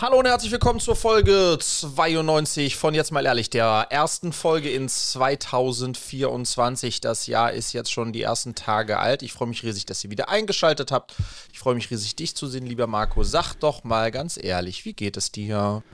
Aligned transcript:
Hallo 0.00 0.18
und 0.18 0.26
herzlich 0.26 0.50
willkommen 0.50 0.80
zur 0.80 0.96
Folge 0.96 1.56
92 1.60 2.74
von 2.74 2.94
Jetzt 2.94 3.12
mal 3.12 3.24
ehrlich, 3.24 3.48
der 3.48 3.86
ersten 3.90 4.32
Folge 4.32 4.68
in 4.68 4.88
2024. 4.88 7.00
Das 7.00 7.28
Jahr 7.28 7.52
ist 7.52 7.72
jetzt 7.72 7.92
schon 7.92 8.12
die 8.12 8.22
ersten 8.22 8.56
Tage 8.56 8.98
alt. 8.98 9.22
Ich 9.22 9.32
freue 9.32 9.46
mich 9.46 9.62
riesig, 9.62 9.86
dass 9.86 10.02
ihr 10.02 10.10
wieder 10.10 10.28
eingeschaltet 10.28 10.90
habt. 10.90 11.14
Ich 11.52 11.60
freue 11.60 11.76
mich 11.76 11.92
riesig, 11.92 12.16
dich 12.16 12.34
zu 12.34 12.48
sehen, 12.48 12.66
lieber 12.66 12.88
Marco. 12.88 13.22
Sag 13.22 13.54
doch 13.54 13.84
mal 13.84 14.10
ganz 14.10 14.36
ehrlich, 14.36 14.84
wie 14.84 14.94
geht 14.94 15.16
es 15.16 15.30
dir? 15.30 15.84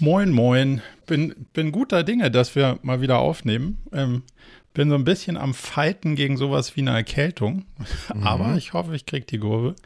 Moin, 0.00 0.32
moin. 0.32 0.82
Bin, 1.06 1.46
bin 1.52 1.70
guter 1.70 2.02
Dinge, 2.02 2.32
dass 2.32 2.56
wir 2.56 2.80
mal 2.82 3.00
wieder 3.00 3.20
aufnehmen. 3.20 3.78
Ähm, 3.92 4.24
bin 4.74 4.90
so 4.90 4.96
ein 4.96 5.04
bisschen 5.04 5.36
am 5.36 5.54
Fighten 5.54 6.16
gegen 6.16 6.36
sowas 6.36 6.74
wie 6.74 6.80
eine 6.80 6.90
Erkältung. 6.90 7.66
Mhm. 8.12 8.26
Aber 8.26 8.56
ich 8.56 8.74
hoffe, 8.74 8.94
ich 8.94 9.06
kriege 9.06 9.24
die 9.24 9.38
Kurve. 9.38 9.76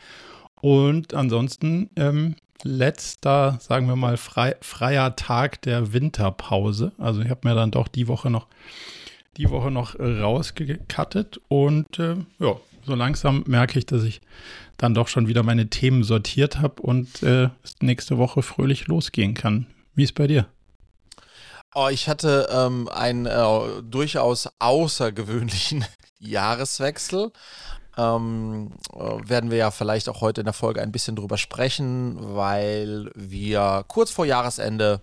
Und 0.61 1.15
ansonsten 1.15 1.91
ähm, 1.97 2.35
letzter, 2.65 3.59
sagen 3.61 3.87
wir 3.87 3.97
mal, 3.97 4.17
frei, 4.17 4.57
freier 4.61 5.17
Tag 5.17 5.63
der 5.63 5.93
Winterpause. 5.93 6.93
Also 6.99 7.21
ich 7.21 7.31
habe 7.31 7.49
mir 7.49 7.55
dann 7.55 7.71
doch 7.71 7.89
die 7.89 8.09
Woche 8.09 8.31
noch 8.31 8.47
die 9.37 9.51
Woche 9.51 9.71
noch 9.71 9.99
rausgekattet 9.99 11.41
und 11.47 11.99
äh, 12.01 12.17
ja, 12.41 12.57
so 12.85 12.95
langsam 12.95 13.45
merke 13.47 13.79
ich, 13.79 13.87
dass 13.87 14.03
ich 14.03 14.21
dann 14.79 14.95
doch 14.95 15.09
schon 15.09 15.29
wieder 15.29 15.43
meine 15.43 15.69
Themen 15.71 16.03
sortiert 16.03 16.59
habe 16.59 16.83
und 16.83 17.23
äh, 17.23 17.51
nächste 17.81 18.19
Woche 18.19 18.43
fröhlich 18.43 18.89
losgehen 18.89 19.35
kann. 19.35 19.67
Wie 19.95 20.05
ist 20.05 20.15
bei 20.15 20.27
dir? 20.27 20.49
Oh, 21.75 21.89
ich 21.89 22.09
hatte 22.09 22.49
ähm, 22.51 22.89
einen 22.89 23.27
äh, 23.27 23.83
durchaus 23.83 24.49
außergewöhnlichen 24.59 25.85
Jahreswechsel 26.19 27.31
ähm, 27.99 28.71
äh, 28.95 29.29
werden 29.29 29.51
wir 29.51 29.59
ja 29.59 29.71
vielleicht 29.71 30.09
auch 30.09 30.21
heute 30.21 30.41
in 30.41 30.45
der 30.47 30.55
Folge 30.55 30.81
ein 30.81 30.93
bisschen 30.93 31.17
drüber 31.17 31.37
sprechen, 31.37 32.17
weil 32.37 33.11
wir 33.15 33.85
kurz 33.89 34.11
vor 34.11 34.25
Jahresende 34.25 35.01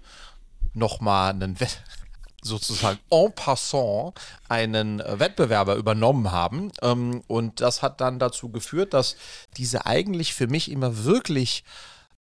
nochmal 0.74 1.32
einen 1.32 1.60
Wett 1.60 1.82
sozusagen 2.42 3.00
en 3.10 3.34
passant 3.34 4.14
einen 4.48 5.00
Wettbewerber 5.00 5.76
übernommen 5.76 6.32
haben. 6.32 6.72
Ähm, 6.82 7.22
und 7.28 7.60
das 7.60 7.82
hat 7.82 8.02
dann 8.02 8.18
dazu 8.18 8.50
geführt, 8.50 8.94
dass 8.94 9.18
diese 9.58 9.86
eigentlich 9.86 10.34
für 10.34 10.48
mich 10.48 10.72
immer 10.72 11.04
wirklich 11.04 11.64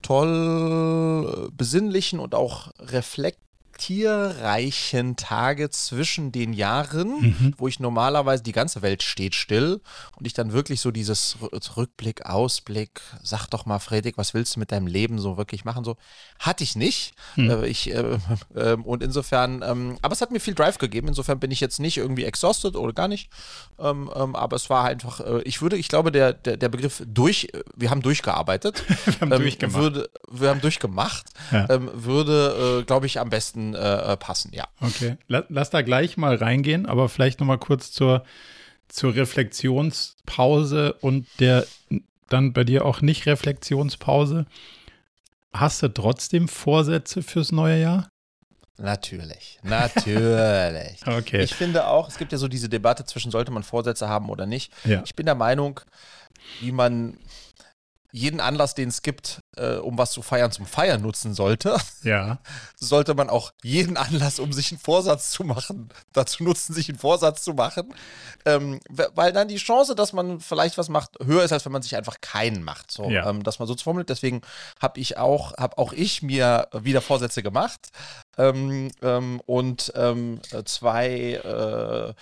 toll 0.03 1.51
besinnlichen 1.57 2.19
und 2.19 2.35
auch 2.35 2.73
reflekt 2.79 3.39
tierreichen 3.79 5.17
Tage 5.17 5.71
zwischen 5.71 6.33
den 6.33 6.53
Jahren, 6.53 7.21
mhm. 7.21 7.55
wo 7.57 7.69
ich 7.69 7.81
normalerweise, 7.81 8.43
die 8.43 8.53
ganze 8.53 8.83
Welt 8.83 9.03
steht 9.03 9.35
still 9.35 9.81
und 10.17 10.27
ich 10.27 10.33
dann 10.33 10.53
wirklich 10.53 10.81
so 10.81 10.91
dieses 10.91 11.37
Rückblick, 11.77 12.27
Ausblick, 12.27 13.01
sag 13.23 13.47
doch 13.49 13.67
mal, 13.67 13.79
Fredrik, 13.79 14.17
was 14.17 14.35
willst 14.35 14.57
du 14.57 14.61
mit 14.61 14.73
deinem 14.73 14.87
Leben 14.87 15.19
so 15.19 15.37
wirklich 15.37 15.65
machen? 15.65 15.85
So 15.85 15.97
hatte 16.39 16.65
ich 16.65 16.77
nicht. 16.77 17.15
Mhm. 17.37 17.51
Äh, 17.51 17.67
ich, 17.67 17.91
äh, 17.93 18.19
äh, 18.55 18.75
und 18.75 19.03
insofern, 19.03 19.63
ähm, 19.63 19.99
aber 20.03 20.13
es 20.13 20.21
hat 20.21 20.31
mir 20.31 20.41
viel 20.41 20.55
Drive 20.55 20.79
gegeben. 20.79 21.09
Insofern 21.09 21.41
bin 21.41 21.51
ich 21.51 21.61
jetzt 21.61 21.81
nicht 21.81 21.97
irgendwie 21.97 22.25
exhausted 22.25 22.77
oder 22.77 22.93
gar 22.93 23.09
nicht. 23.09 23.31
Ähm, 23.79 24.11
ähm, 24.15 24.37
aber 24.37 24.57
es 24.57 24.71
war 24.71 24.85
einfach, 24.85 25.21
äh, 25.21 25.43
ich 25.43 25.63
würde, 25.63 25.77
ich 25.77 25.89
glaube, 25.89 26.13
der, 26.13 26.33
der, 26.33 26.57
der 26.57 26.69
Begriff 26.69 27.03
durch, 27.07 27.49
wir 27.77 27.91
haben 27.91 28.03
durchgearbeitet. 28.03 28.85
wir 29.05 29.21
haben 29.21 29.33
ähm, 29.33 29.41
durchgemacht. 29.41 29.81
Würde, 29.81 30.11
wir 30.31 30.49
haben 30.49 30.61
durchgemacht. 30.61 31.27
Ja. 31.51 31.69
Ähm, 31.71 31.91
würde, 31.93 32.81
äh, 32.81 32.85
glaube 32.85 33.07
ich, 33.07 33.21
am 33.21 33.31
besten 33.31 33.74
äh, 33.75 34.13
äh, 34.13 34.17
passen, 34.17 34.53
ja. 34.53 34.69
Okay, 34.81 35.17
lass 35.29 35.71
da 35.71 35.83
gleich 35.83 36.17
mal 36.17 36.37
reingehen, 36.37 36.87
aber 36.87 37.09
vielleicht 37.09 37.41
noch 37.41 37.47
mal 37.47 37.59
kurz 37.59 37.93
zur, 37.93 38.25
zur 38.89 39.15
Reflexionspause 39.15 40.95
und 40.95 41.27
der 41.41 41.67
dann 42.29 42.53
bei 42.53 42.65
dir 42.65 42.85
auch 42.85 43.01
nicht 43.01 43.27
Reflexionspause. 43.27 44.47
Hast 45.53 45.83
du 45.83 45.89
trotzdem 45.89 46.49
Vorsätze 46.49 47.23
fürs 47.23 47.53
neue 47.53 47.81
Jahr? 47.81 48.09
Natürlich, 48.77 49.61
natürlich. 49.63 51.01
okay. 51.07 51.43
Ich 51.43 51.55
finde 51.55 51.87
auch, 51.87 52.09
es 52.09 52.19
gibt 52.19 52.33
ja 52.33 52.39
so 52.39 52.49
diese 52.49 52.69
Debatte 52.69 53.05
zwischen, 53.05 53.31
sollte 53.31 53.53
man 53.53 53.63
Vorsätze 53.63 54.09
haben 54.09 54.31
oder 54.31 54.47
nicht. 54.47 54.73
Ja. 54.85 55.03
Ich 55.05 55.15
bin 55.15 55.27
der 55.27 55.37
Meinung, 55.37 55.81
wie 56.61 56.73
man 56.73 57.17
jeden 58.15 58.39
Anlass, 58.39 58.75
den 58.75 58.91
es 58.91 59.03
gibt, 59.03 59.41
äh, 59.57 59.75
um 59.75 59.99
was 59.99 60.13
zu 60.13 60.23
feiern, 60.23 60.53
zum 60.53 60.67
Feiern 60.67 61.03
nutzen 61.03 61.35
sollte, 61.35 61.77
ja. 62.05 62.39
sollte 62.77 63.13
man 63.15 63.29
auch 63.29 63.53
jeden 63.65 63.97
Anlass, 63.97 64.39
um 64.39 64.53
sich 64.53 64.71
einen 64.71 64.79
Vorsatz 64.79 65.33
zu 65.33 65.43
machen, 65.43 65.89
dazu 66.13 66.45
nutzen, 66.45 66.75
sich 66.75 66.89
einen 66.89 66.99
Vorsatz 66.99 67.43
zu 67.43 67.55
machen. 67.55 67.93
Ähm, 68.45 68.79
weil 68.89 69.33
dann 69.33 69.49
die 69.49 69.57
Chance, 69.57 69.97
dass 69.97 70.13
man 70.13 70.39
vielleicht 70.39 70.79
was 70.79 70.89
macht, 70.89 71.19
höher 71.25 71.43
ist, 71.43 71.51
als 71.51 71.65
wenn 71.65 71.73
man 71.73 71.83
sich 71.83 71.97
einfach 71.97 72.21
keinen 72.21 72.63
macht. 72.63 72.93
So, 72.93 73.11
ja. 73.11 73.29
ähm, 73.29 73.43
dass 73.43 73.59
man 73.59 73.67
so 73.67 73.75
formuliert. 73.77 74.11
Deswegen 74.11 74.43
habe 74.81 75.01
ich 75.01 75.19
auch, 75.19 75.57
habe 75.57 75.77
auch 75.79 75.93
ich 75.93 76.23
mir 76.23 76.69
wieder 76.73 77.01
Vorsätze 77.01 77.43
gemacht. 77.43 77.89
Ähm, 78.39 78.93
ähm 79.03 79.41
und 79.47 79.93
ähm, 79.97 80.41
zwei 80.65 81.33
äh, 81.33 82.15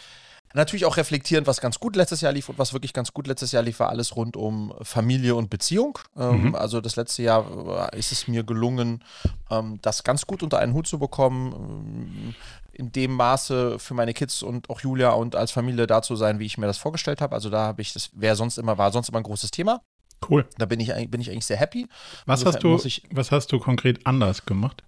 Natürlich 0.55 0.85
auch 0.85 0.97
reflektierend, 0.97 1.47
was 1.47 1.61
ganz 1.61 1.79
gut 1.79 1.97
letztes 1.97 2.21
Jahr 2.21 2.33
lief 2.33 2.49
und 2.49 2.59
was 2.59 2.73
wirklich 2.73 2.93
ganz 2.93 3.13
gut 3.13 3.27
letztes 3.27 3.53
Jahr 3.53 3.63
lief, 3.63 3.81
war 3.81 3.89
alles 3.89 4.17
rund 4.17 4.37
um 4.37 4.75
Familie 4.83 5.35
und 5.35 5.51
Beziehung. 5.51 5.99
Ähm, 6.17 6.49
mhm. 6.49 6.55
Also 6.55 6.81
das 6.81 6.97
letzte 6.97 7.23
Jahr 7.23 7.93
ist 7.95 8.13
es 8.13 8.29
mir 8.29 8.45
gelungen, 8.45 9.03
ähm, 9.51 9.79
das 9.83 10.05
ganz 10.05 10.27
gut 10.27 10.43
unter 10.43 10.59
einen 10.59 10.75
Hut 10.75 10.87
zu 10.87 10.99
bekommen, 10.99 11.53
ähm, 11.55 12.35
in 12.73 12.91
dem 12.93 13.13
Maße 13.13 13.79
für 13.79 13.95
meine 13.95 14.15
Kids 14.15 14.43
und 14.43 14.71
auch 14.71 14.81
Julia 14.81 15.11
und 15.11 15.37
als 15.37 15.51
Familie 15.51 15.87
da 15.87 16.03
zu 16.03 16.17
sein, 16.17 16.39
wie 16.39 16.47
ich 16.47 16.59
mir 16.59 16.67
das 16.67 16.79
vorgestellt 16.79 17.21
habe. 17.21 17.35
Also 17.35 17.51
da 17.51 17.67
habe 17.67 17.83
ich, 17.83 17.93
das 17.93 18.11
wäre 18.15 18.37
sonst 18.37 18.59
immer, 18.59 18.79
war 18.79 18.93
sonst 18.93 19.09
immer 19.11 19.19
ein 19.19 19.25
großes 19.25 19.51
Thema. 19.51 19.83
Cool. 20.29 20.47
Da 20.57 20.67
bin 20.67 20.81
ich, 20.81 20.89
bin 21.11 21.21
ich 21.21 21.31
eigentlich 21.31 21.47
sehr 21.47 21.57
happy. 21.57 21.89
Was 22.27 22.45
hast, 22.45 22.63
du, 22.63 22.79
was 23.11 23.33
hast 23.33 23.53
du 23.53 23.59
konkret 23.59 24.07
anders 24.07 24.47
gemacht? 24.47 24.85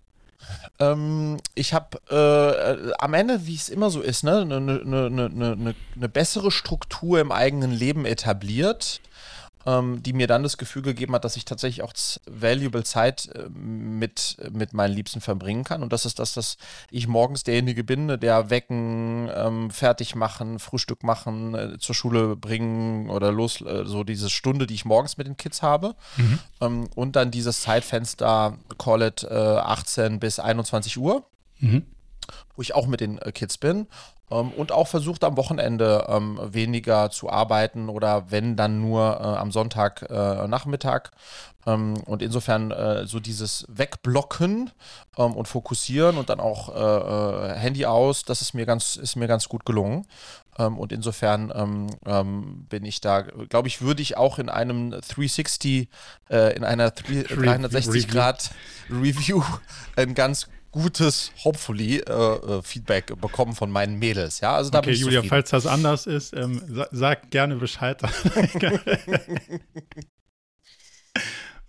Ähm, 0.78 1.38
ich 1.54 1.72
habe 1.72 1.98
äh, 2.10 2.92
am 2.98 3.14
Ende, 3.14 3.46
wie 3.46 3.54
es 3.54 3.68
immer 3.68 3.90
so 3.90 4.00
ist, 4.00 4.24
ne, 4.24 4.40
eine 4.40 4.60
ne, 4.60 4.82
ne, 4.84 5.10
ne, 5.10 5.56
ne, 5.56 5.74
ne 5.94 6.08
bessere 6.08 6.50
Struktur 6.50 7.20
im 7.20 7.32
eigenen 7.32 7.70
Leben 7.70 8.06
etabliert 8.06 9.00
ähm, 9.66 10.02
die 10.02 10.12
mir 10.12 10.26
dann 10.26 10.42
das 10.42 10.58
Gefühl 10.58 10.82
gegeben 10.82 11.14
hat, 11.14 11.24
dass 11.24 11.36
ich 11.36 11.44
tatsächlich 11.44 11.82
auch 11.82 11.92
valuable 12.26 12.84
Zeit 12.84 13.28
äh, 13.34 13.48
mit, 13.48 14.36
mit 14.52 14.72
meinen 14.72 14.94
Liebsten 14.94 15.20
verbringen 15.20 15.64
kann. 15.64 15.82
Und 15.82 15.92
das 15.92 16.04
ist 16.04 16.18
das, 16.18 16.34
dass 16.34 16.56
ich 16.90 17.06
morgens 17.06 17.44
derjenige 17.44 17.84
bin, 17.84 18.20
der 18.20 18.50
wecken, 18.50 19.30
ähm, 19.34 19.70
fertig 19.70 20.14
machen, 20.14 20.58
Frühstück 20.58 21.02
machen, 21.02 21.54
äh, 21.54 21.78
zur 21.78 21.94
Schule 21.94 22.36
bringen 22.36 23.10
oder 23.10 23.32
los, 23.32 23.60
äh, 23.60 23.84
so 23.84 24.04
diese 24.04 24.30
Stunde, 24.30 24.66
die 24.66 24.74
ich 24.74 24.84
morgens 24.84 25.16
mit 25.16 25.26
den 25.26 25.36
Kids 25.36 25.62
habe. 25.62 25.94
Mhm. 26.16 26.38
Ähm, 26.60 26.88
und 26.94 27.16
dann 27.16 27.30
dieses 27.30 27.62
Zeitfenster, 27.62 28.58
call 28.78 29.02
it 29.02 29.24
äh, 29.24 29.34
18 29.34 30.20
bis 30.20 30.38
21 30.38 30.98
Uhr. 30.98 31.24
Mhm 31.60 31.84
wo 32.56 32.62
ich 32.62 32.74
auch 32.74 32.86
mit 32.86 33.00
den 33.00 33.18
äh, 33.18 33.32
Kids 33.32 33.58
bin 33.58 33.86
ähm, 34.34 34.50
und 34.50 34.72
auch 34.72 34.88
versucht 34.88 35.24
am 35.24 35.36
Wochenende 35.36 36.06
ähm, 36.08 36.40
weniger 36.42 37.10
zu 37.10 37.30
arbeiten 37.30 37.88
oder 37.88 38.30
wenn 38.30 38.56
dann 38.56 38.80
nur 38.80 39.20
äh, 39.20 39.22
am 39.22 39.52
Sonntag 39.52 40.02
äh, 40.10 40.48
Nachmittag. 40.48 41.12
Ähm, 41.66 41.94
und 42.04 42.20
insofern 42.20 42.70
äh, 42.70 43.06
so 43.06 43.20
dieses 43.20 43.64
Wegblocken 43.68 44.70
ähm, 45.16 45.32
und 45.32 45.48
Fokussieren 45.48 46.16
und 46.16 46.28
dann 46.28 46.40
auch 46.40 46.74
äh, 46.74 47.52
äh, 47.52 47.58
Handy 47.58 47.86
aus, 47.86 48.24
das 48.24 48.42
ist 48.42 48.54
mir 48.54 48.66
ganz, 48.66 48.96
ist 48.96 49.16
mir 49.16 49.28
ganz 49.28 49.48
gut 49.48 49.64
gelungen. 49.64 50.06
Ähm, 50.58 50.78
und 50.78 50.92
insofern 50.92 51.88
ähm, 52.04 52.66
bin 52.68 52.84
ich 52.84 53.00
da, 53.00 53.22
glaube 53.22 53.68
ich, 53.68 53.80
würde 53.82 54.02
ich 54.02 54.16
auch 54.16 54.38
in 54.38 54.48
einem 54.48 54.90
360, 54.90 55.88
äh, 56.28 56.56
in 56.56 56.64
einer 56.64 56.90
360 56.90 58.08
Grad 58.08 58.50
Review 58.90 59.42
ein 59.96 60.14
ganz 60.14 60.48
gutes, 60.74 61.30
hopefully, 61.44 61.98
äh, 61.98 62.12
äh, 62.12 62.62
Feedback 62.62 63.18
bekommen 63.20 63.54
von 63.54 63.70
meinen 63.70 63.98
Mädels. 63.98 64.40
Ja, 64.40 64.56
also 64.56 64.70
da 64.70 64.80
okay, 64.80 64.90
Julia, 64.90 65.20
zufrieden. 65.20 65.28
falls 65.28 65.50
das 65.50 65.66
anders 65.66 66.06
ist, 66.06 66.34
ähm, 66.34 66.60
sa 66.68 66.88
sag 66.90 67.30
gerne 67.30 67.54
Bescheid. 67.56 68.02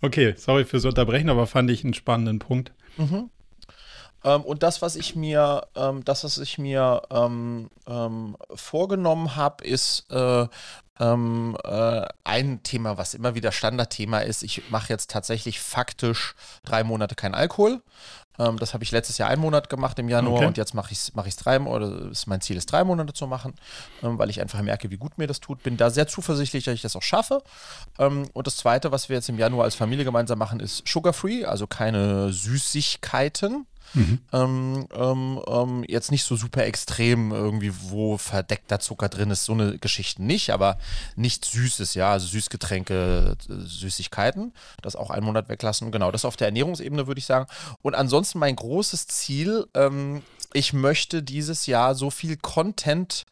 okay, 0.02 0.34
sorry 0.36 0.64
fürs 0.64 0.84
Unterbrechen, 0.84 1.30
aber 1.30 1.46
fand 1.46 1.70
ich 1.70 1.84
einen 1.84 1.94
spannenden 1.94 2.40
Punkt. 2.40 2.72
Mhm. 2.96 3.30
Ähm, 4.24 4.42
und 4.42 4.64
das, 4.64 4.82
was 4.82 4.96
ich 4.96 5.14
mir, 5.14 5.68
ähm, 5.76 6.04
das, 6.04 6.24
was 6.24 6.38
ich 6.38 6.58
mir 6.58 7.02
ähm, 7.10 7.70
ähm 7.86 8.36
vorgenommen 8.54 9.36
habe, 9.36 9.64
ist 9.64 10.10
äh, 10.10 10.48
ähm, 10.98 11.56
äh, 11.64 12.06
ein 12.24 12.62
Thema, 12.62 12.98
was 12.98 13.14
immer 13.14 13.34
wieder 13.34 13.52
Standardthema 13.52 14.20
ist. 14.20 14.42
Ich 14.42 14.70
mache 14.70 14.92
jetzt 14.92 15.10
tatsächlich 15.10 15.60
faktisch 15.60 16.34
drei 16.64 16.84
Monate 16.84 17.14
kein 17.14 17.34
Alkohol. 17.34 17.82
Ähm, 18.38 18.58
das 18.58 18.74
habe 18.74 18.84
ich 18.84 18.90
letztes 18.90 19.18
Jahr 19.18 19.28
einen 19.28 19.40
Monat 19.40 19.68
gemacht 19.68 19.98
im 19.98 20.08
Januar 20.08 20.36
okay. 20.36 20.46
und 20.46 20.56
jetzt 20.56 20.74
mache 20.74 20.92
ich 20.92 20.98
es 20.98 21.14
mach 21.14 21.26
drei 21.26 21.60
oder 21.60 22.10
ist 22.10 22.26
mein 22.26 22.40
Ziel 22.40 22.56
ist 22.56 22.70
drei 22.70 22.84
Monate 22.84 23.12
zu 23.12 23.26
machen, 23.26 23.54
ähm, 24.02 24.18
weil 24.18 24.30
ich 24.30 24.40
einfach 24.40 24.60
merke, 24.62 24.90
wie 24.90 24.96
gut 24.96 25.18
mir 25.18 25.26
das 25.26 25.40
tut. 25.40 25.62
Bin 25.62 25.76
da 25.76 25.90
sehr 25.90 26.06
zuversichtlich, 26.06 26.64
dass 26.64 26.74
ich 26.74 26.82
das 26.82 26.96
auch 26.96 27.02
schaffe. 27.02 27.42
Ähm, 27.98 28.28
und 28.32 28.46
das 28.46 28.56
Zweite, 28.56 28.92
was 28.92 29.08
wir 29.08 29.16
jetzt 29.16 29.28
im 29.28 29.38
Januar 29.38 29.64
als 29.64 29.74
Familie 29.74 30.04
gemeinsam 30.04 30.38
machen, 30.38 30.60
ist 30.60 30.86
Sugar 30.86 31.12
Free, 31.12 31.44
also 31.44 31.66
keine 31.66 32.32
Süßigkeiten. 32.32 33.66
Mhm. 33.94 34.18
Ähm, 34.32 34.86
ähm, 34.94 35.40
ähm, 35.46 35.84
jetzt 35.88 36.10
nicht 36.10 36.24
so 36.24 36.36
super 36.36 36.64
extrem 36.64 37.32
irgendwie, 37.32 37.72
wo 37.88 38.18
verdeckter 38.18 38.80
Zucker 38.80 39.08
drin 39.08 39.30
ist, 39.30 39.44
so 39.44 39.52
eine 39.52 39.78
Geschichte 39.78 40.22
nicht, 40.22 40.50
aber 40.50 40.78
nichts 41.14 41.50
Süßes, 41.52 41.94
ja, 41.94 42.12
also 42.12 42.26
Süßgetränke, 42.26 43.36
Süßigkeiten, 43.48 44.52
das 44.82 44.96
auch 44.96 45.10
einen 45.10 45.26
Monat 45.26 45.48
weglassen. 45.48 45.90
Genau, 45.92 46.10
das 46.10 46.24
auf 46.24 46.36
der 46.36 46.48
Ernährungsebene 46.48 47.06
würde 47.06 47.18
ich 47.18 47.26
sagen. 47.26 47.46
Und 47.82 47.94
ansonsten 47.94 48.38
mein 48.38 48.56
großes 48.56 49.06
Ziel, 49.06 49.66
ähm, 49.74 50.22
ich 50.52 50.72
möchte 50.72 51.22
dieses 51.22 51.66
Jahr 51.66 51.94
so 51.94 52.10
viel 52.10 52.36
Content 52.36 53.24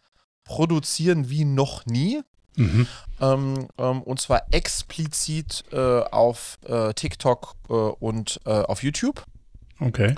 produzieren 0.44 1.30
wie 1.30 1.44
noch 1.44 1.86
nie. 1.86 2.22
Mhm. 2.56 2.86
Ähm, 3.20 3.68
ähm, 3.78 4.02
und 4.02 4.20
zwar 4.20 4.44
explizit 4.52 5.64
äh, 5.72 6.00
auf 6.00 6.58
äh, 6.66 6.92
TikTok 6.94 7.54
äh, 7.68 7.72
und 7.72 8.40
äh, 8.44 8.50
auf 8.50 8.82
YouTube. 8.82 9.24
Okay. 9.81 10.15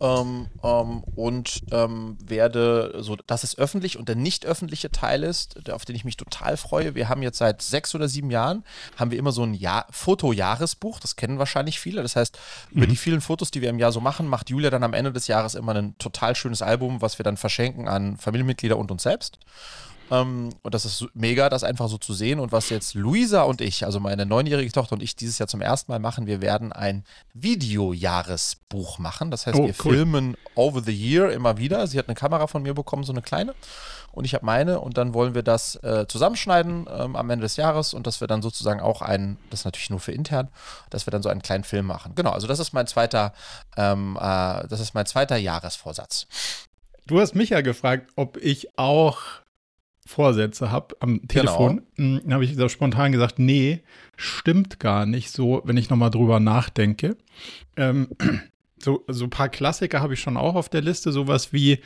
Ähm, 0.00 0.46
ähm, 0.64 1.04
und 1.14 1.60
ähm, 1.72 2.16
werde, 2.24 2.94
so 3.00 3.16
dass 3.16 3.44
es 3.44 3.58
öffentlich 3.58 3.98
und 3.98 4.08
der 4.08 4.16
nicht 4.16 4.46
öffentliche 4.46 4.90
Teil 4.90 5.22
ist, 5.22 5.66
der, 5.66 5.76
auf 5.76 5.84
den 5.84 5.94
ich 5.94 6.06
mich 6.06 6.16
total 6.16 6.56
freue. 6.56 6.94
Wir 6.94 7.10
haben 7.10 7.22
jetzt 7.22 7.36
seit 7.36 7.60
sechs 7.60 7.94
oder 7.94 8.08
sieben 8.08 8.30
Jahren, 8.30 8.64
haben 8.96 9.10
wir 9.10 9.18
immer 9.18 9.32
so 9.32 9.42
ein 9.42 9.52
Jahr, 9.52 9.86
Fotojahresbuch, 9.90 11.00
das 11.00 11.16
kennen 11.16 11.38
wahrscheinlich 11.38 11.80
viele. 11.80 12.02
Das 12.02 12.16
heißt, 12.16 12.38
mhm. 12.70 12.78
über 12.78 12.86
die 12.86 12.96
vielen 12.96 13.20
Fotos, 13.20 13.50
die 13.50 13.60
wir 13.60 13.68
im 13.68 13.78
Jahr 13.78 13.92
so 13.92 14.00
machen, 14.00 14.26
macht 14.26 14.48
Julia 14.48 14.70
dann 14.70 14.84
am 14.84 14.94
Ende 14.94 15.12
des 15.12 15.26
Jahres 15.26 15.54
immer 15.54 15.74
ein 15.74 15.98
total 15.98 16.34
schönes 16.34 16.62
Album, 16.62 17.02
was 17.02 17.18
wir 17.18 17.24
dann 17.24 17.36
verschenken 17.36 17.86
an 17.86 18.16
Familienmitglieder 18.16 18.78
und 18.78 18.90
uns 18.90 19.02
selbst. 19.02 19.38
Ähm, 20.10 20.50
und 20.62 20.74
das 20.74 20.84
ist 20.84 21.06
mega, 21.14 21.48
das 21.48 21.64
einfach 21.64 21.88
so 21.88 21.98
zu 21.98 22.12
sehen. 22.12 22.40
Und 22.40 22.52
was 22.52 22.68
jetzt 22.70 22.94
Luisa 22.94 23.42
und 23.42 23.60
ich, 23.60 23.84
also 23.84 24.00
meine 24.00 24.26
neunjährige 24.26 24.72
Tochter 24.72 24.94
und 24.94 25.02
ich, 25.02 25.16
dieses 25.16 25.38
Jahr 25.38 25.48
zum 25.48 25.60
ersten 25.60 25.92
Mal 25.92 25.98
machen, 25.98 26.26
wir 26.26 26.40
werden 26.40 26.72
ein 26.72 27.04
Videojahresbuch 27.34 28.98
machen. 28.98 29.30
Das 29.30 29.46
heißt, 29.46 29.58
oh, 29.58 29.66
wir 29.66 29.74
cool. 29.84 29.94
filmen 29.94 30.36
over 30.54 30.82
the 30.82 30.92
year 30.92 31.30
immer 31.30 31.58
wieder. 31.58 31.86
Sie 31.86 31.98
hat 31.98 32.08
eine 32.08 32.14
Kamera 32.14 32.46
von 32.46 32.62
mir 32.62 32.74
bekommen, 32.74 33.04
so 33.04 33.12
eine 33.12 33.22
kleine. 33.22 33.54
Und 34.12 34.24
ich 34.24 34.34
habe 34.34 34.44
meine. 34.44 34.80
Und 34.80 34.98
dann 34.98 35.14
wollen 35.14 35.34
wir 35.34 35.42
das 35.42 35.76
äh, 35.76 36.06
zusammenschneiden 36.08 36.86
ähm, 36.90 37.14
am 37.14 37.30
Ende 37.30 37.44
des 37.44 37.56
Jahres 37.56 37.94
und 37.94 38.06
dass 38.06 38.20
wir 38.20 38.26
dann 38.26 38.42
sozusagen 38.42 38.80
auch 38.80 39.02
einen, 39.02 39.38
das 39.50 39.60
ist 39.60 39.64
natürlich 39.64 39.90
nur 39.90 40.00
für 40.00 40.12
intern, 40.12 40.48
dass 40.90 41.06
wir 41.06 41.12
dann 41.12 41.22
so 41.22 41.28
einen 41.28 41.42
kleinen 41.42 41.64
Film 41.64 41.86
machen. 41.86 42.14
Genau, 42.16 42.30
also 42.30 42.46
das 42.46 42.58
ist 42.58 42.72
mein 42.72 42.86
zweiter, 42.86 43.32
ähm, 43.76 44.16
äh, 44.20 44.66
das 44.66 44.80
ist 44.80 44.94
mein 44.94 45.06
zweiter 45.06 45.36
Jahresvorsatz. 45.36 46.26
Du 47.06 47.20
hast 47.20 47.34
mich 47.34 47.50
ja 47.50 47.60
gefragt, 47.60 48.10
ob 48.16 48.36
ich 48.36 48.78
auch 48.78 49.18
Vorsätze 50.06 50.70
habe 50.70 50.96
am 51.00 51.26
Telefon, 51.28 51.82
genau. 51.94 52.20
Hm, 52.22 52.32
habe 52.32 52.44
ich 52.44 52.56
so 52.56 52.68
spontan 52.68 53.12
gesagt, 53.12 53.38
nee, 53.38 53.80
stimmt 54.16 54.80
gar 54.80 55.06
nicht 55.06 55.30
so, 55.30 55.62
wenn 55.64 55.76
ich 55.76 55.90
nochmal 55.90 56.10
drüber 56.10 56.40
nachdenke. 56.40 57.16
Ähm, 57.76 58.08
so, 58.78 59.04
so 59.08 59.24
ein 59.24 59.30
paar 59.30 59.48
Klassiker 59.48 60.00
habe 60.00 60.14
ich 60.14 60.20
schon 60.20 60.36
auch 60.36 60.54
auf 60.54 60.68
der 60.68 60.82
Liste, 60.82 61.12
sowas 61.12 61.52
wie 61.52 61.80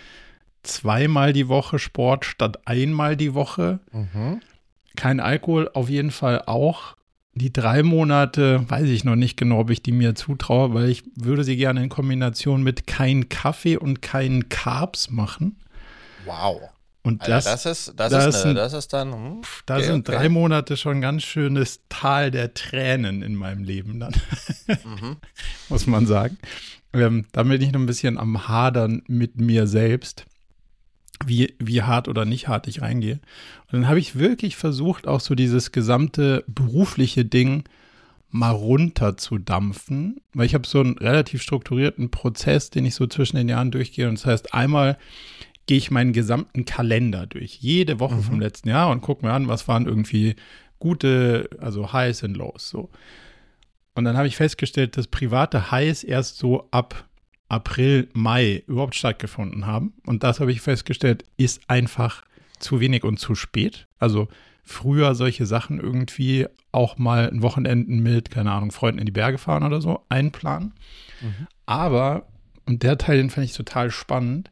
zweimal 0.62 1.32
die 1.32 1.49
Woche 1.49 1.78
Sport 1.78 2.25
statt 2.25 2.66
einmal 2.66 3.16
die 3.16 3.34
Woche. 3.34 3.81
Mhm. 3.93 4.40
Kein 4.96 5.20
Alkohol 5.20 5.70
auf 5.75 5.88
jeden 5.90 6.11
Fall 6.11 6.43
auch. 6.46 6.96
Die 7.34 7.52
drei 7.52 7.82
Monate 7.82 8.64
weiß 8.70 8.88
ich 8.88 9.05
noch 9.05 9.16
nicht 9.16 9.37
genau, 9.37 9.58
ob 9.58 9.70
ich 9.70 9.82
die 9.82 9.93
mir 9.93 10.14
zutraue, 10.14 10.72
weil 10.72 10.88
ich 10.88 11.02
würde 11.16 11.43
sie 11.43 11.56
gerne 11.56 11.82
in 11.82 11.88
Kombination 11.88 12.62
mit 12.62 12.87
kein 12.87 13.28
Kaffee 13.28 13.76
und 13.76 14.02
keinen 14.02 14.49
Carbs 14.49 15.11
machen. 15.11 15.56
Wow. 16.25 16.70
Und 17.04 17.20
das, 17.28 17.46
Alter, 17.46 17.50
das, 17.50 17.66
ist, 17.66 17.92
das, 17.96 18.12
das, 18.12 18.26
ist, 18.34 18.44
eine, 18.44 18.54
das 18.54 18.72
ist 18.72 18.92
dann. 18.94 19.12
Hm, 19.12 19.42
da 19.66 19.76
okay, 19.76 19.84
sind 19.84 20.08
okay. 20.08 20.16
drei 20.16 20.28
Monate 20.30 20.78
schon 20.78 20.96
ein 20.96 21.00
ganz 21.02 21.22
schönes 21.22 21.80
Tal 21.90 22.30
der 22.30 22.54
Tränen 22.54 23.20
in 23.20 23.34
meinem 23.34 23.62
Leben 23.62 24.00
dann. 24.00 24.14
mhm. 24.66 25.16
Muss 25.68 25.86
man 25.86 26.06
sagen. 26.06 26.38
Ähm, 26.94 27.26
da 27.32 27.42
bin 27.42 27.60
ich 27.60 27.72
noch 27.72 27.80
ein 27.80 27.86
bisschen 27.86 28.16
am 28.16 28.48
Hadern 28.48 29.02
mit 29.06 29.38
mir 29.38 29.66
selbst, 29.66 30.24
wie, 31.26 31.54
wie 31.58 31.82
hart 31.82 32.08
oder 32.08 32.24
nicht 32.24 32.48
hart 32.48 32.68
ich 32.68 32.80
reingehe. 32.80 33.20
Und 33.66 33.72
dann 33.72 33.88
habe 33.88 33.98
ich 33.98 34.18
wirklich 34.18 34.56
versucht, 34.56 35.06
auch 35.06 35.20
so 35.20 35.34
dieses 35.34 35.72
gesamte 35.72 36.42
berufliche 36.46 37.26
Ding 37.26 37.64
mal 38.30 38.50
runterzudampfen, 38.50 40.22
weil 40.32 40.46
ich 40.46 40.54
habe 40.54 40.66
so 40.66 40.80
einen 40.80 40.96
relativ 40.96 41.42
strukturierten 41.42 42.10
Prozess, 42.10 42.70
den 42.70 42.86
ich 42.86 42.94
so 42.94 43.06
zwischen 43.06 43.36
den 43.36 43.48
Jahren 43.50 43.70
durchgehe. 43.70 44.08
Und 44.08 44.18
das 44.18 44.26
heißt, 44.26 44.54
einmal 44.54 44.96
gehe 45.66 45.78
ich 45.78 45.90
meinen 45.90 46.12
gesamten 46.12 46.64
Kalender 46.64 47.26
durch, 47.26 47.56
jede 47.56 48.00
Woche 48.00 48.16
mhm. 48.16 48.22
vom 48.22 48.40
letzten 48.40 48.69
Jahr 48.69 48.90
und 48.90 49.00
gucke 49.00 49.25
mir 49.25 49.32
an, 49.32 49.49
was 49.49 49.66
waren 49.69 49.87
irgendwie 49.87 50.37
gute, 50.78 51.49
also 51.61 51.93
Highs 51.93 52.22
und 52.22 52.37
Lows. 52.37 52.69
So. 52.69 52.90
Und 53.94 54.05
dann 54.05 54.16
habe 54.16 54.26
ich 54.26 54.37
festgestellt, 54.37 54.96
dass 54.96 55.06
private 55.06 55.70
Highs 55.70 56.05
erst 56.05 56.38
so 56.38 56.69
ab 56.70 57.08
April, 57.49 58.08
Mai 58.12 58.64
überhaupt 58.66 58.94
stattgefunden 58.94 59.66
haben. 59.66 59.94
Und 60.06 60.22
das 60.22 60.40
habe 60.40 60.52
ich 60.52 60.61
festgestellt, 60.61 61.25
ist 61.37 61.62
einfach 61.69 62.22
zu 62.58 62.81
wenig 62.81 63.05
und 63.05 63.19
zu 63.19 63.34
spät. 63.34 63.87
Also 63.99 64.28
früher 64.62 65.14
solche 65.14 65.46
Sachen 65.46 65.78
irgendwie 65.78 66.46
auch 66.72 66.99
mal 66.99 67.31
ein 67.31 67.43
Wochenenden 67.43 68.02
mit, 68.02 68.31
keine 68.31 68.50
Ahnung, 68.50 68.72
Freunden 68.72 68.99
in 68.99 69.06
die 69.06 69.12
Berge 69.12 69.38
fahren 69.38 69.62
oder 69.62 69.81
so 69.81 70.05
einplanen. 70.08 70.72
Mhm. 71.20 71.46
Aber, 71.66 72.26
und 72.66 72.82
der 72.82 72.99
Teil, 72.99 73.19
den 73.19 73.31
fand 73.31 73.46
ich 73.46 73.52
total 73.52 73.90
spannend, 73.90 74.50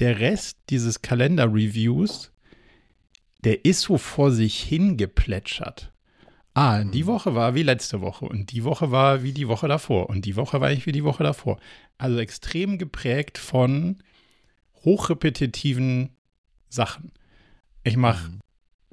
der 0.00 0.18
Rest 0.18 0.58
dieses 0.70 1.02
Kalender-Reviews, 1.02 2.32
der 3.44 3.64
ist 3.64 3.82
so 3.82 3.98
vor 3.98 4.32
sich 4.32 4.60
hingeplätschert. 4.62 5.92
Ah, 6.54 6.82
die 6.82 7.04
mhm. 7.04 7.08
Woche 7.08 7.34
war 7.34 7.54
wie 7.54 7.62
letzte 7.62 8.00
Woche 8.00 8.24
und 8.24 8.50
die 8.50 8.64
Woche 8.64 8.90
war 8.90 9.22
wie 9.22 9.32
die 9.32 9.46
Woche 9.46 9.68
davor 9.68 10.10
und 10.10 10.24
die 10.24 10.36
Woche 10.36 10.60
war 10.60 10.72
ich 10.72 10.84
wie 10.86 10.92
die 10.92 11.04
Woche 11.04 11.22
davor. 11.22 11.60
Also 11.96 12.18
extrem 12.18 12.76
geprägt 12.76 13.38
von 13.38 14.02
hochrepetitiven 14.84 16.10
Sachen. 16.68 17.12
Ich 17.84 17.96
mache 17.96 18.30
mhm 18.30 18.40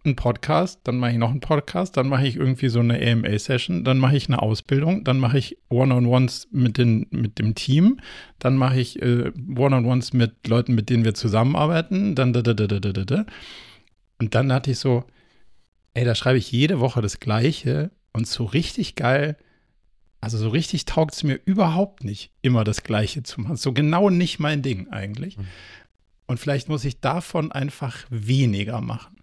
einen 0.07 0.15
Podcast, 0.15 0.81
dann 0.85 0.97
mache 0.97 1.11
ich 1.11 1.17
noch 1.17 1.29
einen 1.29 1.39
Podcast, 1.39 1.97
dann 1.97 2.09
mache 2.09 2.25
ich 2.25 2.35
irgendwie 2.35 2.69
so 2.69 2.79
eine 2.79 2.99
AMA-Session, 2.99 3.83
dann 3.83 3.99
mache 3.99 4.17
ich 4.17 4.27
eine 4.27 4.41
Ausbildung, 4.41 5.03
dann 5.03 5.19
mache 5.19 5.37
ich 5.37 5.57
One-on-Ones 5.69 6.47
mit, 6.51 6.77
mit 6.79 7.39
dem 7.39 7.53
Team, 7.53 7.99
dann 8.39 8.55
mache 8.55 8.79
ich 8.79 9.01
äh, 9.01 9.31
One-on-Ones 9.55 10.13
mit 10.13 10.47
Leuten, 10.47 10.73
mit 10.73 10.89
denen 10.89 11.05
wir 11.05 11.13
zusammenarbeiten, 11.13 12.15
dann 12.15 12.33
da, 12.33 12.41
da, 12.41 12.53
da, 12.53 12.67
da, 12.67 12.79
da, 12.79 13.05
da. 13.05 13.25
Und 14.19 14.33
dann 14.33 14.51
hatte 14.51 14.71
ich 14.71 14.79
so, 14.79 15.03
ey, 15.93 16.05
da 16.05 16.15
schreibe 16.15 16.37
ich 16.39 16.51
jede 16.51 16.79
Woche 16.79 17.01
das 17.01 17.19
Gleiche 17.19 17.91
und 18.13 18.27
so 18.27 18.45
richtig 18.45 18.95
geil, 18.95 19.37
also 20.21 20.37
so 20.37 20.49
richtig 20.49 20.85
taugt 20.85 21.13
es 21.13 21.23
mir 21.23 21.39
überhaupt 21.45 22.03
nicht, 22.03 22.31
immer 22.41 22.63
das 22.63 22.83
Gleiche 22.83 23.23
zu 23.23 23.41
machen. 23.41 23.55
So 23.55 23.73
genau 23.73 24.09
nicht 24.09 24.39
mein 24.39 24.61
Ding 24.61 24.89
eigentlich. 24.89 25.37
Mhm. 25.37 25.47
Und 26.25 26.39
vielleicht 26.39 26.69
muss 26.69 26.83
ich 26.85 26.99
davon 26.99 27.51
einfach 27.51 28.05
weniger 28.09 28.81
machen. 28.81 29.16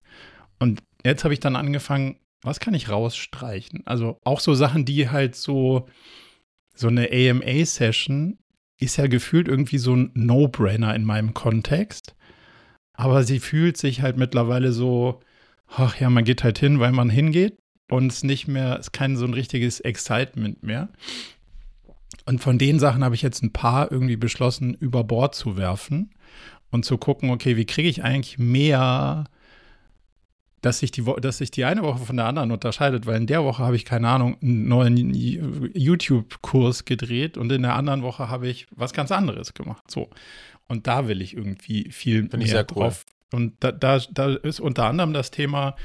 Und 0.64 0.82
jetzt 1.05 1.25
habe 1.25 1.34
ich 1.34 1.40
dann 1.40 1.56
angefangen, 1.56 2.16
was 2.40 2.58
kann 2.58 2.72
ich 2.72 2.88
rausstreichen? 2.88 3.82
Also 3.84 4.19
auch 4.25 4.40
so 4.40 4.55
Sachen, 4.55 4.87
die 4.87 5.11
halt 5.11 5.37
so, 5.37 5.87
so 6.75 6.88
eine 6.88 7.11
AMA-Session 7.12 8.38
ist 8.81 8.96
ja 8.96 9.06
gefühlt 9.06 9.46
irgendwie 9.46 9.76
so 9.76 9.94
ein 9.94 10.10
No-Brainer 10.15 10.94
in 10.94 11.05
meinem 11.05 11.34
Kontext. 11.34 12.17
Aber 12.94 13.24
sie 13.24 13.41
fühlt 13.41 13.77
sich 13.77 14.00
halt 14.00 14.17
mittlerweile 14.17 14.72
so, 14.72 15.20
ach 15.69 16.00
ja, 16.00 16.08
man 16.08 16.24
geht 16.24 16.44
halt 16.44 16.58
hin, 16.58 16.81
weil 16.81 16.93
man 16.93 17.10
hingeht 17.10 17.58
und 17.91 18.10
es 18.10 18.24
nicht 18.24 18.48
mehr, 18.48 18.79
es 18.79 18.86
ist 18.86 18.93
kein 18.93 19.19
so 19.19 19.27
ein 19.27 19.34
richtiges 19.34 19.81
Excitement 19.81 20.62
mehr. 20.62 20.89
Und 22.24 22.41
von 22.41 22.56
den 22.56 22.79
Sachen 22.79 23.05
habe 23.05 23.15
ich 23.15 23.22
jetzt 23.22 23.43
ein 23.43 23.53
paar 23.53 23.93
irgendwie 23.93 24.17
beschlossen, 24.17 24.72
über 24.72 25.05
Bord 25.05 25.34
zu 25.34 25.58
werfen 25.58 26.15
und 26.70 26.86
zu 26.86 26.96
gucken, 26.96 27.29
okay, 27.29 27.58
wie 27.58 27.67
kriege 27.67 27.91
ich 27.91 28.03
eigentlich 28.03 28.39
mehr 28.39 29.24
dass 30.65 30.79
sich, 30.79 30.91
die, 30.91 31.05
dass 31.21 31.39
sich 31.39 31.51
die 31.51 31.67
eine 31.67 31.83
Woche 31.83 32.06
von 32.06 32.17
der 32.17 32.25
anderen 32.25 32.51
unterscheidet, 32.51 33.05
weil 33.05 33.19
in 33.19 33.27
der 33.27 33.44
Woche 33.44 33.63
habe 33.63 33.77
ich, 33.77 33.85
keine 33.85 34.09
Ahnung, 34.09 34.39
einen 34.41 34.67
neuen 34.67 35.13
YouTube-Kurs 35.13 36.87
gedreht 36.87 37.37
und 37.37 37.53
in 37.53 37.63
der 37.63 37.75
anderen 37.75 38.03
Woche 38.03 38.31
habe 38.31 38.49
ich 38.49 38.67
was 38.75 38.94
ganz 38.94 39.13
anderes 39.13 39.53
gemacht. 39.53 39.91
So. 39.91 40.09
Und 40.67 40.87
da 40.87 41.06
will 41.06 41.21
ich 41.21 41.37
irgendwie 41.37 41.91
viel 41.91 42.31
Find 42.31 42.39
mehr 42.39 42.65
drauf. 42.65 43.05
Cool. 43.06 43.41
Und 43.41 43.53
da, 43.61 43.73
da, 43.73 43.99
da 44.11 44.35
ist 44.37 44.59
unter 44.59 44.87
anderem 44.87 45.13
das 45.13 45.31
Thema 45.31 45.77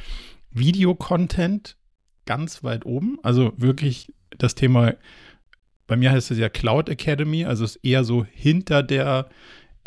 Videocontent 0.52 1.76
ganz 2.26 2.64
weit 2.64 2.86
oben. 2.86 3.18
Also 3.22 3.52
wirklich 3.58 4.14
das 4.38 4.56
Thema, 4.56 4.94
bei 5.88 5.98
mir 5.98 6.12
heißt 6.12 6.32
es 6.32 6.38
ja 6.38 6.48
Cloud 6.48 6.88
Academy, 6.88 7.44
also 7.44 7.66
es 7.66 7.76
ist 7.76 7.84
eher 7.84 8.06
so 8.06 8.24
hinter 8.24 8.82
der 8.82 9.28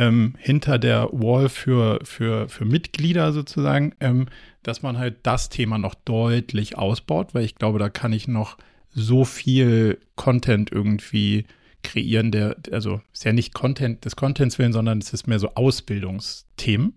ähm, 0.02 0.34
hinter 0.38 0.78
der 0.78 1.08
Wall 1.12 1.48
für, 1.48 2.00
für, 2.02 2.48
für 2.48 2.64
Mitglieder 2.64 3.32
sozusagen, 3.32 3.94
ähm, 4.00 4.26
dass 4.62 4.82
man 4.82 4.98
halt 4.98 5.18
das 5.22 5.48
Thema 5.48 5.78
noch 5.78 5.94
deutlich 5.94 6.76
ausbaut, 6.76 7.34
weil 7.34 7.44
ich 7.44 7.54
glaube, 7.54 7.78
da 7.78 7.88
kann 7.88 8.12
ich 8.12 8.26
noch 8.26 8.58
so 8.90 9.24
viel 9.24 9.98
Content 10.16 10.72
irgendwie 10.72 11.46
kreieren, 11.82 12.30
der, 12.30 12.56
also 12.70 13.00
ist 13.12 13.24
ja 13.24 13.32
nicht 13.32 13.54
Content 13.54 14.04
des 14.04 14.16
Contents 14.16 14.58
willen, 14.58 14.72
sondern 14.72 14.98
es 14.98 15.12
ist 15.12 15.26
mehr 15.26 15.38
so 15.38 15.54
Ausbildungsthemen. 15.54 16.94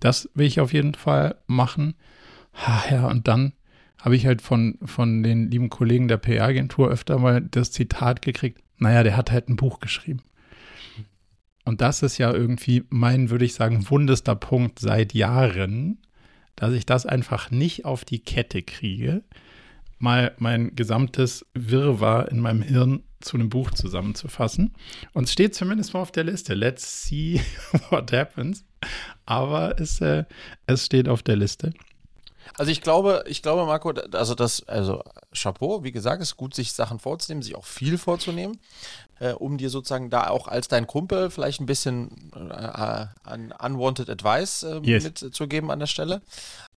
Das 0.00 0.28
will 0.34 0.46
ich 0.46 0.60
auf 0.60 0.72
jeden 0.72 0.94
Fall 0.94 1.36
machen. 1.46 1.94
Ha, 2.54 2.84
ja, 2.90 3.08
und 3.08 3.28
dann 3.28 3.52
habe 3.98 4.16
ich 4.16 4.26
halt 4.26 4.42
von, 4.42 4.78
von 4.84 5.22
den 5.22 5.50
lieben 5.50 5.70
Kollegen 5.70 6.08
der 6.08 6.16
PR-Agentur 6.16 6.90
öfter 6.90 7.18
mal 7.18 7.40
das 7.40 7.72
Zitat 7.72 8.22
gekriegt, 8.22 8.62
naja, 8.78 9.02
der 9.02 9.16
hat 9.16 9.30
halt 9.30 9.48
ein 9.48 9.56
Buch 9.56 9.80
geschrieben. 9.80 10.22
Und 11.64 11.80
das 11.80 12.02
ist 12.02 12.18
ja 12.18 12.32
irgendwie 12.32 12.84
mein, 12.88 13.30
würde 13.30 13.44
ich 13.44 13.54
sagen, 13.54 13.88
wundester 13.88 14.34
Punkt 14.34 14.78
seit 14.78 15.14
Jahren, 15.14 15.98
dass 16.56 16.72
ich 16.72 16.86
das 16.86 17.06
einfach 17.06 17.50
nicht 17.50 17.84
auf 17.84 18.04
die 18.04 18.18
Kette 18.18 18.62
kriege, 18.62 19.22
mal 19.98 20.34
mein 20.38 20.74
gesamtes 20.74 21.46
Wirrwarr 21.54 22.30
in 22.30 22.40
meinem 22.40 22.62
Hirn 22.62 23.04
zu 23.20 23.36
einem 23.36 23.48
Buch 23.48 23.70
zusammenzufassen. 23.70 24.74
Und 25.12 25.24
es 25.24 25.32
steht 25.32 25.54
zumindest 25.54 25.94
mal 25.94 26.00
auf 26.00 26.10
der 26.10 26.24
Liste. 26.24 26.54
Let's 26.54 27.04
see 27.04 27.40
what 27.90 28.12
happens. 28.12 28.64
Aber 29.24 29.80
es, 29.80 30.00
äh, 30.00 30.24
es 30.66 30.86
steht 30.86 31.08
auf 31.08 31.22
der 31.22 31.36
Liste. 31.36 31.72
Also 32.56 32.70
ich 32.70 32.80
glaube, 32.80 33.24
ich 33.26 33.42
glaube, 33.42 33.66
Marco, 33.66 33.92
also 34.12 34.34
das, 34.34 34.66
also 34.68 35.02
Chapeau, 35.32 35.84
wie 35.84 35.92
gesagt, 35.92 36.22
ist 36.22 36.36
gut, 36.36 36.54
sich 36.54 36.72
Sachen 36.72 36.98
vorzunehmen, 36.98 37.42
sich 37.42 37.56
auch 37.56 37.64
viel 37.64 37.98
vorzunehmen, 37.98 38.58
äh, 39.20 39.32
um 39.32 39.58
dir 39.58 39.70
sozusagen 39.70 40.10
da 40.10 40.28
auch 40.28 40.48
als 40.48 40.68
dein 40.68 40.86
Kumpel 40.86 41.30
vielleicht 41.30 41.60
ein 41.60 41.66
bisschen 41.66 42.30
äh, 42.34 43.06
an 43.24 43.54
unwanted 43.58 44.10
Advice 44.10 44.62
äh, 44.64 44.80
yes. 44.82 45.04
mitzugeben 45.04 45.70
an 45.70 45.78
der 45.78 45.86
Stelle. 45.86 46.22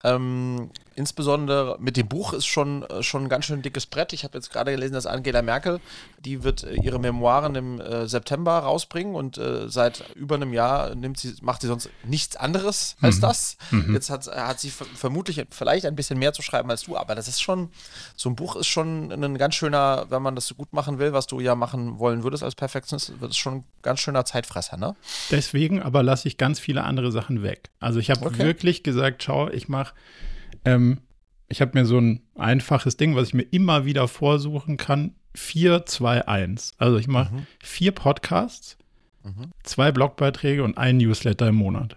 Ähm, 0.04 0.70
insbesondere 0.94 1.76
mit 1.80 1.96
dem 1.96 2.08
Buch 2.08 2.32
ist 2.32 2.46
schon, 2.46 2.82
äh, 2.84 3.02
schon 3.02 3.24
ein 3.24 3.28
ganz 3.28 3.46
schön 3.46 3.62
dickes 3.62 3.86
Brett. 3.86 4.12
Ich 4.12 4.24
habe 4.24 4.38
jetzt 4.38 4.52
gerade 4.52 4.70
gelesen, 4.70 4.94
dass 4.94 5.06
Angela 5.06 5.42
Merkel, 5.42 5.80
die 6.24 6.42
wird 6.42 6.64
äh, 6.64 6.74
ihre 6.74 6.98
Memoiren 6.98 7.54
im 7.54 7.80
äh, 7.80 8.06
September 8.06 8.58
rausbringen 8.58 9.14
und 9.14 9.38
äh, 9.38 9.68
seit 9.68 10.04
über 10.14 10.36
einem 10.36 10.52
Jahr 10.52 10.94
nimmt 10.94 11.18
sie, 11.18 11.34
macht 11.42 11.62
sie 11.62 11.68
sonst 11.68 11.90
nichts 12.04 12.36
anderes 12.36 12.96
als 13.00 13.16
mhm. 13.16 13.20
das. 13.20 13.56
Mhm. 13.70 13.94
Jetzt 13.94 14.10
hat, 14.10 14.26
hat 14.26 14.60
sie 14.60 14.70
vermutlich 14.70 15.44
vielleicht 15.50 15.86
ein 15.86 15.96
bisschen 15.96 16.18
mehr 16.18 16.32
zu 16.32 16.42
schreiben 16.42 16.70
als 16.70 16.82
du, 16.82 16.96
aber 16.96 17.14
das 17.14 17.28
ist 17.28 17.40
schon, 17.40 17.70
so 18.16 18.28
ein 18.28 18.36
Buch 18.36 18.56
ist 18.56 18.68
schon 18.68 19.10
ein 19.12 19.38
ganz 19.38 19.54
schöner, 19.54 20.06
wenn 20.08 20.22
man 20.22 20.34
das 20.34 20.46
so 20.46 20.54
gut 20.54 20.72
machen 20.72 20.98
will, 20.98 21.12
was 21.12 21.26
du 21.26 21.40
ja 21.40 21.54
machen 21.54 21.98
wollen 21.98 22.22
würdest 22.22 22.42
als 22.42 22.54
Perfektionist, 22.54 23.20
wird 23.20 23.32
es 23.32 23.36
schon 23.36 23.56
ein 23.56 23.64
ganz 23.82 24.00
schöner 24.00 24.24
Zeitfresser, 24.24 24.76
ne? 24.76 24.94
Deswegen 25.30 25.82
aber 25.82 26.02
lasse 26.02 26.28
ich 26.28 26.38
ganz 26.38 26.58
viele 26.58 26.84
andere 26.84 27.12
Sachen 27.12 27.42
weg. 27.42 27.70
Also 27.80 27.98
ich 27.98 28.10
habe 28.10 28.26
okay. 28.26 28.38
wirklich 28.38 28.82
gesagt, 28.82 29.22
schau, 29.22 29.48
ich 29.48 29.68
mache 29.68 29.94
ähm, 30.64 30.98
ich 31.48 31.60
habe 31.60 31.78
mir 31.78 31.84
so 31.84 31.98
ein 31.98 32.22
einfaches 32.34 32.96
Ding, 32.96 33.14
was 33.14 33.28
ich 33.28 33.34
mir 33.34 33.42
immer 33.50 33.84
wieder 33.84 34.08
vorsuchen 34.08 34.76
kann. 34.76 35.14
4, 35.34 35.86
2, 35.86 36.26
1. 36.26 36.74
Also 36.78 36.98
ich 36.98 37.08
mache 37.08 37.34
mhm. 37.34 37.46
vier 37.62 37.92
Podcasts, 37.92 38.76
mhm. 39.22 39.50
zwei 39.62 39.92
Blogbeiträge 39.92 40.62
und 40.64 40.76
ein 40.76 40.98
Newsletter 40.98 41.48
im 41.48 41.56
Monat. 41.56 41.96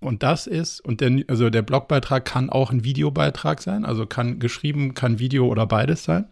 Und 0.00 0.22
das 0.22 0.46
ist, 0.46 0.80
und 0.80 1.00
der, 1.00 1.24
also 1.28 1.50
der 1.50 1.62
Blogbeitrag 1.62 2.24
kann 2.24 2.50
auch 2.50 2.70
ein 2.70 2.84
Videobeitrag 2.84 3.60
sein, 3.60 3.84
also 3.84 4.06
kann 4.06 4.38
geschrieben, 4.38 4.94
kann 4.94 5.18
Video 5.18 5.46
oder 5.46 5.66
beides 5.66 6.04
sein. 6.04 6.26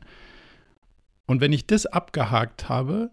Und 1.27 1.41
wenn 1.41 1.53
ich 1.53 1.67
das 1.67 1.87
abgehakt 1.87 2.69
habe, 2.69 3.11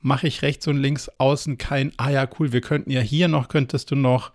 mache 0.00 0.26
ich 0.26 0.42
rechts 0.42 0.66
und 0.66 0.78
links 0.78 1.10
außen 1.18 1.58
kein, 1.58 1.92
ah 1.98 2.10
ja, 2.10 2.28
cool, 2.38 2.52
wir 2.52 2.60
könnten 2.60 2.90
ja 2.90 3.00
hier 3.00 3.28
noch, 3.28 3.48
könntest 3.48 3.90
du 3.90 3.96
noch 3.96 4.32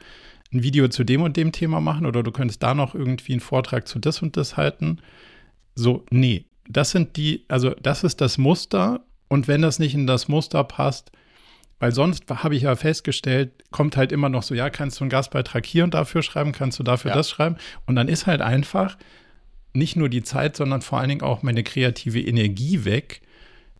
ein 0.55 0.63
Video 0.63 0.87
zu 0.87 1.03
dem 1.03 1.21
und 1.21 1.37
dem 1.37 1.51
Thema 1.51 1.81
machen 1.81 2.05
oder 2.05 2.23
du 2.23 2.31
könntest 2.31 2.63
da 2.63 2.73
noch 2.73 2.95
irgendwie 2.95 3.33
einen 3.33 3.41
Vortrag 3.41 3.87
zu 3.87 3.99
das 3.99 4.21
und 4.21 4.37
das 4.37 4.57
halten. 4.57 4.99
So, 5.75 6.05
nee, 6.09 6.45
das 6.67 6.91
sind 6.91 7.17
die, 7.17 7.45
also 7.47 7.71
das 7.71 8.03
ist 8.03 8.21
das 8.21 8.37
Muster 8.37 9.01
und 9.27 9.47
wenn 9.47 9.61
das 9.61 9.79
nicht 9.79 9.93
in 9.93 10.07
das 10.07 10.27
Muster 10.27 10.63
passt, 10.63 11.11
weil 11.79 11.91
sonst 11.91 12.23
habe 12.29 12.55
ich 12.55 12.63
ja 12.63 12.75
festgestellt, 12.75 13.51
kommt 13.71 13.97
halt 13.97 14.11
immer 14.11 14.29
noch 14.29 14.43
so, 14.43 14.55
ja, 14.55 14.69
kannst 14.69 14.99
du 14.99 15.03
einen 15.03 15.09
Gastbeitrag 15.09 15.65
hier 15.65 15.83
und 15.83 15.93
dafür 15.93 16.23
schreiben, 16.23 16.53
kannst 16.53 16.79
du 16.79 16.83
dafür 16.83 17.11
ja. 17.11 17.17
das 17.17 17.29
schreiben 17.29 17.57
und 17.85 17.95
dann 17.95 18.07
ist 18.07 18.27
halt 18.27 18.41
einfach 18.41 18.97
nicht 19.73 19.97
nur 19.97 20.09
die 20.09 20.23
Zeit, 20.23 20.55
sondern 20.55 20.81
vor 20.81 20.99
allen 20.99 21.09
Dingen 21.09 21.21
auch 21.21 21.43
meine 21.43 21.63
kreative 21.63 22.21
Energie 22.21 22.85
weg, 22.85 23.21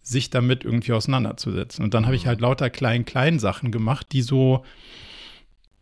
sich 0.02 0.30
damit 0.30 0.66
irgendwie 0.66 0.92
auseinanderzusetzen. 0.92 1.84
Und 1.84 1.94
dann 1.94 2.06
habe 2.06 2.16
ich 2.16 2.26
mhm. 2.26 2.28
halt 2.28 2.42
lauter 2.42 2.70
klein-klein 2.70 3.40
Sachen 3.40 3.72
gemacht, 3.72 4.08
die 4.12 4.22
so, 4.22 4.66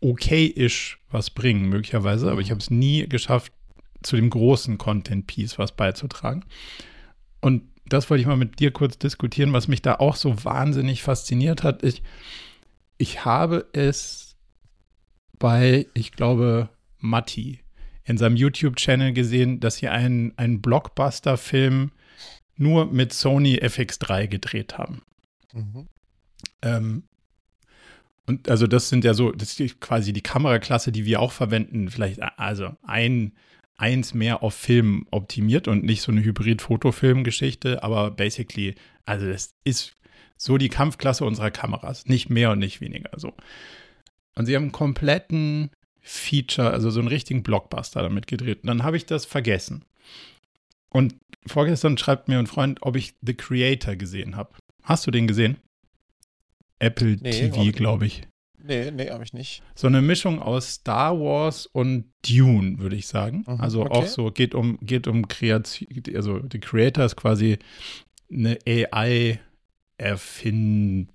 okay-ish 0.04 0.98
was 1.10 1.30
bringen, 1.30 1.68
möglicherweise, 1.68 2.30
aber 2.30 2.40
ich 2.40 2.50
habe 2.50 2.60
es 2.60 2.70
nie 2.70 3.08
geschafft, 3.08 3.52
zu 4.02 4.16
dem 4.16 4.28
großen 4.28 4.76
Content-Piece 4.76 5.58
was 5.58 5.72
beizutragen. 5.72 6.44
Und 7.40 7.62
das 7.86 8.08
wollte 8.10 8.20
ich 8.20 8.26
mal 8.26 8.36
mit 8.36 8.60
dir 8.60 8.70
kurz 8.70 8.98
diskutieren, 8.98 9.52
was 9.52 9.66
mich 9.66 9.82
da 9.82 9.96
auch 9.96 10.16
so 10.16 10.44
wahnsinnig 10.44 11.02
fasziniert 11.02 11.62
hat. 11.62 11.82
Ich, 11.82 12.02
ich 12.98 13.24
habe 13.24 13.66
es 13.72 14.36
bei, 15.38 15.86
ich 15.94 16.12
glaube, 16.12 16.68
Matti 16.98 17.60
in 18.04 18.18
seinem 18.18 18.36
YouTube-Channel 18.36 19.14
gesehen, 19.14 19.60
dass 19.60 19.76
sie 19.76 19.88
einen, 19.88 20.36
einen 20.36 20.60
Blockbuster-Film 20.60 21.92
nur 22.56 22.86
mit 22.86 23.12
Sony 23.12 23.56
FX3 23.56 24.28
gedreht 24.28 24.76
haben. 24.76 25.02
Mhm. 25.52 25.88
Ähm, 26.62 27.02
und 28.26 28.48
also 28.48 28.66
das 28.66 28.88
sind 28.88 29.04
ja 29.04 29.14
so, 29.14 29.32
das 29.32 29.58
ist 29.60 29.80
quasi 29.80 30.12
die 30.12 30.22
Kameraklasse, 30.22 30.92
die 30.92 31.04
wir 31.04 31.20
auch 31.20 31.32
verwenden, 31.32 31.90
vielleicht 31.90 32.22
also 32.38 32.74
ein, 32.82 33.32
eins 33.76 34.14
mehr 34.14 34.42
auf 34.42 34.54
Film 34.54 35.06
optimiert 35.10 35.68
und 35.68 35.84
nicht 35.84 36.00
so 36.02 36.10
eine 36.10 36.22
Hybrid-Fotofilm-Geschichte, 36.22 37.82
aber 37.82 38.10
basically, 38.10 38.76
also 39.04 39.28
das 39.28 39.54
ist 39.64 39.96
so 40.36 40.58
die 40.58 40.68
Kampfklasse 40.68 41.24
unserer 41.24 41.50
Kameras, 41.50 42.06
nicht 42.06 42.30
mehr 42.30 42.50
und 42.50 42.58
nicht 42.58 42.80
weniger 42.80 43.10
so. 43.16 43.34
Und 44.34 44.46
sie 44.46 44.56
haben 44.56 44.64
einen 44.64 44.72
kompletten 44.72 45.70
Feature, 46.00 46.70
also 46.70 46.90
so 46.90 47.00
einen 47.00 47.08
richtigen 47.08 47.42
Blockbuster 47.42 48.02
damit 48.02 48.26
gedreht. 48.26 48.62
Und 48.62 48.68
dann 48.68 48.82
habe 48.82 48.96
ich 48.96 49.06
das 49.06 49.24
vergessen. 49.24 49.84
Und 50.90 51.14
vorgestern 51.46 51.98
schreibt 51.98 52.28
mir 52.28 52.38
ein 52.38 52.46
Freund, 52.46 52.82
ob 52.82 52.96
ich 52.96 53.14
The 53.22 53.34
Creator 53.34 53.96
gesehen 53.96 54.36
habe. 54.36 54.54
Hast 54.82 55.06
du 55.06 55.10
den 55.10 55.26
gesehen? 55.26 55.56
Apple 56.78 57.16
nee, 57.20 57.30
TV, 57.30 57.72
glaube 57.72 58.06
ich. 58.06 58.22
Nee, 58.66 58.90
nee, 58.90 59.10
habe 59.10 59.22
ich 59.22 59.34
nicht. 59.34 59.62
So 59.74 59.88
eine 59.88 60.00
Mischung 60.00 60.40
aus 60.40 60.72
Star 60.74 61.20
Wars 61.20 61.66
und 61.66 62.06
Dune, 62.26 62.78
würde 62.78 62.96
ich 62.96 63.06
sagen. 63.06 63.44
Mhm, 63.46 63.60
also 63.60 63.82
okay. 63.82 63.92
auch 63.92 64.06
so, 64.06 64.30
geht 64.30 64.54
um, 64.54 64.78
geht 64.80 65.06
um 65.06 65.28
Kreation, 65.28 65.86
also 66.14 66.38
die 66.38 66.60
Creator 66.60 67.04
ist 67.04 67.16
quasi 67.16 67.58
eine 68.32 68.56
AI-Erfinderin 68.66 71.08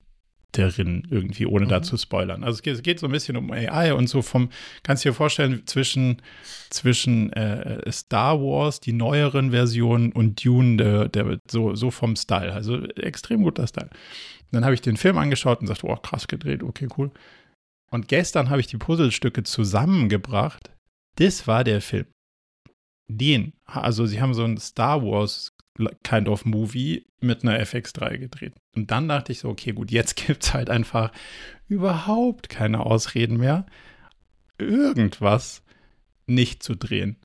irgendwie, 1.09 1.47
ohne 1.47 1.65
mhm. 1.65 1.69
da 1.69 1.81
zu 1.81 1.97
spoilern. 1.97 2.43
Also 2.43 2.57
es 2.57 2.61
geht, 2.61 2.75
es 2.75 2.83
geht, 2.83 2.99
so 2.99 3.07
ein 3.07 3.11
bisschen 3.11 3.35
um 3.35 3.51
AI 3.51 3.95
und 3.95 4.07
so 4.07 4.21
vom, 4.21 4.51
kannst 4.83 5.03
du 5.03 5.09
dir 5.09 5.15
vorstellen, 5.15 5.63
zwischen, 5.65 6.21
zwischen 6.69 7.33
äh, 7.33 7.91
Star 7.91 8.39
Wars, 8.39 8.79
die 8.79 8.93
neueren 8.93 9.49
Versionen 9.49 10.11
und 10.11 10.45
Dune, 10.45 10.77
der, 10.77 11.09
der, 11.09 11.39
so, 11.49 11.73
so 11.73 11.89
vom 11.89 12.15
Style. 12.15 12.53
Also 12.53 12.83
extrem 12.89 13.41
guter 13.41 13.65
Style 13.65 13.89
dann 14.51 14.65
habe 14.65 14.73
ich 14.73 14.81
den 14.81 14.97
Film 14.97 15.17
angeschaut 15.17 15.61
und 15.61 15.67
sagte, 15.67 15.87
oh, 15.87 15.95
krass 15.95 16.27
gedreht, 16.27 16.63
okay, 16.63 16.87
cool. 16.97 17.11
Und 17.91 18.07
gestern 18.07 18.49
habe 18.49 18.59
ich 18.59 18.67
die 18.67 18.77
Puzzlestücke 18.77 19.43
zusammengebracht. 19.43 20.71
Das 21.15 21.47
war 21.47 21.63
der 21.63 21.81
Film. 21.81 22.05
Den, 23.07 23.53
also 23.65 24.05
sie 24.05 24.21
haben 24.21 24.33
so 24.33 24.43
ein 24.43 24.57
Star 24.57 25.01
Wars 25.01 25.51
kind 26.03 26.27
of 26.27 26.45
Movie 26.45 27.05
mit 27.21 27.43
einer 27.43 27.59
FX3 27.59 28.17
gedreht. 28.17 28.53
Und 28.75 28.91
dann 28.91 29.07
dachte 29.07 29.31
ich 29.31 29.39
so, 29.39 29.49
okay, 29.49 29.71
gut, 29.71 29.91
jetzt 29.91 30.15
gibt 30.27 30.43
es 30.43 30.53
halt 30.53 30.69
einfach 30.69 31.11
überhaupt 31.67 32.49
keine 32.49 32.85
Ausreden 32.85 33.37
mehr, 33.37 33.65
irgendwas 34.57 35.63
nicht 36.27 36.63
zu 36.63 36.75
drehen. 36.75 37.17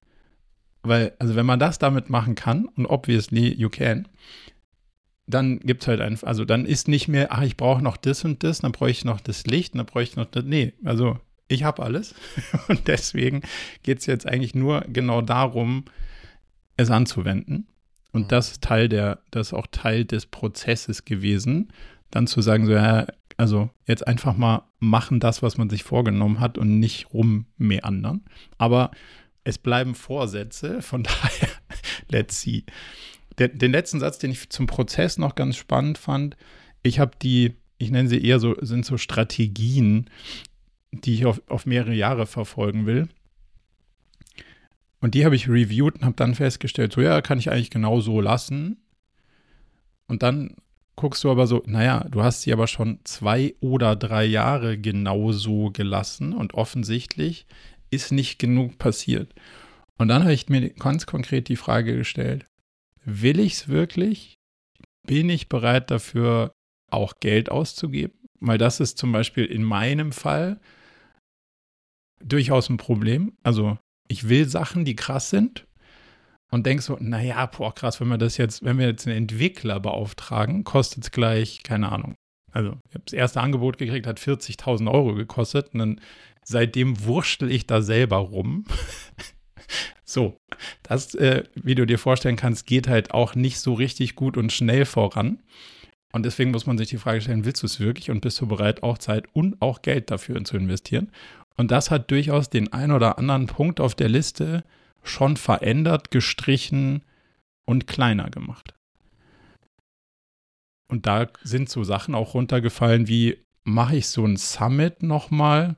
Weil, 0.83 1.15
also 1.19 1.35
wenn 1.35 1.47
man 1.47 1.59
das 1.59 1.79
damit 1.79 2.11
machen 2.11 2.35
kann, 2.35 2.67
und 2.67 2.87
obviously 2.87 3.55
you 3.55 3.71
can, 3.71 4.07
dann 5.27 5.61
gibt 5.61 5.83
es 5.83 5.89
halt 5.89 6.01
einfach, 6.01 6.29
also 6.29 6.45
dann 6.45 6.67
ist 6.67 6.89
nicht 6.89 7.09
mehr, 7.09 7.33
ach, 7.33 7.43
ich 7.43 7.57
brauche 7.57 7.83
noch 7.83 7.97
das 7.97 8.25
und 8.25 8.43
das, 8.43 8.61
dann 8.61 8.73
bräuchte 8.73 9.01
ich 9.01 9.05
noch 9.05 9.21
das 9.21 9.47
Licht, 9.47 9.75
dann 9.75 9.87
bräuchte 9.87 10.13
ich 10.13 10.17
noch 10.17 10.31
das. 10.31 10.45
Nee, 10.45 10.75
also 10.85 11.19
ich 11.49 11.65
habe 11.65 11.83
alles. 11.83 12.15
Und 12.69 12.89
deswegen 12.89 13.43
geht 13.83 13.99
es 13.99 14.07
jetzt 14.07 14.27
eigentlich 14.27 14.55
nur 14.55 14.81
genau 14.89 15.21
darum, 15.21 15.85
es 16.77 16.91
anzuwenden. 16.91 17.69
Und 18.13 18.23
mhm. 18.23 18.29
das 18.29 18.53
ist 18.53 18.63
Teil 18.63 18.89
der, 18.89 19.21
das 19.31 19.49
ist 19.49 19.53
auch 19.53 19.67
Teil 19.71 20.05
des 20.05 20.27
Prozesses 20.27 21.05
gewesen, 21.05 21.73
dann 22.11 22.27
zu 22.27 22.41
sagen, 22.41 22.67
so, 22.67 22.73
ja, 22.73 23.07
also 23.37 23.71
jetzt 23.87 24.07
einfach 24.07 24.37
mal 24.37 24.63
machen 24.79 25.21
das, 25.21 25.43
was 25.43 25.59
man 25.59 25.69
sich 25.69 25.85
vorgenommen 25.85 26.41
hat 26.41 26.57
und 26.57 26.81
nicht 26.81 27.13
rummeandern. 27.13 28.25
Aber 28.57 28.91
es 29.43 29.59
bleiben 29.59 29.95
Vorsätze, 29.95 30.81
von 30.81 31.03
daher, 31.05 31.51
let's 32.09 32.41
see 32.41 32.65
den, 33.39 33.59
den 33.59 33.73
letzten 33.73 34.01
Satz, 34.01 34.19
den 34.19 34.31
ich 34.31 34.51
zum 34.51 34.67
Prozess 34.67 35.19
noch 35.19 35.35
ganz 35.35 35.57
spannend 35.57 35.99
fand, 35.99 36.37
ich 36.83 36.99
habe 36.99 37.13
die, 37.21 37.55
ich 37.79 37.91
nenne 37.91 38.09
sie 38.09 38.23
eher 38.25 38.39
so, 38.39 38.55
sind 38.61 38.85
so 38.85 38.97
Strategien, 38.97 40.11
die 40.93 41.15
ich 41.15 41.27
auf, 41.27 41.43
auf 41.49 41.67
mehrere 41.67 41.95
Jahre 41.95 42.27
verfolgen 42.27 42.87
will. 42.87 43.09
Und 45.01 45.15
die 45.15 45.25
habe 45.25 45.37
ich 45.37 45.49
reviewed 45.49 45.97
und 45.97 46.05
habe 46.05 46.17
dann 46.17 46.35
festgestellt, 46.35 46.93
so 46.93 47.01
ja, 47.01 47.21
kann 47.21 47.39
ich 47.39 47.51
eigentlich 47.51 47.71
genau 47.71 48.01
so 48.01 48.21
lassen. 48.21 48.79
Und 50.07 50.23
dann 50.23 50.57
guckst 50.97 51.25
du 51.25 51.31
aber 51.31 51.47
so, 51.47 51.63
naja, 51.67 52.07
du 52.11 52.23
hast 52.23 52.43
sie 52.43 52.53
aber 52.53 52.67
schon 52.67 53.01
zwei 53.05 53.55
oder 53.61 53.97
drei 53.97 54.25
Jahre 54.25 54.79
genau 54.79 55.33
so 55.33 55.71
gelassen 55.71 56.33
und 56.33 56.55
offensichtlich 56.55 57.47
ist 57.91 58.13
nicht 58.13 58.39
genug 58.39 58.79
passiert. 58.79 59.35
Und 59.99 60.09
dann 60.09 60.23
habe 60.23 60.33
ich 60.33 60.49
mir 60.49 60.71
ganz 60.71 61.07
konkret 61.07 61.49
die 61.49 61.57
Frage 61.57 61.97
gestellt, 61.97 62.47
will 63.05 63.41
ich 63.41 63.55
es 63.55 63.69
wirklich? 63.69 64.37
Bin 65.07 65.29
ich 65.29 65.49
bereit 65.49 65.91
dafür, 65.91 66.53
auch 66.91 67.15
Geld 67.21 67.51
auszugeben? 67.51 68.25
weil 68.47 68.59
das 68.59 68.81
ist 68.81 68.99
zum 68.99 69.13
Beispiel 69.13 69.45
in 69.45 69.63
meinem 69.63 70.13
Fall 70.13 70.61
durchaus 72.23 72.69
ein 72.69 72.77
Problem. 72.77 73.37
Also 73.43 73.79
ich 74.09 74.29
will 74.29 74.49
Sachen, 74.49 74.85
die 74.85 74.97
krass 74.97 75.31
sind 75.31 75.67
und 76.51 76.67
denk 76.67 76.83
so, 76.83 76.97
naja, 77.01 77.47
boah, 77.47 77.75
krass, 77.75 78.01
wenn 78.01 78.09
wir 78.09 78.19
das 78.19 78.37
jetzt, 78.37 78.65
wenn 78.65 78.79
wir 78.79 78.87
jetzt 78.87 79.07
einen 79.07 79.17
Entwickler 79.17 79.81
beauftragen, 79.81 80.65
kostet 80.65 81.05
es 81.05 81.11
gleich, 81.11 81.63
keine 81.63 81.91
Ahnung. 81.91 82.15
Also 82.53 82.79
ich 82.89 82.95
habe 82.95 83.05
das 83.05 83.15
erste 83.15 83.41
Angebot 83.41 83.79
gekriegt, 83.79 84.07
hat 84.07 84.21
40.000 84.21 84.93
Euro 84.93 85.15
gekostet 85.15 85.73
und 85.73 85.81
dann 85.81 86.01
seitdem 86.45 87.05
wurschtel 87.05 87.51
ich 87.51 87.67
da 87.67 87.83
selber 87.83 88.19
rum. 88.19 88.65
so, 90.05 90.37
das, 90.83 91.15
äh, 91.15 91.45
wie 91.55 91.75
du 91.75 91.87
dir 91.87 91.99
vorstellen 91.99 92.37
kannst, 92.37 92.67
geht 92.67 92.89
halt 92.89 93.13
auch 93.13 93.35
nicht 93.35 93.61
so 93.61 93.75
richtig 93.75 94.15
gut 94.15 94.37
und 94.37 94.53
schnell 94.53 94.85
voran. 94.85 95.43
Und 96.13 96.25
deswegen 96.25 96.53
muss 96.53 96.67
man 96.67 96.79
sich 96.79 96.89
die 96.89 96.99
Frage 96.99 97.21
stellen, 97.21 97.45
willst 97.45 97.63
du 97.63 97.67
es 97.67 97.81
wirklich 97.81 98.11
und 98.11 98.21
bist 98.21 98.41
du 98.41 98.47
bereit, 98.47 98.83
auch 98.83 98.99
Zeit 98.99 99.27
und 99.33 99.61
auch 99.61 99.83
Geld 99.83 100.11
dafür 100.11 100.43
zu 100.45 100.57
investieren? 100.57 101.11
Und 101.57 101.71
das 101.71 101.91
hat 101.91 102.11
durchaus 102.11 102.51
den 102.51 102.73
ein 102.73 102.93
oder 102.93 103.19
anderen 103.19 103.47
Punkt 103.47 103.81
auf 103.81 103.95
der 103.95 104.09
Liste 104.09 104.65
schon 105.03 105.37
verändert, 105.37 106.11
gestrichen 106.11 107.03
und 107.65 107.87
kleiner 107.87 108.31
gemacht. 108.31 108.75
Und 110.89 111.07
da 111.07 111.29
sind 111.43 111.69
so 111.69 111.83
Sachen 111.83 112.15
auch 112.15 112.35
runtergefallen 112.35 113.09
wie, 113.09 113.39
mache 113.65 113.97
ich 113.97 114.09
so 114.09 114.25
ein 114.25 114.37
Summit 114.37 115.03
nochmal? 115.03 115.77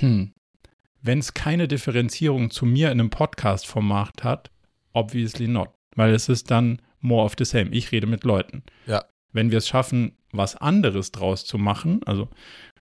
Hm. 0.00 0.32
Wenn 1.04 1.20
es 1.20 1.34
keine 1.34 1.68
Differenzierung 1.68 2.50
zu 2.50 2.66
mir 2.66 2.90
in 2.90 2.98
einem 2.98 3.10
Podcast-Format 3.10 4.24
hat, 4.24 4.50
obviously 4.92 5.46
not. 5.46 5.68
Weil 5.94 6.12
es 6.12 6.28
ist 6.28 6.50
dann 6.50 6.82
more 7.00 7.24
of 7.24 7.34
the 7.38 7.44
same. 7.44 7.70
Ich 7.70 7.92
rede 7.92 8.08
mit 8.08 8.24
Leuten. 8.24 8.64
Ja 8.86 9.04
wenn 9.34 9.50
wir 9.50 9.58
es 9.58 9.68
schaffen, 9.68 10.12
was 10.32 10.56
anderes 10.56 11.12
draus 11.12 11.44
zu 11.44 11.58
machen, 11.58 12.00
also 12.06 12.28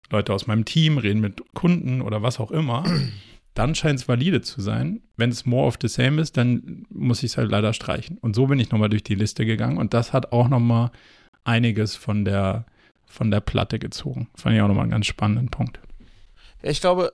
Leute 0.09 0.33
aus 0.33 0.47
meinem 0.47 0.63
Team 0.63 0.97
reden 0.97 1.19
mit 1.19 1.43
Kunden 1.53 2.01
oder 2.01 2.21
was 2.21 2.39
auch 2.39 2.51
immer, 2.51 2.85
dann 3.53 3.75
scheint 3.75 3.99
es 3.99 4.07
valide 4.07 4.41
zu 4.41 4.61
sein. 4.61 5.01
Wenn 5.17 5.29
es 5.29 5.45
more 5.45 5.67
of 5.67 5.77
the 5.81 5.87
same 5.87 6.21
ist, 6.21 6.37
dann 6.37 6.85
muss 6.89 7.23
ich 7.23 7.31
es 7.31 7.37
halt 7.37 7.51
leider 7.51 7.73
streichen. 7.73 8.17
Und 8.19 8.35
so 8.35 8.47
bin 8.47 8.59
ich 8.59 8.71
nochmal 8.71 8.89
durch 8.89 9.03
die 9.03 9.15
Liste 9.15 9.45
gegangen 9.45 9.77
und 9.77 9.93
das 9.93 10.13
hat 10.13 10.31
auch 10.31 10.47
nochmal 10.47 10.91
einiges 11.43 11.95
von 11.95 12.23
der, 12.23 12.65
von 13.07 13.29
der 13.29 13.41
Platte 13.41 13.79
gezogen. 13.79 14.29
Fand 14.35 14.55
ich 14.55 14.61
auch 14.61 14.67
nochmal 14.67 14.83
einen 14.83 14.91
ganz 14.91 15.07
spannenden 15.07 15.49
Punkt. 15.49 15.79
Ich 16.61 16.79
glaube, 16.79 17.11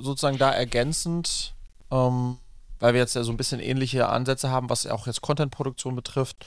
sozusagen 0.00 0.38
da 0.38 0.50
ergänzend, 0.50 1.54
ähm, 1.90 2.38
weil 2.78 2.94
wir 2.94 3.00
jetzt 3.00 3.14
ja 3.14 3.22
so 3.22 3.32
ein 3.32 3.36
bisschen 3.36 3.60
ähnliche 3.60 4.08
Ansätze 4.08 4.50
haben, 4.50 4.70
was 4.70 4.86
auch 4.86 5.06
jetzt 5.06 5.20
Content-Produktion 5.22 5.94
betrifft, 5.94 6.44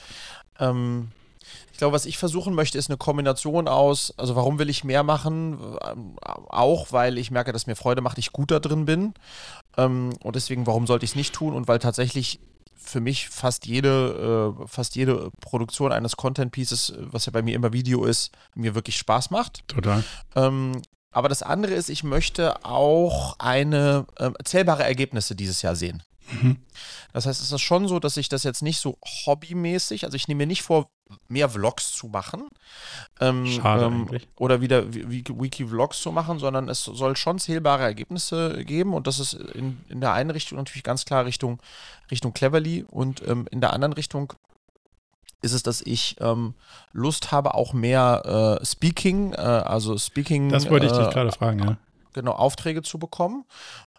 ähm, 0.58 1.10
ich 1.72 1.78
glaube, 1.78 1.94
was 1.94 2.06
ich 2.06 2.18
versuchen 2.18 2.54
möchte, 2.54 2.78
ist 2.78 2.88
eine 2.88 2.96
Kombination 2.96 3.68
aus, 3.68 4.14
also 4.16 4.36
warum 4.36 4.58
will 4.58 4.70
ich 4.70 4.84
mehr 4.84 5.02
machen? 5.02 5.58
Ähm, 5.84 6.16
auch, 6.22 6.92
weil 6.92 7.18
ich 7.18 7.30
merke, 7.30 7.52
dass 7.52 7.66
mir 7.66 7.76
Freude 7.76 8.00
macht, 8.00 8.18
ich 8.18 8.32
gut 8.32 8.50
da 8.50 8.60
drin 8.60 8.84
bin. 8.84 9.14
Ähm, 9.76 10.10
und 10.22 10.36
deswegen, 10.36 10.66
warum 10.66 10.86
sollte 10.86 11.04
ich 11.04 11.10
es 11.10 11.16
nicht 11.16 11.34
tun? 11.34 11.52
Und 11.52 11.68
weil 11.68 11.78
tatsächlich 11.80 12.40
für 12.76 13.00
mich 13.00 13.28
fast 13.28 13.66
jede, 13.66 14.54
äh, 14.62 14.68
fast 14.68 14.94
jede 14.94 15.30
Produktion 15.40 15.90
eines 15.90 16.16
Content 16.16 16.52
Pieces, 16.52 16.92
was 16.96 17.26
ja 17.26 17.32
bei 17.32 17.42
mir 17.42 17.54
immer 17.54 17.72
Video 17.72 18.04
ist, 18.04 18.30
mir 18.54 18.74
wirklich 18.74 18.96
Spaß 18.96 19.30
macht. 19.30 19.66
Total. 19.68 20.04
Aber 21.14 21.28
das 21.28 21.42
andere 21.42 21.74
ist, 21.74 21.88
ich 21.88 22.04
möchte 22.04 22.64
auch 22.64 23.36
eine 23.38 24.06
äh, 24.16 24.30
zählbare 24.44 24.82
Ergebnisse 24.82 25.34
dieses 25.34 25.62
Jahr 25.62 25.76
sehen. 25.76 26.02
Mhm. 26.30 26.56
Das 27.12 27.26
heißt, 27.26 27.40
es 27.40 27.52
ist 27.52 27.60
schon 27.60 27.86
so, 27.86 28.00
dass 28.00 28.16
ich 28.16 28.28
das 28.28 28.42
jetzt 28.42 28.62
nicht 28.62 28.78
so 28.78 28.98
hobbymäßig, 29.26 30.04
also 30.04 30.16
ich 30.16 30.26
nehme 30.26 30.38
mir 30.38 30.46
nicht 30.46 30.62
vor, 30.62 30.90
mehr 31.28 31.48
Vlogs 31.48 31.92
zu 31.92 32.08
machen. 32.08 32.48
Ähm, 33.20 33.46
Schade 33.46 33.84
ähm. 33.84 34.08
Oder 34.36 34.60
wieder 34.60 34.92
Wiki-Vlogs 34.92 36.00
zu 36.00 36.10
machen, 36.10 36.38
sondern 36.38 36.68
es 36.68 36.82
soll 36.82 37.16
schon 37.16 37.38
zählbare 37.38 37.84
Ergebnisse 37.84 38.64
geben 38.64 38.94
und 38.94 39.06
das 39.06 39.20
ist 39.20 39.34
in, 39.34 39.80
in 39.88 40.00
der 40.00 40.14
einen 40.14 40.30
Richtung 40.30 40.58
natürlich 40.58 40.82
ganz 40.82 41.04
klar 41.04 41.26
Richtung, 41.26 41.60
Richtung 42.10 42.32
Cleverly 42.32 42.84
und 42.88 43.22
ähm, 43.28 43.46
in 43.50 43.60
der 43.60 43.72
anderen 43.72 43.92
Richtung 43.92 44.32
ist 45.44 45.52
es, 45.52 45.62
dass 45.62 45.80
ich 45.80 46.16
ähm, 46.20 46.54
Lust 46.92 47.30
habe, 47.30 47.54
auch 47.54 47.72
mehr 47.72 48.58
äh, 48.60 48.64
Speaking, 48.64 49.32
äh, 49.32 49.36
also 49.36 49.96
Speaking. 49.98 50.48
Das 50.48 50.68
wollte 50.68 50.86
ich 50.86 50.92
dich 50.92 51.06
äh, 51.06 51.10
gerade 51.10 51.32
fragen, 51.32 51.58
ja. 51.60 51.76
Genau, 52.12 52.32
Aufträge 52.32 52.82
zu 52.82 52.98
bekommen 52.98 53.44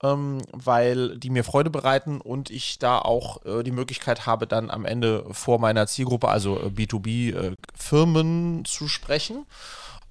ähm, 0.04 0.42
weil 0.52 1.18
die 1.18 1.30
mir 1.30 1.44
Freude 1.44 1.70
bereiten 1.70 2.22
und 2.22 2.50
ich 2.50 2.80
da 2.80 3.00
auch 3.00 3.46
äh, 3.46 3.64
die 3.64 3.72
Möglichkeit 3.72 4.26
habe, 4.26 4.48
dann 4.48 4.70
am 4.70 4.86
Ende 4.86 5.26
vor 5.32 5.60
meiner 5.60 5.88
Zielgruppe, 5.88 6.28
also 6.28 6.60
äh, 6.60 6.68
B2B-Firmen 6.68 8.60
äh, 8.60 8.64
zu 8.64 8.88
sprechen 8.88 9.46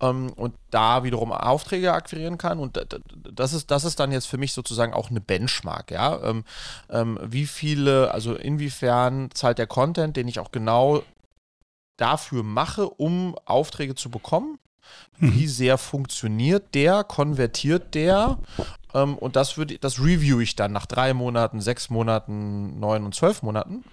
ähm, 0.00 0.32
und 0.34 0.54
da 0.70 1.04
wiederum 1.04 1.32
Aufträge 1.32 1.92
akquirieren 1.92 2.38
kann. 2.38 2.58
Und 2.58 2.80
das 3.30 3.52
ist, 3.52 3.70
das 3.70 3.84
ist 3.84 4.00
dann 4.00 4.12
jetzt 4.12 4.26
für 4.26 4.38
mich 4.38 4.52
sozusagen 4.52 4.94
auch 4.94 5.10
eine 5.10 5.20
Benchmark, 5.20 5.90
ja. 5.90 6.20
Ähm, 6.22 6.44
ähm, 6.90 7.18
wie 7.22 7.46
viele, 7.46 8.10
also 8.12 8.34
inwiefern 8.34 9.30
zahlt 9.34 9.58
der 9.58 9.66
Content, 9.66 10.16
den 10.16 10.28
ich 10.28 10.40
auch 10.40 10.50
genau 10.50 11.02
dafür 11.96 12.42
mache, 12.42 12.88
um 12.88 13.36
Aufträge 13.44 13.94
zu 13.94 14.10
bekommen, 14.10 14.58
mhm. 15.18 15.34
wie 15.34 15.46
sehr 15.46 15.78
funktioniert 15.78 16.74
der, 16.74 17.04
konvertiert 17.04 17.94
der 17.94 18.38
ähm, 18.94 19.18
und 19.18 19.36
das, 19.36 19.58
würde, 19.58 19.78
das 19.78 19.98
review 19.98 20.40
ich 20.40 20.56
dann 20.56 20.72
nach 20.72 20.86
drei 20.86 21.12
Monaten, 21.12 21.60
sechs 21.60 21.90
Monaten, 21.90 22.78
neun 22.78 23.04
und 23.04 23.14
zwölf 23.14 23.42
Monaten, 23.42 23.84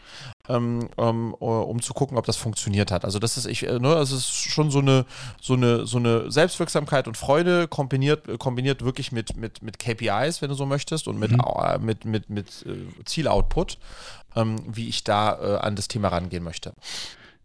ähm, 0.48 0.88
ähm, 0.98 1.34
um 1.34 1.82
zu 1.82 1.94
gucken, 1.94 2.18
ob 2.18 2.26
das 2.26 2.38
funktioniert 2.38 2.92
hat. 2.92 3.04
Also 3.04 3.18
das 3.20 3.36
ist 3.36 3.48
ich, 3.48 3.68
äh, 3.68 3.80
ne, 3.80 3.96
das 3.96 4.12
ist 4.12 4.30
schon 4.30 4.70
so 4.70 4.80
eine, 4.80 5.06
so 5.42 5.56
eine, 5.56 5.86
so 5.88 5.98
eine 5.98 6.32
Selbstwirksamkeit 6.32 7.08
und 7.08 7.18
Freude 7.18 7.68
kombiniert, 7.68 8.40
kombiniert 8.40 8.84
wirklich 8.84 9.12
mit, 9.12 9.36
mit, 9.36 9.64
mit 9.64 9.80
KPIs, 9.80 10.42
wenn 10.42 10.50
du 10.50 10.56
so 10.56 10.68
möchtest, 10.68 11.08
und 11.08 11.18
mit, 11.18 11.32
mhm. 11.32 11.42
äh, 11.42 11.80
mit, 11.80 12.06
mit, 12.06 12.30
mit 12.30 12.66
äh, 12.66 13.04
Zieloutput, 13.06 13.80
ähm, 14.36 14.58
wie 14.68 14.88
ich 14.88 15.04
da 15.04 15.40
äh, 15.40 15.58
an 15.58 15.76
das 15.76 15.88
Thema 15.88 16.10
rangehen 16.10 16.44
möchte. 16.44 16.74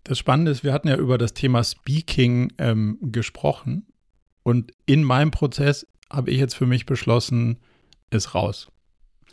Das 0.07 0.21
Spannende 0.21 0.53
ist, 0.53 0.63
wir 0.63 0.73
hatten 0.73 0.87
ja 0.87 0.97
über 0.97 1.19
das 1.19 1.35
Thema 1.35 1.65
Speaking 1.65 2.53
ähm, 2.59 2.97
gesprochen. 3.03 3.87
Und 4.45 4.71
in 4.87 5.03
meinem 5.03 5.33
Prozess 5.33 5.85
habe 6.09 6.31
ich 6.31 6.39
jetzt 6.39 6.55
für 6.55 6.67
mich 6.67 6.87
beschlossen, 6.87 7.59
ist 8.11 8.33
raus. 8.33 8.69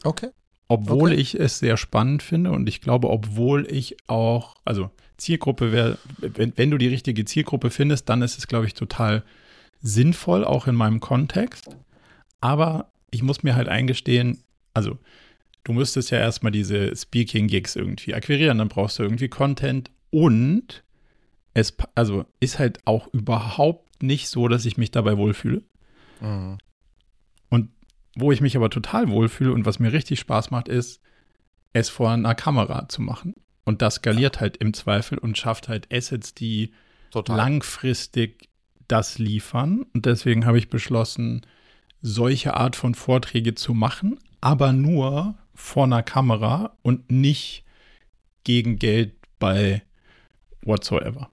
Okay. 0.03 0.29
Obwohl 0.67 1.11
okay. 1.11 1.21
ich 1.21 1.39
es 1.39 1.59
sehr 1.59 1.77
spannend 1.77 2.23
finde 2.23 2.51
und 2.51 2.67
ich 2.67 2.81
glaube, 2.81 3.11
obwohl 3.11 3.71
ich 3.71 3.97
auch, 4.07 4.55
also 4.65 4.89
Zielgruppe 5.17 5.71
wäre, 5.71 5.99
wenn, 6.17 6.53
wenn 6.55 6.71
du 6.71 6.79
die 6.79 6.87
richtige 6.87 7.23
Zielgruppe 7.23 7.69
findest, 7.69 8.09
dann 8.09 8.23
ist 8.23 8.39
es, 8.39 8.47
glaube 8.47 8.65
ich, 8.65 8.73
total 8.73 9.23
sinnvoll, 9.79 10.43
auch 10.43 10.65
in 10.65 10.73
meinem 10.73 10.99
Kontext. 10.99 11.69
Aber 12.41 12.91
ich 13.11 13.21
muss 13.21 13.43
mir 13.43 13.55
halt 13.55 13.69
eingestehen, 13.69 14.39
also 14.73 14.97
du 15.63 15.73
müsstest 15.73 16.09
ja 16.09 16.17
erstmal 16.17 16.51
diese 16.51 16.95
Speaking-Gigs 16.95 17.75
irgendwie 17.75 18.15
akquirieren, 18.15 18.57
dann 18.57 18.69
brauchst 18.69 18.97
du 18.97 19.03
irgendwie 19.03 19.27
Content 19.27 19.91
und 20.13 20.83
es 21.55 21.75
also 21.95 22.25
ist 22.39 22.59
halt 22.59 22.85
auch 22.85 23.07
überhaupt 23.13 24.03
nicht 24.03 24.29
so, 24.29 24.47
dass 24.47 24.65
ich 24.65 24.77
mich 24.77 24.91
dabei 24.91 25.17
wohlfühle. 25.17 25.63
Mhm. 26.21 26.59
Und 27.49 27.69
wo 28.15 28.31
ich 28.31 28.39
mich 28.39 28.55
aber 28.55 28.69
total 28.69 29.09
wohlfühle 29.09 29.51
und 29.51 29.65
was 29.65 29.79
mir 29.79 29.91
richtig 29.91 30.19
Spaß 30.19 30.51
macht, 30.51 30.67
ist, 30.67 31.01
es 31.73 31.89
vor 31.89 32.11
einer 32.11 32.35
Kamera 32.35 32.87
zu 32.87 33.01
machen. 33.01 33.33
Und 33.65 33.81
das 33.81 33.95
skaliert 33.95 34.35
ja. 34.35 34.41
halt 34.41 34.57
im 34.57 34.73
Zweifel 34.73 35.17
und 35.17 35.37
schafft 35.37 35.67
halt 35.67 35.91
Assets, 35.91 36.35
die 36.35 36.73
total. 37.09 37.37
langfristig 37.37 38.49
das 38.87 39.17
liefern. 39.17 39.83
Und 39.93 40.05
deswegen 40.05 40.45
habe 40.45 40.59
ich 40.59 40.69
beschlossen, 40.69 41.41
solche 42.01 42.53
Art 42.55 42.75
von 42.75 42.93
Vorträge 42.93 43.55
zu 43.55 43.73
machen, 43.73 44.19
aber 44.41 44.73
nur 44.73 45.35
vor 45.55 45.85
einer 45.85 46.03
Kamera 46.03 46.77
und 46.83 47.09
nicht 47.09 47.63
gegen 48.43 48.77
Geld 48.77 49.15
bei 49.39 49.81
whatsoever. 50.65 51.29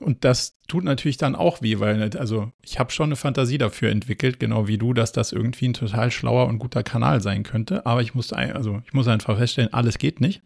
Und 0.00 0.24
das 0.24 0.58
tut 0.66 0.84
natürlich 0.84 1.18
dann 1.18 1.36
auch 1.36 1.62
weh, 1.62 1.78
weil 1.78 2.16
also 2.18 2.52
ich 2.62 2.78
habe 2.78 2.90
schon 2.90 3.06
eine 3.06 3.16
Fantasie 3.16 3.58
dafür 3.58 3.90
entwickelt, 3.90 4.40
genau 4.40 4.66
wie 4.66 4.76
du, 4.76 4.92
dass 4.92 5.12
das 5.12 5.32
irgendwie 5.32 5.68
ein 5.68 5.74
total 5.74 6.10
schlauer 6.10 6.46
und 6.46 6.58
guter 6.58 6.82
Kanal 6.82 7.20
sein 7.20 7.44
könnte. 7.44 7.86
Aber 7.86 8.02
ich 8.02 8.14
muss, 8.14 8.32
also 8.32 8.82
ich 8.86 8.92
muss 8.92 9.06
einfach 9.06 9.38
feststellen, 9.38 9.72
alles 9.72 9.98
geht 9.98 10.20
nicht. 10.20 10.42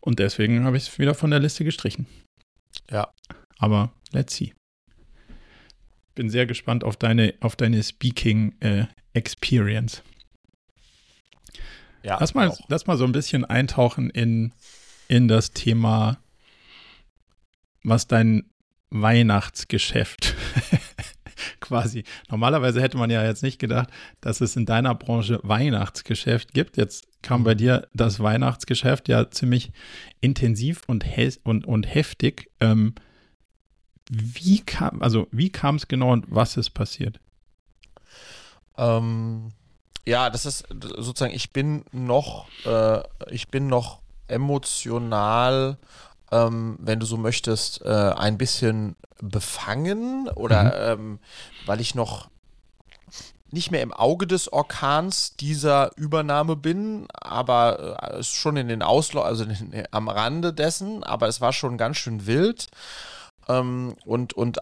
Und 0.00 0.18
deswegen 0.18 0.64
habe 0.64 0.76
ich 0.78 0.84
es 0.84 0.98
wieder 0.98 1.14
von 1.14 1.30
der 1.30 1.40
Liste 1.40 1.64
gestrichen. 1.64 2.06
Ja. 2.90 3.12
Aber 3.58 3.92
let's 4.12 4.34
see. 4.34 4.54
Bin 6.14 6.30
sehr 6.30 6.46
gespannt 6.46 6.82
auf 6.82 6.96
deine, 6.96 7.34
auf 7.40 7.56
deine 7.56 7.82
Speaking 7.82 8.54
äh, 8.60 8.86
Experience. 9.12 10.02
Ja, 12.02 12.16
lass 12.18 12.32
mal, 12.32 12.56
lass 12.68 12.86
mal 12.86 12.96
so 12.96 13.04
ein 13.04 13.12
bisschen 13.12 13.44
eintauchen 13.44 14.08
in, 14.08 14.52
in 15.10 15.26
das 15.26 15.50
Thema 15.50 16.18
was 17.82 18.06
dein 18.06 18.44
Weihnachtsgeschäft 18.90 20.34
quasi. 21.60 22.04
Normalerweise 22.28 22.80
hätte 22.80 22.96
man 22.96 23.10
ja 23.10 23.24
jetzt 23.24 23.42
nicht 23.42 23.58
gedacht, 23.58 23.88
dass 24.20 24.40
es 24.40 24.54
in 24.54 24.66
deiner 24.66 24.94
Branche 24.94 25.40
Weihnachtsgeschäft 25.42 26.52
gibt. 26.52 26.76
Jetzt 26.76 27.08
kam 27.22 27.42
bei 27.42 27.54
mhm. 27.54 27.58
dir 27.58 27.88
das 27.92 28.20
Weihnachtsgeschäft 28.20 29.08
ja 29.08 29.30
ziemlich 29.30 29.72
intensiv 30.20 30.82
und, 30.86 31.04
und, 31.42 31.66
und 31.66 31.92
heftig. 31.92 32.50
Ähm, 32.60 32.94
wie 34.10 34.60
kam, 34.60 35.02
also 35.02 35.26
wie 35.32 35.50
kam 35.50 35.76
es 35.76 35.88
genau 35.88 36.12
und 36.12 36.26
was 36.28 36.56
ist 36.56 36.70
passiert? 36.70 37.18
Ähm, 38.76 39.50
ja, 40.06 40.30
das 40.30 40.46
ist 40.46 40.66
sozusagen, 40.78 41.34
ich 41.34 41.52
bin 41.52 41.84
noch, 41.92 42.48
äh, 42.64 43.02
ich 43.30 43.48
bin 43.48 43.66
noch 43.66 44.00
emotional, 44.30 45.76
ähm, 46.30 46.76
wenn 46.80 47.00
du 47.00 47.06
so 47.06 47.16
möchtest, 47.16 47.82
äh, 47.84 47.88
ein 47.88 48.38
bisschen 48.38 48.96
befangen 49.20 50.28
oder 50.28 50.64
mhm. 50.64 51.00
ähm, 51.00 51.18
weil 51.66 51.80
ich 51.80 51.94
noch 51.94 52.28
nicht 53.52 53.70
mehr 53.70 53.82
im 53.82 53.92
Auge 53.92 54.26
des 54.26 54.52
Orkans 54.52 55.34
dieser 55.36 55.90
Übernahme 55.96 56.54
bin, 56.56 57.08
aber 57.12 57.98
äh, 58.00 58.22
schon 58.22 58.56
in 58.56 58.68
den 58.68 58.82
Ausläufern, 58.82 59.28
also 59.28 59.44
in, 59.44 59.84
am 59.90 60.08
Rande 60.08 60.52
dessen, 60.52 61.02
aber 61.02 61.26
es 61.26 61.40
war 61.40 61.52
schon 61.52 61.76
ganz 61.76 61.96
schön 61.96 62.26
wild 62.26 62.68
ähm, 63.50 63.96
und, 64.04 64.32
und 64.32 64.58
äh, 64.58 64.60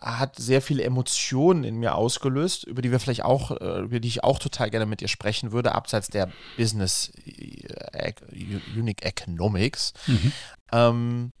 hat 0.00 0.36
sehr 0.36 0.62
viele 0.62 0.82
Emotionen 0.82 1.64
in 1.64 1.76
mir 1.76 1.94
ausgelöst, 1.94 2.64
über 2.64 2.82
die 2.82 2.90
wir 2.90 3.00
vielleicht 3.00 3.24
auch, 3.24 3.50
äh, 3.50 3.80
über 3.80 4.00
die 4.00 4.08
ich 4.08 4.24
auch 4.24 4.38
total 4.38 4.70
gerne 4.70 4.86
mit 4.86 5.00
dir 5.00 5.08
sprechen 5.08 5.52
würde, 5.52 5.74
abseits 5.74 6.08
der 6.08 6.30
Business 6.56 7.12
äh, 7.24 8.12
Unique 8.76 9.04
Economics. 9.04 9.92
Mhm. 10.06 10.32
Ähm, 10.72 11.32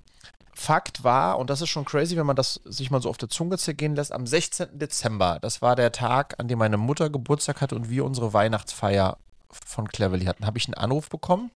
Fakt 0.58 1.04
war, 1.04 1.38
und 1.38 1.50
das 1.50 1.60
ist 1.60 1.68
schon 1.68 1.84
crazy, 1.84 2.16
wenn 2.16 2.24
man 2.24 2.36
das 2.36 2.62
sich 2.64 2.90
mal 2.90 3.02
so 3.02 3.10
auf 3.10 3.18
der 3.18 3.28
Zunge 3.28 3.58
zergehen 3.58 3.94
lässt, 3.94 4.10
am 4.10 4.26
16. 4.26 4.78
Dezember, 4.78 5.38
das 5.38 5.60
war 5.60 5.76
der 5.76 5.92
Tag, 5.92 6.36
an 6.38 6.48
dem 6.48 6.58
meine 6.58 6.78
Mutter 6.78 7.10
Geburtstag 7.10 7.60
hatte 7.60 7.74
und 7.74 7.90
wir 7.90 8.06
unsere 8.06 8.32
Weihnachtsfeier 8.32 9.18
von 9.50 9.86
Cleverly 9.86 10.24
hatten, 10.24 10.46
habe 10.46 10.56
ich 10.56 10.66
einen 10.66 10.74
Anruf 10.74 11.10
bekommen 11.10 11.50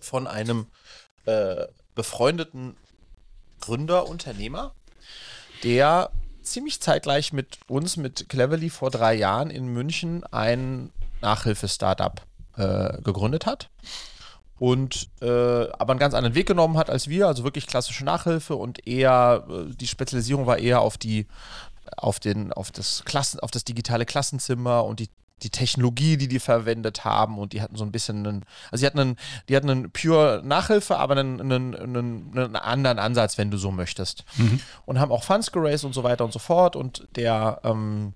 von 0.00 0.26
einem 0.26 0.66
äh, 1.26 1.66
befreundeten 1.94 2.76
Gründer, 3.64 4.08
Unternehmer, 4.08 4.74
der 5.62 6.10
ziemlich 6.42 6.82
zeitgleich 6.82 7.32
mit 7.32 7.58
uns, 7.66 7.96
mit 7.96 8.28
Cleverly, 8.28 8.68
vor 8.68 8.90
drei 8.90 9.14
Jahren 9.14 9.48
in 9.48 9.68
München 9.68 10.22
ein 10.24 10.92
Nachhilfe-Startup 11.22 12.20
äh, 12.58 13.00
gegründet 13.00 13.46
hat. 13.46 13.70
Und 14.58 15.08
äh, 15.22 15.26
aber 15.26 15.92
einen 15.92 15.98
ganz 15.98 16.14
anderen 16.14 16.34
Weg 16.34 16.46
genommen 16.46 16.76
hat 16.76 16.90
als 16.90 17.08
wir, 17.08 17.26
also 17.26 17.42
wirklich 17.42 17.66
klassische 17.66 18.04
Nachhilfe 18.04 18.54
und 18.54 18.86
eher, 18.86 19.46
äh, 19.48 19.74
die 19.74 19.88
Spezialisierung 19.88 20.46
war 20.46 20.58
eher 20.58 20.80
auf 20.80 20.98
die, 20.98 21.26
auf 21.96 22.20
den, 22.20 22.52
auf 22.52 22.70
das 22.70 23.02
Klassen, 23.04 23.40
auf 23.40 23.50
das 23.50 23.64
digitale 23.64 24.04
Klassenzimmer 24.04 24.84
und 24.84 25.00
die 25.00 25.08
die 25.42 25.50
Technologie, 25.50 26.16
die 26.16 26.28
die 26.28 26.38
verwendet 26.38 27.04
haben 27.04 27.38
und 27.38 27.52
die 27.52 27.60
hatten 27.60 27.76
so 27.76 27.84
ein 27.84 27.92
bisschen 27.92 28.26
einen, 28.26 28.44
also 28.70 28.82
die 28.82 28.86
hatten 28.86 29.00
einen, 29.00 29.16
die 29.48 29.56
hatten 29.56 29.68
einen 29.68 29.90
pure 29.90 30.42
Nachhilfe, 30.44 30.96
aber 30.96 31.16
einen, 31.16 31.40
einen, 31.40 31.74
einen, 31.74 32.38
einen 32.38 32.56
anderen 32.56 32.98
Ansatz, 32.98 33.36
wenn 33.36 33.50
du 33.50 33.58
so 33.58 33.70
möchtest. 33.70 34.24
Mhm. 34.36 34.60
Und 34.86 35.00
haben 35.00 35.12
auch 35.12 35.24
Funds 35.24 35.52
geraced 35.52 35.84
und 35.84 35.92
so 35.92 36.02
weiter 36.04 36.24
und 36.24 36.32
so 36.32 36.38
fort 36.38 36.76
und 36.76 37.06
der 37.16 37.60
ähm, 37.64 38.14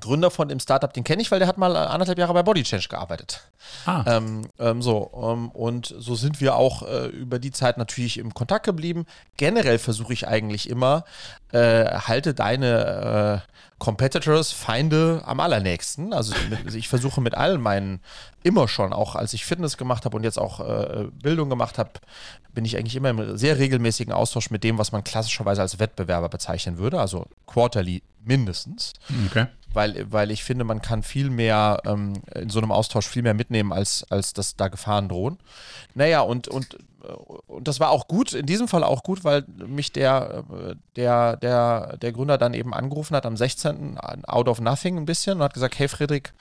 Gründer 0.00 0.30
von 0.30 0.48
dem 0.48 0.60
Startup, 0.60 0.92
den 0.92 1.04
kenne 1.04 1.22
ich, 1.22 1.30
weil 1.30 1.38
der 1.38 1.48
hat 1.48 1.58
mal 1.58 1.76
anderthalb 1.76 2.18
Jahre 2.18 2.34
bei 2.34 2.42
Body 2.42 2.62
Change 2.62 2.88
gearbeitet. 2.88 3.42
Ah. 3.86 4.04
Ähm, 4.06 4.48
ähm, 4.58 4.82
so, 4.82 5.10
ähm, 5.14 5.50
und 5.50 5.94
so 5.98 6.14
sind 6.14 6.40
wir 6.40 6.56
auch 6.56 6.82
äh, 6.82 7.06
über 7.06 7.38
die 7.38 7.50
Zeit 7.50 7.78
natürlich 7.78 8.18
im 8.18 8.34
Kontakt 8.34 8.64
geblieben. 8.64 9.06
Generell 9.36 9.78
versuche 9.78 10.12
ich 10.12 10.26
eigentlich 10.28 10.68
immer, 10.68 11.04
äh, 11.52 11.84
halte 11.84 12.34
deine 12.34 13.42
äh, 13.46 13.52
Competitors, 13.78 14.50
Feinde 14.52 15.22
am 15.24 15.40
allernächsten. 15.40 16.12
Also 16.12 16.34
mit, 16.50 16.74
ich 16.74 16.88
versuche 16.88 17.20
mit 17.20 17.34
allen 17.34 17.60
meinen 17.60 18.00
immer 18.42 18.68
schon, 18.68 18.92
auch 18.92 19.14
als 19.14 19.32
ich 19.32 19.44
Fitness 19.44 19.76
gemacht 19.76 20.04
habe 20.04 20.16
und 20.16 20.24
jetzt 20.24 20.38
auch 20.38 20.60
äh, 20.60 21.06
Bildung 21.22 21.48
gemacht 21.48 21.78
habe, 21.78 21.90
bin 22.52 22.64
ich 22.64 22.76
eigentlich 22.76 22.96
immer 22.96 23.10
im 23.10 23.36
sehr 23.36 23.58
regelmäßigen 23.58 24.12
Austausch 24.12 24.50
mit 24.50 24.64
dem, 24.64 24.78
was 24.78 24.90
man 24.90 25.04
klassischerweise 25.04 25.62
als 25.62 25.78
Wettbewerber 25.78 26.28
bezeichnen 26.28 26.78
würde, 26.78 27.00
also 27.00 27.26
quarterly 27.46 28.02
mindestens. 28.24 28.94
Okay. 29.26 29.46
Weil, 29.74 30.10
weil 30.10 30.30
ich 30.30 30.44
finde, 30.44 30.64
man 30.64 30.80
kann 30.80 31.02
viel 31.02 31.28
mehr 31.28 31.80
ähm, 31.84 32.14
in 32.34 32.48
so 32.48 32.58
einem 32.58 32.72
Austausch 32.72 33.06
viel 33.06 33.22
mehr 33.22 33.34
mitnehmen, 33.34 33.72
als, 33.72 34.04
als 34.10 34.32
dass 34.32 34.56
da 34.56 34.68
Gefahren 34.68 35.08
drohen. 35.08 35.38
Naja, 35.94 36.22
und, 36.22 36.48
und 36.48 36.78
und 37.46 37.68
das 37.68 37.80
war 37.80 37.90
auch 37.90 38.08
gut, 38.08 38.32
in 38.32 38.46
diesem 38.46 38.68
Fall 38.68 38.84
auch 38.84 39.02
gut, 39.02 39.24
weil 39.24 39.44
mich 39.46 39.92
der, 39.92 40.44
der, 40.96 41.36
der, 41.36 41.96
der 41.96 42.12
Gründer 42.12 42.38
dann 42.38 42.54
eben 42.54 42.74
angerufen 42.74 43.14
hat 43.16 43.24
am 43.24 43.36
16. 43.36 43.98
out 43.98 44.48
of 44.48 44.60
nothing 44.60 44.98
ein 44.98 45.06
bisschen 45.06 45.38
und 45.38 45.42
hat 45.42 45.54
gesagt, 45.54 45.78
hey 45.78 45.88
Friedrich, 45.88 46.32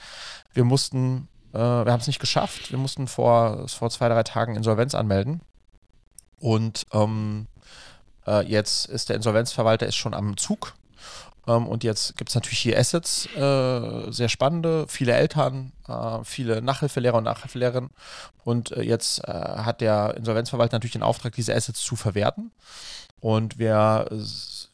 wir 0.54 0.63
mussten, 0.63 1.28
äh, 1.54 1.58
wir 1.60 1.92
haben 1.92 2.02
es 2.02 2.08
nicht 2.08 2.20
geschafft, 2.20 2.72
wir 2.72 2.80
mussten 2.80 3.08
vor, 3.08 3.68
vor 3.68 3.90
zwei, 3.90 4.10
drei 4.10 4.24
Tagen 4.24 4.56
Insolvenz 4.56 4.96
anmelden. 4.96 5.42
Und 6.40 6.86
ähm, 6.92 7.48
äh, 8.26 8.46
jetzt 8.46 8.88
ist 8.88 9.10
der 9.10 9.16
Insolvenzverwalter 9.16 9.88
ist 9.88 9.96
schon 9.96 10.13
am 10.13 10.38
Zug 10.38 10.74
ähm, 11.47 11.67
und 11.67 11.83
jetzt 11.83 12.17
gibt 12.17 12.29
es 12.29 12.36
natürlich 12.36 12.60
hier 12.60 12.77
Assets, 12.77 13.27
äh, 13.36 14.12
sehr 14.12 14.29
spannende, 14.29 14.86
viele 14.88 15.13
Eltern, 15.13 15.71
äh, 15.88 16.19
viele 16.23 16.62
Nachhilfelehrer 16.62 17.17
und 17.17 17.23
Nachhilfelehrerinnen. 17.23 17.89
Und 18.43 18.71
äh, 18.71 18.81
jetzt 18.81 19.23
äh, 19.27 19.31
hat 19.31 19.81
der 19.81 20.15
Insolvenzverwalter 20.17 20.75
natürlich 20.75 20.93
den 20.93 21.03
Auftrag, 21.03 21.33
diese 21.33 21.55
Assets 21.55 21.81
zu 21.81 21.95
verwerten. 21.95 22.51
Und 23.19 23.57
wir, 23.57 24.07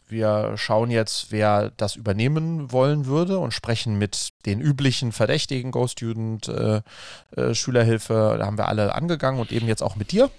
wir 0.09 0.53
schauen 0.57 0.91
jetzt, 0.91 1.31
wer 1.31 1.71
das 1.77 1.95
übernehmen 1.95 2.71
wollen 2.73 3.05
würde 3.05 3.37
und 3.39 3.53
sprechen 3.53 3.97
mit 3.97 4.29
den 4.45 4.59
üblichen 4.59 5.13
Verdächtigen, 5.13 5.71
Go-Student, 5.71 6.49
äh, 6.49 6.81
äh, 7.37 7.53
Schülerhilfe, 7.53 8.35
da 8.37 8.45
haben 8.45 8.57
wir 8.57 8.67
alle 8.67 8.95
angegangen 8.95 9.39
und 9.39 9.51
eben 9.51 9.67
jetzt 9.67 9.81
auch 9.81 9.95
mit 9.95 10.11
dir 10.11 10.29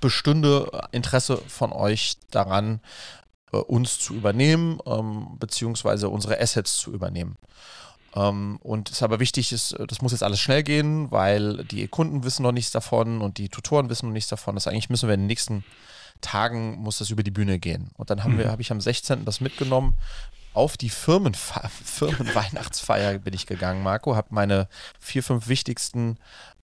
bestünde 0.00 0.70
Interesse 0.92 1.38
von 1.48 1.72
euch 1.72 2.16
daran, 2.30 2.76
äh, 2.76 2.78
uns 3.56 3.98
zu 3.98 4.14
übernehmen, 4.14 4.78
ähm, 4.86 5.36
beziehungsweise 5.38 6.08
unsere 6.08 6.40
Assets 6.40 6.78
zu 6.78 6.92
übernehmen. 6.92 7.36
Ähm, 8.14 8.58
und 8.62 8.88
es 8.88 8.96
ist 8.96 9.02
aber 9.02 9.20
wichtig, 9.20 9.52
ist, 9.52 9.72
äh, 9.72 9.86
das 9.86 10.02
muss 10.02 10.12
jetzt 10.12 10.22
alles 10.22 10.40
schnell 10.40 10.62
gehen, 10.62 11.10
weil 11.10 11.64
die 11.64 11.88
Kunden 11.88 12.24
wissen 12.24 12.42
noch 12.42 12.52
nichts 12.52 12.72
davon 12.72 13.20
und 13.20 13.38
die 13.38 13.48
Tutoren 13.48 13.90
wissen 13.90 14.06
noch 14.06 14.12
nichts 14.12 14.30
davon. 14.30 14.54
Das 14.54 14.66
eigentlich 14.66 14.90
müssen 14.90 15.08
wir 15.08 15.14
in 15.14 15.20
den 15.20 15.26
nächsten 15.26 15.64
Tagen 16.20 16.78
muss 16.78 16.98
das 16.98 17.10
über 17.10 17.22
die 17.22 17.30
Bühne 17.30 17.58
gehen. 17.58 17.90
Und 17.96 18.10
dann 18.10 18.24
haben 18.24 18.34
mhm. 18.34 18.38
wir, 18.38 18.50
habe 18.50 18.62
ich 18.62 18.72
am 18.72 18.80
16. 18.80 19.24
das 19.24 19.40
mitgenommen. 19.40 19.94
Auf 20.52 20.76
die 20.76 20.90
Firmenfe 20.90 21.60
Firmenweihnachtsfeier 21.84 23.18
bin 23.18 23.34
ich 23.34 23.46
gegangen, 23.46 23.82
Marco, 23.82 24.16
habe 24.16 24.28
meine 24.30 24.68
vier, 24.98 25.22
fünf 25.22 25.46
wichtigsten 25.48 26.18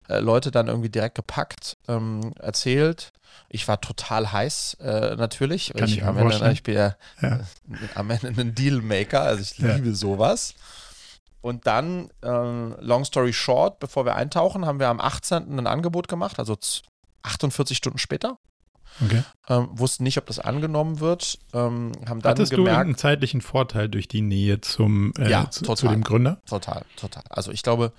äh, 0.08 0.18
Leute 0.18 0.50
dann 0.50 0.68
irgendwie 0.68 0.90
direkt 0.90 1.14
gepackt, 1.14 1.76
ähm, 1.88 2.32
erzählt. 2.38 3.12
Ich 3.48 3.68
war 3.68 3.80
total 3.80 4.32
heiß, 4.32 4.78
äh, 4.80 5.16
natürlich. 5.16 5.72
Kann 5.76 5.88
ich, 5.88 5.98
ich, 5.98 6.04
am 6.04 6.18
Ende, 6.18 6.52
ich 6.52 6.62
bin 6.62 6.74
ja, 6.74 6.96
ja, 7.20 7.40
am 7.94 8.10
Ende 8.10 8.28
ein 8.40 8.54
Dealmaker, 8.54 9.22
also 9.22 9.42
ich 9.42 9.58
ja. 9.58 9.74
liebe 9.74 9.94
sowas. 9.94 10.54
Und 11.40 11.66
dann, 11.66 12.10
äh, 12.22 12.28
long 12.28 13.04
story 13.04 13.32
short, 13.32 13.78
bevor 13.78 14.06
wir 14.06 14.16
eintauchen, 14.16 14.64
haben 14.64 14.80
wir 14.80 14.88
am 14.88 15.00
18. 15.00 15.58
ein 15.58 15.66
Angebot 15.66 16.08
gemacht, 16.08 16.38
also 16.38 16.56
48 17.22 17.76
Stunden 17.76 17.98
später. 17.98 18.38
Okay. 19.04 19.22
Ähm, 19.48 19.68
wussten 19.72 20.04
nicht, 20.04 20.18
ob 20.18 20.26
das 20.26 20.38
angenommen 20.38 21.00
wird. 21.00 21.38
Ähm, 21.52 21.92
haben 22.08 22.20
dann 22.22 22.30
Hattest 22.30 22.52
gemerkt, 22.52 22.76
du 22.76 22.80
einen 22.80 22.96
zeitlichen 22.96 23.40
Vorteil 23.40 23.88
durch 23.88 24.08
die 24.08 24.22
Nähe 24.22 24.60
zum 24.60 25.12
äh, 25.18 25.28
ja, 25.28 25.50
zu, 25.50 25.64
total, 25.64 25.76
zu, 25.76 25.88
dem 25.88 26.04
Gründer? 26.04 26.40
Total, 26.48 26.84
total. 26.96 27.24
Also 27.28 27.50
ich 27.50 27.62
glaube, 27.62 27.92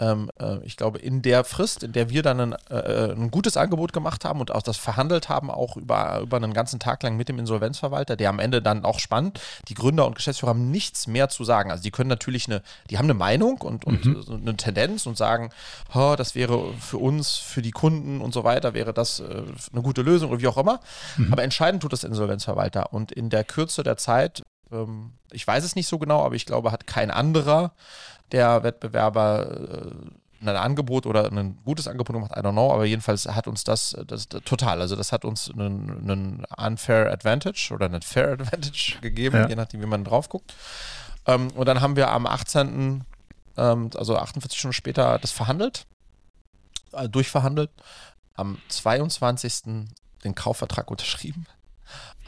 ähm, 0.00 0.30
äh, 0.40 0.58
ich 0.64 0.76
glaube, 0.76 0.98
in 0.98 1.22
der 1.22 1.44
Frist, 1.44 1.82
in 1.82 1.92
der 1.92 2.10
wir 2.10 2.22
dann 2.22 2.40
ein, 2.40 2.52
äh, 2.70 3.12
ein, 3.12 3.30
gutes 3.30 3.56
Angebot 3.56 3.92
gemacht 3.92 4.24
haben 4.24 4.40
und 4.40 4.54
auch 4.54 4.62
das 4.62 4.76
verhandelt 4.76 5.28
haben, 5.28 5.50
auch 5.50 5.76
über, 5.76 6.20
über 6.20 6.36
einen 6.36 6.52
ganzen 6.52 6.78
Tag 6.78 7.02
lang 7.02 7.16
mit 7.16 7.28
dem 7.28 7.38
Insolvenzverwalter, 7.38 8.16
der 8.16 8.28
am 8.28 8.38
Ende 8.38 8.60
dann 8.60 8.84
auch 8.84 8.98
spannend, 8.98 9.40
die 9.68 9.74
Gründer 9.74 10.06
und 10.06 10.14
Geschäftsführer 10.14 10.50
haben 10.50 10.70
nichts 10.70 11.06
mehr 11.06 11.28
zu 11.28 11.44
sagen. 11.44 11.70
Also 11.70 11.82
die 11.82 11.90
können 11.90 12.08
natürlich 12.08 12.46
eine, 12.46 12.62
die 12.90 12.98
haben 12.98 13.06
eine 13.06 13.14
Meinung 13.14 13.58
und, 13.62 13.84
und 13.84 14.04
mhm. 14.04 14.40
eine 14.42 14.56
Tendenz 14.56 15.06
und 15.06 15.16
sagen, 15.16 15.50
oh, 15.94 16.14
das 16.16 16.34
wäre 16.34 16.72
für 16.74 16.98
uns, 16.98 17.36
für 17.36 17.62
die 17.62 17.70
Kunden 17.70 18.20
und 18.20 18.34
so 18.34 18.44
weiter, 18.44 18.74
wäre 18.74 18.92
das 18.92 19.20
äh, 19.20 19.42
eine 19.72 19.82
gute 19.82 20.02
Lösung 20.02 20.30
oder 20.30 20.40
wie 20.40 20.48
auch 20.48 20.58
immer. 20.58 20.80
Mhm. 21.16 21.32
Aber 21.32 21.42
entscheidend 21.42 21.82
tut 21.82 21.92
das 21.92 22.04
Insolvenzverwalter. 22.04 22.92
Und 22.92 23.12
in 23.12 23.30
der 23.30 23.44
Kürze 23.44 23.82
der 23.82 23.96
Zeit, 23.96 24.42
ähm, 24.70 25.12
ich 25.32 25.46
weiß 25.46 25.64
es 25.64 25.76
nicht 25.76 25.88
so 25.88 25.98
genau, 25.98 26.24
aber 26.24 26.34
ich 26.34 26.46
glaube, 26.46 26.72
hat 26.72 26.86
kein 26.86 27.10
anderer 27.10 27.72
der 28.32 28.62
Wettbewerber 28.62 29.92
äh, 30.42 30.48
ein 30.48 30.56
Angebot 30.56 31.06
oder 31.06 31.30
ein 31.30 31.58
gutes 31.64 31.88
Angebot 31.88 32.14
gemacht, 32.14 32.32
I 32.36 32.40
don't 32.40 32.52
know, 32.52 32.72
aber 32.72 32.84
jedenfalls 32.84 33.26
hat 33.26 33.48
uns 33.48 33.64
das, 33.64 33.96
das, 34.06 34.28
das 34.28 34.42
total, 34.42 34.80
also 34.80 34.94
das 34.94 35.12
hat 35.12 35.24
uns 35.24 35.50
einen, 35.50 36.08
einen, 36.08 36.44
unfair 36.56 37.10
advantage 37.10 37.70
oder 37.72 37.86
einen 37.86 38.02
fair 38.02 38.28
advantage 38.32 38.98
gegeben, 39.00 39.36
ja. 39.36 39.48
je 39.48 39.56
nachdem, 39.56 39.80
wie 39.80 39.86
man 39.86 40.04
drauf 40.04 40.28
guckt. 40.28 40.54
Ähm, 41.26 41.50
und 41.52 41.66
dann 41.66 41.80
haben 41.80 41.96
wir 41.96 42.10
am 42.10 42.26
18., 42.26 43.04
ähm, 43.56 43.90
also 43.96 44.16
48 44.16 44.58
Stunden 44.58 44.74
später, 44.74 45.18
das 45.18 45.32
verhandelt, 45.32 45.86
äh, 46.92 47.08
durchverhandelt, 47.08 47.70
am 48.34 48.58
22. 48.68 49.86
den 50.22 50.34
Kaufvertrag 50.34 50.90
unterschrieben 50.90 51.46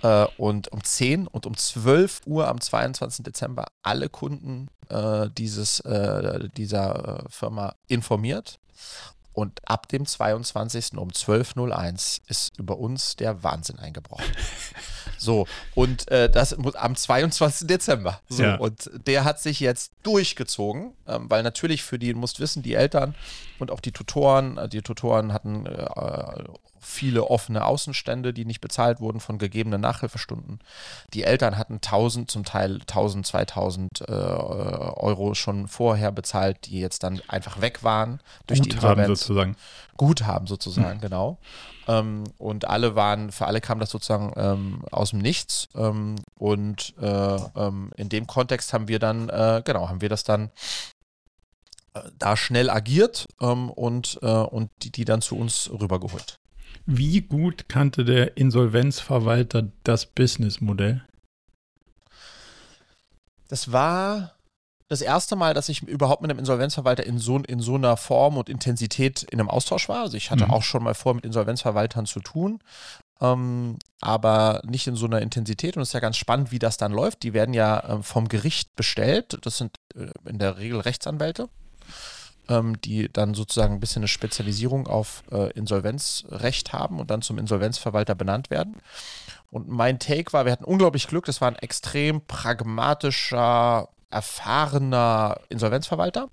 äh, 0.02 0.26
und 0.36 0.72
um 0.72 0.82
10 0.82 1.26
und 1.26 1.46
um 1.46 1.56
12 1.56 2.22
Uhr 2.26 2.48
am 2.48 2.60
22. 2.60 3.24
Dezember 3.24 3.66
alle 3.82 4.08
Kunden 4.08 4.68
äh, 4.88 5.28
dieses, 5.36 5.80
äh, 5.80 6.48
dieser 6.56 7.24
äh, 7.24 7.28
Firma 7.30 7.74
informiert. 7.86 8.58
Und 9.32 9.60
ab 9.68 9.86
dem 9.86 10.04
22. 10.04 10.98
um 10.98 11.10
12.01 11.10 12.22
ist 12.26 12.58
über 12.58 12.76
uns 12.76 13.14
der 13.14 13.44
Wahnsinn 13.44 13.78
eingebrochen. 13.78 14.24
So, 15.20 15.48
und 15.74 16.08
äh, 16.12 16.30
das 16.30 16.52
am 16.52 16.94
22. 16.94 17.66
Dezember. 17.66 18.20
So, 18.28 18.44
ja. 18.44 18.54
und 18.54 18.88
der 19.06 19.24
hat 19.24 19.40
sich 19.40 19.58
jetzt 19.58 19.92
durchgezogen, 20.04 20.92
ähm, 21.08 21.28
weil 21.28 21.42
natürlich 21.42 21.82
für 21.82 21.98
die, 21.98 22.12
du 22.12 22.18
musst 22.20 22.38
wissen, 22.38 22.62
die 22.62 22.74
Eltern 22.74 23.16
und 23.58 23.72
auch 23.72 23.80
die 23.80 23.90
Tutoren, 23.90 24.58
äh, 24.58 24.68
die 24.68 24.80
Tutoren 24.80 25.32
hatten 25.32 25.66
äh, 25.66 26.44
viele 26.88 27.24
offene 27.24 27.64
Außenstände, 27.64 28.32
die 28.32 28.44
nicht 28.44 28.60
bezahlt 28.60 29.00
wurden 29.00 29.20
von 29.20 29.38
gegebenen 29.38 29.80
Nachhilfestunden. 29.80 30.60
Die 31.12 31.22
Eltern 31.22 31.58
hatten 31.58 31.74
1000, 31.74 32.30
zum 32.30 32.44
Teil 32.44 32.80
1000, 32.80 33.26
2000 33.26 34.00
äh, 34.00 34.12
Euro 34.12 35.34
schon 35.34 35.68
vorher 35.68 36.10
bezahlt, 36.12 36.66
die 36.66 36.80
jetzt 36.80 37.02
dann 37.02 37.20
einfach 37.28 37.60
weg 37.60 37.84
waren 37.84 38.20
durch 38.46 38.60
Guthaben 38.60 38.70
die 38.70 38.74
Insolvenz. 38.76 39.20
sozusagen. 39.20 39.56
Guthaben 39.96 40.46
sozusagen, 40.46 40.94
hm. 40.94 41.00
genau. 41.00 41.38
Ähm, 41.86 42.24
und 42.38 42.66
alle 42.66 42.94
waren, 42.94 43.32
für 43.32 43.46
alle 43.46 43.60
kam 43.60 43.80
das 43.80 43.90
sozusagen 43.90 44.32
ähm, 44.36 44.84
aus 44.90 45.10
dem 45.10 45.18
Nichts. 45.18 45.68
Ähm, 45.74 46.16
und 46.38 46.94
äh, 47.00 47.36
ähm, 47.56 47.90
in 47.96 48.08
dem 48.08 48.26
Kontext 48.26 48.72
haben 48.72 48.88
wir 48.88 48.98
dann, 48.98 49.28
äh, 49.28 49.62
genau, 49.64 49.88
haben 49.88 50.00
wir 50.00 50.08
das 50.08 50.24
dann 50.24 50.50
äh, 51.94 52.00
da 52.18 52.36
schnell 52.36 52.70
agiert 52.70 53.26
ähm, 53.40 53.70
und, 53.70 54.18
äh, 54.22 54.26
und 54.26 54.70
die, 54.82 54.90
die 54.90 55.04
dann 55.04 55.20
zu 55.20 55.36
uns 55.36 55.70
rübergeholt. 55.70 56.38
Wie 56.86 57.20
gut 57.20 57.68
kannte 57.68 58.04
der 58.04 58.36
Insolvenzverwalter 58.36 59.68
das 59.84 60.06
Businessmodell? 60.06 61.04
Das 63.48 63.72
war 63.72 64.34
das 64.88 65.02
erste 65.02 65.36
Mal, 65.36 65.52
dass 65.52 65.68
ich 65.68 65.82
überhaupt 65.82 66.22
mit 66.22 66.30
einem 66.30 66.38
Insolvenzverwalter 66.38 67.04
in 67.04 67.18
so, 67.18 67.36
in 67.38 67.60
so 67.60 67.74
einer 67.74 67.96
Form 67.98 68.38
und 68.38 68.48
Intensität 68.48 69.22
in 69.24 69.38
einem 69.38 69.50
Austausch 69.50 69.88
war. 69.88 70.00
Also 70.00 70.16
ich 70.16 70.30
hatte 70.30 70.46
mhm. 70.46 70.50
auch 70.50 70.62
schon 70.62 70.82
mal 70.82 70.94
vor, 70.94 71.14
mit 71.14 71.26
Insolvenzverwaltern 71.26 72.06
zu 72.06 72.20
tun, 72.20 72.60
ähm, 73.20 73.78
aber 74.00 74.62
nicht 74.64 74.86
in 74.86 74.96
so 74.96 75.04
einer 75.04 75.20
Intensität. 75.20 75.76
Und 75.76 75.82
es 75.82 75.90
ist 75.90 75.94
ja 75.94 76.00
ganz 76.00 76.16
spannend, 76.16 76.52
wie 76.52 76.58
das 76.58 76.78
dann 76.78 76.92
läuft. 76.92 77.22
Die 77.22 77.34
werden 77.34 77.52
ja 77.52 77.80
äh, 77.80 78.02
vom 78.02 78.28
Gericht 78.28 78.74
bestellt. 78.76 79.38
Das 79.42 79.58
sind 79.58 79.76
äh, 79.94 80.06
in 80.26 80.38
der 80.38 80.56
Regel 80.56 80.80
Rechtsanwälte 80.80 81.50
ähm, 82.48 82.80
die 82.80 83.12
dann 83.12 83.34
sozusagen 83.34 83.74
ein 83.74 83.80
bisschen 83.80 84.00
eine 84.00 84.08
Spezialisierung 84.08 84.86
auf 84.86 85.22
äh, 85.30 85.50
Insolvenzrecht 85.52 86.72
haben 86.72 86.98
und 86.98 87.10
dann 87.10 87.22
zum 87.22 87.38
Insolvenzverwalter 87.38 88.14
benannt 88.14 88.50
werden. 88.50 88.76
Und 89.50 89.68
mein 89.68 89.98
Take 89.98 90.32
war, 90.32 90.44
wir 90.44 90.52
hatten 90.52 90.64
unglaublich 90.64 91.08
Glück, 91.08 91.24
das 91.24 91.40
war 91.40 91.48
ein 91.48 91.56
extrem 91.56 92.20
pragmatischer, 92.22 93.88
erfahrener 94.10 95.40
Insolvenzverwalter. 95.48 96.28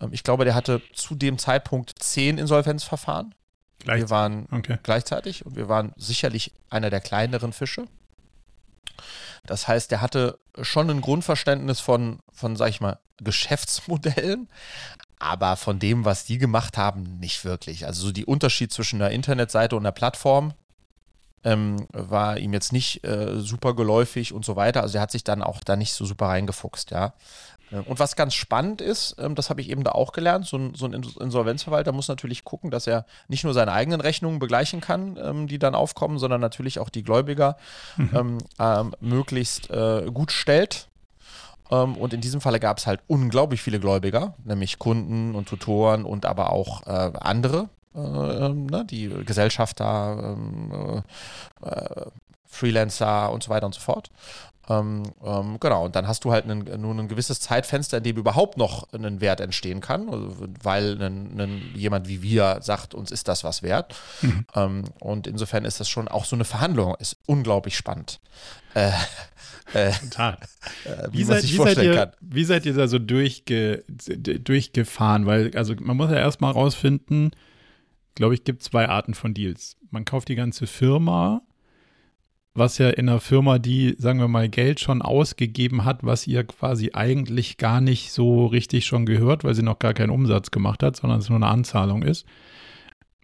Ähm, 0.00 0.10
ich 0.12 0.22
glaube, 0.22 0.44
der 0.44 0.54
hatte 0.54 0.82
zu 0.94 1.14
dem 1.14 1.38
Zeitpunkt 1.38 1.94
zehn 1.98 2.38
Insolvenzverfahren. 2.38 3.34
Wir 3.84 4.08
waren 4.08 4.48
okay. 4.50 4.78
gleichzeitig 4.82 5.44
und 5.44 5.56
wir 5.56 5.68
waren 5.68 5.92
sicherlich 5.96 6.52
einer 6.70 6.88
der 6.88 7.00
kleineren 7.00 7.52
Fische. 7.52 7.84
Das 9.44 9.68
heißt, 9.68 9.90
der 9.90 10.00
hatte 10.00 10.38
schon 10.62 10.88
ein 10.88 11.02
Grundverständnis 11.02 11.80
von, 11.80 12.20
von 12.32 12.56
sag 12.56 12.70
ich 12.70 12.80
mal, 12.80 12.98
Geschäftsmodellen, 13.18 14.48
aber 15.24 15.56
von 15.56 15.78
dem, 15.78 16.04
was 16.04 16.26
die 16.26 16.36
gemacht 16.36 16.76
haben, 16.76 17.18
nicht 17.18 17.46
wirklich. 17.46 17.86
Also 17.86 18.06
so 18.06 18.12
die 18.12 18.26
Unterschied 18.26 18.72
zwischen 18.72 19.00
einer 19.00 19.10
Internetseite 19.10 19.74
und 19.74 19.82
einer 19.82 19.92
Plattform 19.92 20.52
ähm, 21.44 21.86
war 21.92 22.36
ihm 22.36 22.52
jetzt 22.52 22.72
nicht 22.72 23.04
äh, 23.04 23.40
super 23.40 23.74
geläufig 23.74 24.34
und 24.34 24.44
so 24.44 24.54
weiter. 24.54 24.82
Also 24.82 24.98
er 24.98 25.02
hat 25.02 25.10
sich 25.10 25.24
dann 25.24 25.42
auch 25.42 25.60
da 25.64 25.76
nicht 25.76 25.94
so 25.94 26.04
super 26.04 26.26
reingefuchst, 26.26 26.90
ja. 26.90 27.14
Äh, 27.70 27.78
und 27.78 27.98
was 27.98 28.16
ganz 28.16 28.34
spannend 28.34 28.82
ist, 28.82 29.16
ähm, 29.18 29.34
das 29.34 29.48
habe 29.48 29.62
ich 29.62 29.70
eben 29.70 29.82
da 29.82 29.92
auch 29.92 30.12
gelernt, 30.12 30.46
so 30.46 30.58
ein, 30.58 30.74
so 30.74 30.84
ein, 30.84 30.92
Insolvenzverwalter 30.92 31.92
muss 31.92 32.08
natürlich 32.08 32.44
gucken, 32.44 32.70
dass 32.70 32.86
er 32.86 33.06
nicht 33.28 33.44
nur 33.44 33.54
seine 33.54 33.72
eigenen 33.72 34.02
Rechnungen 34.02 34.38
begleichen 34.38 34.82
kann, 34.82 35.18
ähm, 35.22 35.46
die 35.46 35.58
dann 35.58 35.74
aufkommen, 35.74 36.18
sondern 36.18 36.42
natürlich 36.42 36.78
auch 36.78 36.90
die 36.90 37.02
Gläubiger 37.02 37.56
mhm. 37.96 38.38
ähm, 38.58 38.94
möglichst 39.00 39.70
äh, 39.70 40.04
gut 40.12 40.32
stellt. 40.32 40.88
Ähm, 41.82 41.96
und 41.96 42.12
in 42.12 42.20
diesem 42.20 42.40
Falle 42.40 42.60
gab 42.60 42.78
es 42.78 42.86
halt 42.86 43.00
unglaublich 43.06 43.62
viele 43.62 43.80
Gläubiger, 43.80 44.34
nämlich 44.44 44.78
Kunden 44.78 45.34
und 45.34 45.48
Tutoren 45.48 46.04
und 46.04 46.26
aber 46.26 46.52
auch 46.52 46.86
äh, 46.86 47.12
andere, 47.20 47.68
äh, 47.94 47.98
ähm, 47.98 48.66
ne, 48.66 48.84
die 48.84 49.08
Gesellschafter, 49.24 50.36
ähm, 50.36 51.02
äh, 51.62 51.68
äh, 51.68 52.06
Freelancer 52.46 53.32
und 53.32 53.42
so 53.42 53.50
weiter 53.50 53.66
und 53.66 53.74
so 53.74 53.80
fort. 53.80 54.10
Ähm, 54.68 55.02
ähm, 55.22 55.58
genau, 55.60 55.84
und 55.84 55.94
dann 55.94 56.08
hast 56.08 56.24
du 56.24 56.32
halt 56.32 56.44
einen, 56.44 56.80
nur 56.80 56.94
ein 56.94 57.08
gewisses 57.08 57.40
Zeitfenster, 57.40 57.98
in 57.98 58.04
dem 58.04 58.16
überhaupt 58.16 58.56
noch 58.56 58.90
ein 58.92 59.20
Wert 59.20 59.40
entstehen 59.40 59.80
kann, 59.80 60.08
also, 60.08 60.34
weil 60.62 61.00
ein, 61.02 61.38
ein, 61.38 61.62
jemand 61.74 62.08
wie 62.08 62.22
wir 62.22 62.58
sagt, 62.62 62.94
uns 62.94 63.10
ist 63.10 63.28
das 63.28 63.44
was 63.44 63.62
wert. 63.62 63.94
Mhm. 64.22 64.46
Ähm, 64.54 64.84
und 65.00 65.26
insofern 65.26 65.66
ist 65.66 65.80
das 65.80 65.88
schon 65.88 66.08
auch 66.08 66.24
so 66.24 66.36
eine 66.36 66.44
Verhandlung, 66.44 66.94
ist 66.98 67.18
unglaublich 67.26 67.76
spannend. 67.76 68.20
Äh, 68.72 68.92
äh, 69.72 69.92
Total. 69.92 70.38
Äh, 70.84 71.08
wie, 71.12 71.18
wie, 71.18 71.24
seid, 71.24 71.42
wie, 71.44 71.56
seid 71.56 71.78
ihr, 71.78 72.12
wie, 72.20 72.44
seid, 72.44 72.66
ihr, 72.66 72.74
da 72.74 72.88
so 72.88 72.98
durchge, 72.98 73.84
durchgefahren? 73.86 75.26
Weil, 75.26 75.54
also 75.56 75.74
man 75.78 75.96
muss 75.96 76.10
ja 76.10 76.16
erstmal 76.16 76.52
rausfinden, 76.52 77.30
glaube 78.14 78.34
ich, 78.34 78.44
gibt 78.44 78.62
zwei 78.62 78.88
Arten 78.88 79.14
von 79.14 79.34
Deals. 79.34 79.76
Man 79.90 80.04
kauft 80.04 80.28
die 80.28 80.34
ganze 80.34 80.66
Firma, 80.66 81.42
was 82.54 82.78
ja 82.78 82.90
in 82.90 83.08
einer 83.08 83.20
Firma, 83.20 83.58
die, 83.58 83.94
sagen 83.98 84.20
wir 84.20 84.28
mal, 84.28 84.48
Geld 84.48 84.80
schon 84.80 85.02
ausgegeben 85.02 85.84
hat, 85.84 86.04
was 86.04 86.26
ihr 86.26 86.44
quasi 86.44 86.90
eigentlich 86.92 87.56
gar 87.56 87.80
nicht 87.80 88.12
so 88.12 88.46
richtig 88.46 88.86
schon 88.86 89.06
gehört, 89.06 89.44
weil 89.44 89.54
sie 89.54 89.62
noch 89.62 89.78
gar 89.78 89.94
keinen 89.94 90.10
Umsatz 90.10 90.50
gemacht 90.50 90.82
hat, 90.82 90.96
sondern 90.96 91.18
es 91.18 91.28
nur 91.28 91.36
eine 91.36 91.48
Anzahlung 91.48 92.02
ist, 92.02 92.26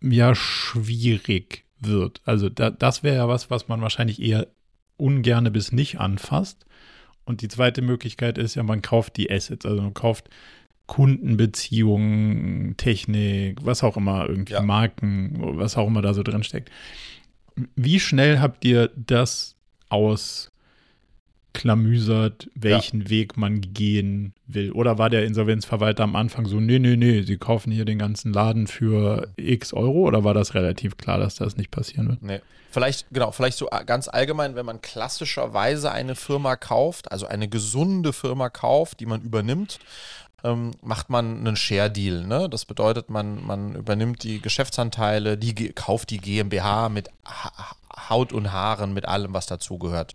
ja 0.03 0.35
schwierig 0.35 1.65
wird. 1.79 2.21
Also 2.25 2.49
da, 2.49 2.71
das 2.71 3.03
wäre 3.03 3.17
ja 3.17 3.29
was, 3.29 3.51
was 3.51 3.69
man 3.69 3.81
wahrscheinlich 3.81 4.21
eher 4.21 4.49
ungerne 5.01 5.51
bis 5.51 5.73
nicht 5.73 5.99
anfasst. 6.01 6.67
Und 7.25 7.43
die 7.43 7.49
zweite 7.49 7.83
Möglichkeit 7.83 8.39
ist 8.39 8.55
ja, 8.55 8.63
man 8.63 8.83
kauft 8.83 9.17
die 9.17 9.31
Assets, 9.31 9.67
also 9.67 9.81
man 9.83 9.95
kauft 9.95 10.29
Kundenbeziehungen, 10.87 12.77
Technik, 12.77 13.65
was 13.65 13.85
auch 13.85 13.97
immer, 13.97 14.29
irgendwie 14.29 14.55
ja. 14.55 14.63
Marken, 14.63 15.37
was 15.57 15.77
auch 15.77 15.87
immer 15.87 16.03
da 16.03 16.15
so 16.15 16.25
drin 16.25 16.43
steckt. 16.43 16.71
Wie 17.77 18.01
schnell 18.01 18.41
habt 18.41 18.65
ihr 18.65 18.91
das 18.97 19.55
aus 19.89 20.50
klamüsert, 21.53 22.49
welchen 22.55 23.03
ja. 23.03 23.11
Weg 23.11 23.37
man 23.37 23.61
gehen 23.61 24.33
will. 24.47 24.73
Oder 24.73 24.99
war 24.99 25.11
der 25.11 25.25
Insolvenzverwalter 25.25 26.05
am 26.05 26.17
Anfang 26.17 26.47
so, 26.47 26.61
nee, 26.61 26.79
nee, 26.79 26.97
nee, 26.97 27.23
sie 27.23 27.37
kaufen 27.37 27.73
hier 27.73 27.85
den 27.85 27.99
ganzen 27.99 28.33
Laden 28.33 28.67
für 28.67 29.29
x 29.37 29.73
Euro 29.73 30.01
oder 30.07 30.25
war 30.25 30.35
das 30.35 30.55
relativ 30.55 30.97
klar, 30.97 31.19
dass 31.19 31.37
das 31.37 31.57
nicht 31.57 31.71
passieren 31.71 32.09
wird? 32.09 32.23
Nee. 32.23 32.41
Vielleicht, 32.73 33.07
genau, 33.11 33.33
vielleicht 33.33 33.59
so 33.59 33.69
ganz 33.85 34.07
allgemein, 34.07 34.55
wenn 34.55 34.65
man 34.65 34.81
klassischerweise 34.81 35.91
eine 35.91 36.15
Firma 36.15 36.55
kauft, 36.55 37.11
also 37.11 37.27
eine 37.27 37.49
gesunde 37.49 38.13
Firma 38.13 38.49
kauft, 38.49 39.01
die 39.01 39.07
man 39.07 39.23
übernimmt, 39.23 39.81
ähm, 40.45 40.73
macht 40.81 41.11
man 41.11 41.39
einen 41.39 41.57
Share-Deal. 41.57 42.27
Ne? 42.27 42.49
Das 42.49 42.65
bedeutet, 42.65 43.11
man, 43.11 43.45
man 43.45 43.75
übernimmt 43.75 44.23
die 44.23 44.41
Geschäftsanteile, 44.41 45.37
die 45.37 45.73
kauft 45.73 46.11
die 46.11 46.19
GmbH 46.19 46.89
mit 46.89 47.11
Haut 48.09 48.33
und 48.33 48.53
Haaren, 48.53 48.95
mit 48.95 49.07
allem, 49.07 49.35
was 49.35 49.47
dazugehört. 49.47 50.15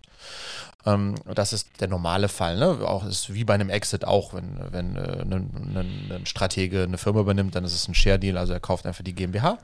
Ähm, 0.86 1.16
das 1.34 1.54
ist 1.54 1.70
der 1.80 1.88
normale 1.88 2.30
Fall. 2.30 2.58
Ne? 2.58 2.88
Auch 2.88 3.06
ist 3.06 3.34
wie 3.34 3.44
bei 3.44 3.56
einem 3.56 3.70
Exit 3.70 4.06
auch, 4.06 4.34
wenn, 4.34 4.60
wenn 4.72 4.96
äh, 4.96 5.22
ein, 5.22 5.34
ein, 5.34 6.12
ein, 6.12 6.26
Stratege 6.26 6.84
eine 6.84 6.98
Firma 6.98 7.22
übernimmt, 7.22 7.56
dann 7.56 7.64
ist 7.64 7.74
es 7.74 7.88
ein 7.88 7.96
Share-Deal, 7.96 8.38
also 8.38 8.54
er 8.54 8.60
kauft 8.60 8.86
einfach 8.86 9.04
die 9.04 9.16
GmbH. 9.16 9.58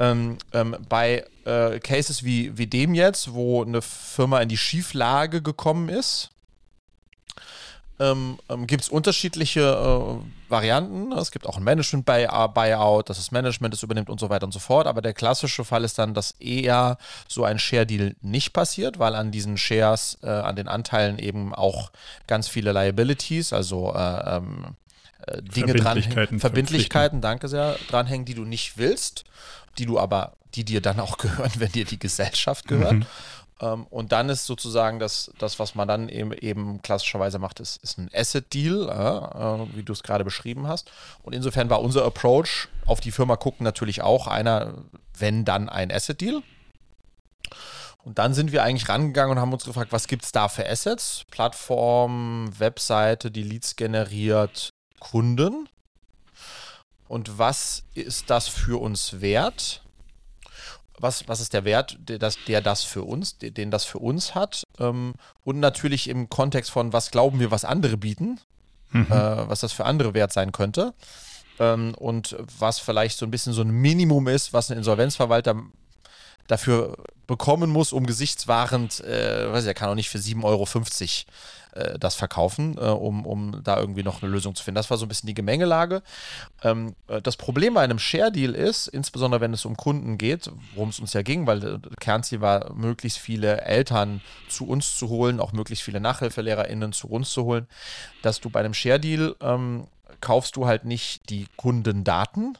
Ähm, 0.00 0.38
ähm, 0.52 0.76
bei 0.88 1.24
äh, 1.44 1.78
Cases 1.78 2.24
wie, 2.24 2.56
wie 2.58 2.66
dem 2.66 2.94
jetzt, 2.94 3.32
wo 3.32 3.62
eine 3.62 3.82
Firma 3.82 4.40
in 4.40 4.48
die 4.48 4.56
Schieflage 4.56 5.42
gekommen 5.42 5.88
ist, 5.88 6.30
ähm, 8.00 8.38
ähm, 8.48 8.66
gibt 8.66 8.82
es 8.82 8.88
unterschiedliche 8.88 9.60
äh, 9.60 10.50
Varianten. 10.50 11.12
Es 11.12 11.30
gibt 11.30 11.46
auch 11.46 11.58
ein 11.58 11.64
Management-Buyout, 11.64 13.10
dass 13.10 13.18
das 13.18 13.30
Management 13.30 13.74
es 13.74 13.82
übernimmt 13.82 14.08
und 14.08 14.18
so 14.18 14.30
weiter 14.30 14.46
und 14.46 14.52
so 14.52 14.58
fort. 14.58 14.86
Aber 14.86 15.02
der 15.02 15.12
klassische 15.12 15.64
Fall 15.64 15.84
ist 15.84 15.98
dann, 15.98 16.14
dass 16.14 16.32
eher 16.40 16.96
so 17.28 17.44
ein 17.44 17.58
Share-Deal 17.58 18.16
nicht 18.22 18.54
passiert, 18.54 18.98
weil 18.98 19.14
an 19.14 19.30
diesen 19.30 19.58
Shares, 19.58 20.18
äh, 20.22 20.30
an 20.30 20.56
den 20.56 20.66
Anteilen 20.66 21.18
eben 21.18 21.54
auch 21.54 21.92
ganz 22.26 22.48
viele 22.48 22.72
Liabilities, 22.72 23.52
also 23.52 23.92
äh, 23.94 24.36
ähm, 24.36 24.76
äh, 25.26 25.42
Dinge 25.42 25.74
Verbindlichkeiten, 25.74 26.38
dran, 26.38 26.40
Verbindlichkeiten, 26.40 27.20
danke 27.20 27.48
sehr, 27.48 27.76
dranhängen, 27.88 28.24
die 28.24 28.34
du 28.34 28.46
nicht 28.46 28.78
willst, 28.78 29.24
die 29.76 29.84
du 29.84 29.98
aber, 29.98 30.32
die 30.54 30.64
dir 30.64 30.80
dann 30.80 31.00
auch 31.00 31.18
gehören, 31.18 31.52
wenn 31.58 31.72
dir 31.72 31.84
die 31.84 31.98
Gesellschaft 31.98 32.66
gehört. 32.66 32.94
Mhm. 32.94 33.06
Ähm, 33.60 33.86
und 33.86 34.12
dann 34.12 34.28
ist 34.28 34.46
sozusagen 34.46 34.98
das, 34.98 35.30
das 35.38 35.58
was 35.58 35.74
man 35.74 35.86
dann 35.86 36.08
eben, 36.08 36.32
eben 36.32 36.82
klassischerweise 36.82 37.38
macht, 37.38 37.60
ist, 37.60 37.76
ist 37.82 37.98
ein 37.98 38.10
Asset-Deal, 38.12 38.88
äh, 38.88 39.76
wie 39.76 39.82
du 39.82 39.92
es 39.92 40.02
gerade 40.02 40.24
beschrieben 40.24 40.66
hast. 40.66 40.90
Und 41.22 41.34
insofern 41.34 41.70
war 41.70 41.82
unser 41.82 42.04
Approach 42.04 42.68
auf 42.86 43.00
die 43.00 43.12
Firma 43.12 43.36
gucken 43.36 43.64
natürlich 43.64 44.02
auch 44.02 44.26
einer, 44.26 44.74
wenn 45.16 45.44
dann 45.44 45.68
ein 45.68 45.92
Asset-Deal. 45.92 46.42
Und 48.02 48.18
dann 48.18 48.32
sind 48.32 48.50
wir 48.52 48.62
eigentlich 48.62 48.88
rangegangen 48.88 49.36
und 49.36 49.40
haben 49.40 49.52
uns 49.52 49.64
gefragt, 49.64 49.92
was 49.92 50.08
gibt 50.08 50.24
es 50.24 50.32
da 50.32 50.48
für 50.48 50.66
Assets? 50.66 51.26
Plattform, 51.30 52.50
Webseite, 52.58 53.30
die 53.30 53.42
Leads 53.42 53.76
generiert, 53.76 54.70
Kunden. 55.00 55.68
Und 57.08 57.38
was 57.38 57.82
ist 57.92 58.30
das 58.30 58.48
für 58.48 58.80
uns 58.80 59.20
wert? 59.20 59.82
Was, 61.00 61.28
was 61.28 61.40
ist 61.40 61.52
der 61.52 61.64
Wert, 61.64 61.96
der 62.00 62.18
das, 62.18 62.38
der 62.46 62.60
das 62.60 62.84
für 62.84 63.02
uns, 63.02 63.38
den 63.38 63.70
das 63.70 63.84
für 63.84 63.98
uns 63.98 64.34
hat. 64.34 64.64
Ähm, 64.78 65.14
und 65.44 65.60
natürlich 65.60 66.08
im 66.08 66.28
Kontext 66.28 66.70
von, 66.70 66.92
was 66.92 67.10
glauben 67.10 67.40
wir, 67.40 67.50
was 67.50 67.64
andere 67.64 67.96
bieten, 67.96 68.40
mhm. 68.90 69.06
äh, 69.10 69.48
was 69.48 69.60
das 69.60 69.72
für 69.72 69.84
andere 69.84 70.14
wert 70.14 70.32
sein 70.32 70.52
könnte. 70.52 70.94
Ähm, 71.58 71.94
und 71.96 72.36
was 72.58 72.78
vielleicht 72.78 73.18
so 73.18 73.26
ein 73.26 73.30
bisschen 73.30 73.52
so 73.52 73.62
ein 73.62 73.70
Minimum 73.70 74.28
ist, 74.28 74.52
was 74.52 74.70
ein 74.70 74.78
Insolvenzverwalter 74.78 75.56
dafür 76.50 76.96
bekommen 77.26 77.70
muss, 77.70 77.92
um 77.92 78.06
gesichtswahrend, 78.06 79.00
äh, 79.04 79.52
weiß 79.52 79.62
ich, 79.62 79.68
er 79.68 79.74
kann 79.74 79.88
auch 79.88 79.94
nicht 79.94 80.10
für 80.10 80.18
7,50 80.18 80.42
Euro 80.44 80.66
äh, 81.72 81.98
das 81.98 82.16
verkaufen, 82.16 82.76
äh, 82.76 82.80
um, 82.80 83.24
um 83.24 83.62
da 83.62 83.78
irgendwie 83.78 84.02
noch 84.02 84.20
eine 84.20 84.32
Lösung 84.32 84.56
zu 84.56 84.64
finden. 84.64 84.74
Das 84.74 84.90
war 84.90 84.96
so 84.96 85.06
ein 85.06 85.08
bisschen 85.08 85.28
die 85.28 85.34
Gemengelage. 85.34 86.02
Ähm, 86.64 86.96
äh, 87.06 87.22
das 87.22 87.36
Problem 87.36 87.74
bei 87.74 87.82
einem 87.82 88.00
Share-Deal 88.00 88.54
ist, 88.56 88.88
insbesondere 88.88 89.40
wenn 89.40 89.52
es 89.52 89.64
um 89.64 89.76
Kunden 89.76 90.18
geht, 90.18 90.50
worum 90.74 90.88
es 90.88 90.98
uns 90.98 91.12
ja 91.12 91.22
ging, 91.22 91.46
weil 91.46 91.64
äh, 91.64 91.78
Kernziel 92.00 92.40
war, 92.40 92.72
möglichst 92.74 93.18
viele 93.18 93.60
Eltern 93.60 94.20
zu 94.48 94.66
uns 94.66 94.98
zu 94.98 95.08
holen, 95.08 95.38
auch 95.38 95.52
möglichst 95.52 95.84
viele 95.84 96.00
NachhilfelehrerInnen 96.00 96.92
zu 96.92 97.08
uns 97.08 97.30
zu 97.30 97.44
holen, 97.44 97.68
dass 98.22 98.40
du 98.40 98.50
bei 98.50 98.58
einem 98.58 98.74
Share-Deal 98.74 99.36
ähm, 99.40 99.86
kaufst 100.20 100.56
du 100.56 100.66
halt 100.66 100.84
nicht 100.84 101.30
die 101.30 101.46
Kundendaten, 101.56 102.58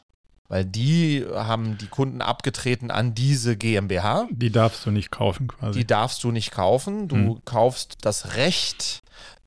weil 0.51 0.65
die 0.65 1.25
haben 1.33 1.77
die 1.77 1.87
Kunden 1.87 2.21
abgetreten 2.21 2.91
an 2.91 3.15
diese 3.15 3.55
GmbH. 3.55 4.27
Die 4.31 4.51
darfst 4.51 4.85
du 4.85 4.91
nicht 4.91 5.09
kaufen 5.09 5.47
quasi. 5.47 5.79
Die 5.79 5.87
darfst 5.87 6.25
du 6.25 6.31
nicht 6.31 6.51
kaufen. 6.51 7.07
Du 7.07 7.15
hm. 7.15 7.45
kaufst 7.45 7.99
das 8.01 8.35
Recht, 8.35 9.01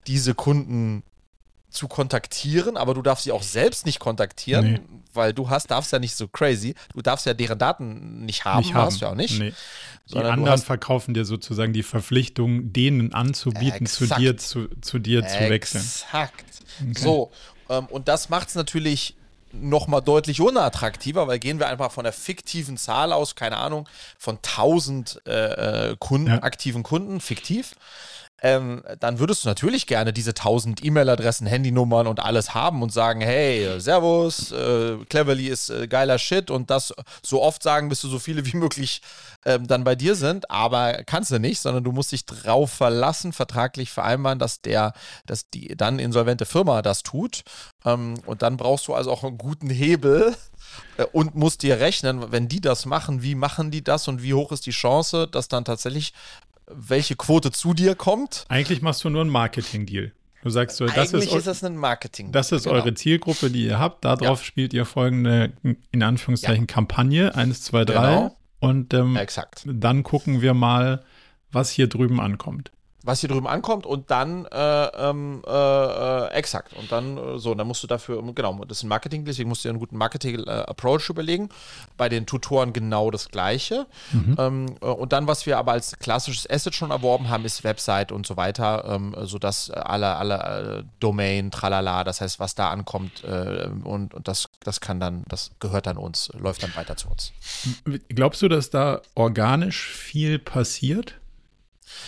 diese 0.06 0.34
Kunden 0.34 1.02
zu 1.68 1.88
kontaktieren, 1.88 2.78
aber 2.78 2.94
du 2.94 3.02
darfst 3.02 3.24
sie 3.24 3.32
auch 3.32 3.42
selbst 3.42 3.84
nicht 3.84 4.00
kontaktieren, 4.00 4.72
nee. 4.72 4.80
weil 5.12 5.34
du 5.34 5.50
hast, 5.50 5.70
darfst 5.70 5.92
ja 5.92 5.98
nicht 5.98 6.16
so 6.16 6.26
crazy, 6.26 6.74
du 6.94 7.02
darfst 7.02 7.26
ja 7.26 7.34
deren 7.34 7.58
Daten 7.58 8.24
nicht 8.24 8.46
haben, 8.46 8.60
nicht 8.60 8.72
haben. 8.72 8.86
hast 8.86 9.02
du 9.02 9.04
ja 9.04 9.10
auch 9.10 9.16
nicht. 9.16 9.38
Nee. 9.38 9.52
Die 10.10 10.16
anderen 10.16 10.58
verkaufen 10.58 11.12
dir 11.12 11.26
sozusagen 11.26 11.74
die 11.74 11.82
Verpflichtung, 11.82 12.72
denen 12.72 13.12
anzubieten, 13.12 13.84
zu 13.84 14.06
dir 14.06 14.38
zu, 14.38 14.68
zu 14.80 14.98
dir 14.98 15.26
zu 15.26 15.50
wechseln. 15.50 15.82
Exakt. 15.82 16.44
Okay. 16.80 16.98
So, 16.98 17.30
ähm, 17.68 17.84
und 17.90 18.08
das 18.08 18.30
macht 18.30 18.48
es 18.48 18.54
natürlich 18.54 19.16
nochmal 19.60 20.02
deutlich 20.02 20.40
unattraktiver, 20.40 21.26
weil 21.26 21.38
gehen 21.38 21.58
wir 21.58 21.68
einfach 21.68 21.92
von 21.92 22.04
der 22.04 22.12
fiktiven 22.12 22.76
Zahl 22.76 23.12
aus, 23.12 23.34
keine 23.34 23.58
Ahnung, 23.58 23.88
von 24.18 24.36
1000 24.36 25.22
äh, 25.26 25.90
äh, 25.90 25.96
Kunden, 25.98 26.28
ja. 26.28 26.42
aktiven 26.42 26.82
Kunden, 26.82 27.20
fiktiv 27.20 27.74
ähm, 28.44 28.82
dann 29.00 29.18
würdest 29.20 29.42
du 29.42 29.48
natürlich 29.48 29.86
gerne 29.86 30.12
diese 30.12 30.32
1000 30.32 30.84
E-Mail-Adressen, 30.84 31.46
Handynummern 31.46 32.06
und 32.06 32.20
alles 32.20 32.52
haben 32.52 32.82
und 32.82 32.92
sagen, 32.92 33.22
hey, 33.22 33.80
Servus, 33.80 34.52
äh, 34.52 34.98
Cleverly 35.08 35.48
ist 35.48 35.70
äh, 35.70 35.88
geiler 35.88 36.18
Shit 36.18 36.50
und 36.50 36.68
das 36.68 36.92
so 37.22 37.40
oft 37.40 37.62
sagen, 37.62 37.88
bis 37.88 38.02
du 38.02 38.08
so 38.08 38.18
viele 38.18 38.44
wie 38.44 38.58
möglich 38.58 39.00
ähm, 39.46 39.66
dann 39.66 39.82
bei 39.82 39.94
dir 39.94 40.14
sind, 40.14 40.50
aber 40.50 41.04
kannst 41.06 41.30
du 41.30 41.38
nicht, 41.38 41.58
sondern 41.58 41.84
du 41.84 41.92
musst 41.92 42.12
dich 42.12 42.26
drauf 42.26 42.70
verlassen, 42.70 43.32
vertraglich 43.32 43.90
vereinbaren, 43.90 44.38
dass 44.38 44.60
der, 44.60 44.92
dass 45.24 45.48
die 45.48 45.74
dann 45.74 45.98
insolvente 45.98 46.44
Firma 46.44 46.82
das 46.82 47.02
tut. 47.02 47.44
Ähm, 47.86 48.12
und 48.26 48.42
dann 48.42 48.58
brauchst 48.58 48.88
du 48.88 48.94
also 48.94 49.10
auch 49.10 49.24
einen 49.24 49.38
guten 49.38 49.70
Hebel, 49.70 50.36
äh, 50.98 51.04
und 51.12 51.34
musst 51.34 51.62
dir 51.62 51.80
rechnen, 51.80 52.30
wenn 52.30 52.48
die 52.48 52.60
das 52.60 52.84
machen, 52.84 53.22
wie 53.22 53.34
machen 53.34 53.70
die 53.70 53.82
das 53.82 54.06
und 54.06 54.22
wie 54.22 54.34
hoch 54.34 54.52
ist 54.52 54.66
die 54.66 54.70
Chance, 54.70 55.28
dass 55.28 55.48
dann 55.48 55.64
tatsächlich 55.64 56.12
welche 56.66 57.16
Quote 57.16 57.50
zu 57.50 57.74
dir 57.74 57.94
kommt. 57.94 58.44
Eigentlich 58.48 58.82
machst 58.82 59.04
du 59.04 59.10
nur 59.10 59.22
einen 59.22 59.30
Marketing-Deal. 59.30 60.12
Du 60.42 60.50
sagst 60.50 60.76
so, 60.76 60.84
das 60.84 61.14
Eigentlich 61.14 61.30
ist, 61.30 61.38
ist 61.38 61.46
das 61.46 61.64
ein 61.64 61.76
Marketing. 61.76 62.30
Das 62.30 62.52
ist 62.52 62.64
genau. 62.64 62.76
eure 62.76 62.92
Zielgruppe, 62.92 63.50
die 63.50 63.64
ihr 63.64 63.78
habt. 63.78 64.04
Darauf 64.04 64.40
ja. 64.40 64.44
spielt 64.44 64.74
ihr 64.74 64.84
folgende, 64.84 65.54
in 65.90 66.02
Anführungszeichen, 66.02 66.66
ja. 66.68 66.74
Kampagne: 66.74 67.34
1, 67.34 67.62
2, 67.62 67.84
3. 67.86 67.94
Genau. 67.94 68.36
Und 68.60 68.92
ähm, 68.92 69.16
Exakt. 69.16 69.62
dann 69.66 70.02
gucken 70.02 70.42
wir 70.42 70.52
mal, 70.52 71.02
was 71.50 71.70
hier 71.70 71.86
drüben 71.86 72.20
ankommt 72.20 72.73
was 73.04 73.20
hier 73.20 73.28
drüben 73.28 73.46
ankommt 73.46 73.84
und 73.84 74.10
dann 74.10 74.46
äh, 74.46 74.86
ähm, 74.86 75.42
äh, 75.46 75.50
äh, 75.50 76.28
exakt 76.30 76.72
und 76.72 76.90
dann 76.90 77.18
äh, 77.18 77.38
so, 77.38 77.54
dann 77.54 77.66
musst 77.66 77.82
du 77.82 77.86
dafür, 77.86 78.22
genau, 78.34 78.64
das 78.64 78.78
ist 78.78 78.84
ein 78.84 78.88
Marketing, 78.88 79.26
deswegen 79.26 79.50
musst 79.50 79.62
du 79.62 79.68
dir 79.68 79.72
einen 79.72 79.78
guten 79.78 79.98
Marketing-Approach 79.98 81.10
überlegen. 81.10 81.50
Bei 81.98 82.08
den 82.08 82.24
Tutoren 82.24 82.72
genau 82.72 83.10
das 83.10 83.28
gleiche. 83.28 83.86
Mhm. 84.12 84.36
Ähm, 84.38 84.66
äh, 84.80 84.86
und 84.86 85.12
dann, 85.12 85.26
was 85.26 85.44
wir 85.44 85.58
aber 85.58 85.72
als 85.72 85.98
klassisches 85.98 86.48
Asset 86.48 86.74
schon 86.74 86.90
erworben 86.90 87.28
haben, 87.28 87.44
ist 87.44 87.62
Website 87.62 88.10
und 88.10 88.26
so 88.26 88.38
weiter, 88.38 88.84
ähm, 88.88 89.14
sodass 89.20 89.70
alle, 89.70 90.16
alle 90.16 90.78
äh, 90.78 90.84
Domain, 90.98 91.50
tralala, 91.50 92.04
das 92.04 92.22
heißt, 92.22 92.40
was 92.40 92.54
da 92.54 92.70
ankommt 92.70 93.22
und, 93.24 94.14
und 94.14 94.28
das, 94.28 94.48
das 94.60 94.80
kann 94.80 95.00
dann, 95.00 95.24
das 95.28 95.50
gehört 95.60 95.86
dann 95.86 95.96
uns, 95.96 96.30
läuft 96.34 96.62
dann 96.62 96.74
weiter 96.76 96.96
zu 96.96 97.08
uns. 97.08 97.32
Glaubst 98.08 98.42
du, 98.42 98.48
dass 98.48 98.70
da 98.70 99.02
organisch 99.14 99.88
viel 99.88 100.38
passiert? 100.38 101.16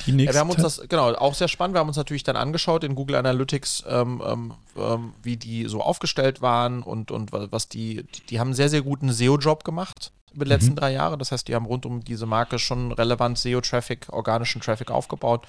Die 0.06 0.12
ja, 0.12 0.32
wir 0.32 0.40
haben 0.40 0.50
uns 0.50 0.62
das, 0.62 0.82
genau, 0.88 1.12
auch 1.14 1.34
sehr 1.34 1.48
spannend. 1.48 1.74
Wir 1.74 1.80
haben 1.80 1.88
uns 1.88 1.96
natürlich 1.96 2.22
dann 2.22 2.36
angeschaut 2.36 2.84
in 2.84 2.94
Google 2.94 3.16
Analytics, 3.16 3.84
ähm, 3.88 4.22
ähm, 4.24 4.54
ähm 4.76 5.14
wie 5.22 5.36
die 5.36 5.66
so 5.68 5.82
aufgestellt 5.82 6.42
waren 6.42 6.82
und, 6.82 7.10
und 7.10 7.32
was 7.32 7.68
die, 7.68 8.04
die, 8.04 8.26
die 8.26 8.40
haben 8.40 8.48
einen 8.48 8.54
sehr, 8.54 8.68
sehr 8.68 8.82
guten 8.82 9.12
SEO-Job 9.12 9.64
gemacht 9.64 10.12
über 10.37 10.44
die 10.44 10.51
letzten 10.51 10.72
mhm. 10.72 10.77
drei 10.77 10.92
Jahre. 10.92 11.18
Das 11.18 11.33
heißt, 11.33 11.49
die 11.49 11.55
haben 11.55 11.66
rund 11.66 11.87
um 11.87 12.05
diese 12.05 12.27
Marke 12.27 12.59
schon 12.59 12.92
relevant 12.92 13.38
SEO-Traffic, 13.38 14.09
organischen 14.11 14.61
Traffic 14.61 14.90
aufgebaut, 14.90 15.46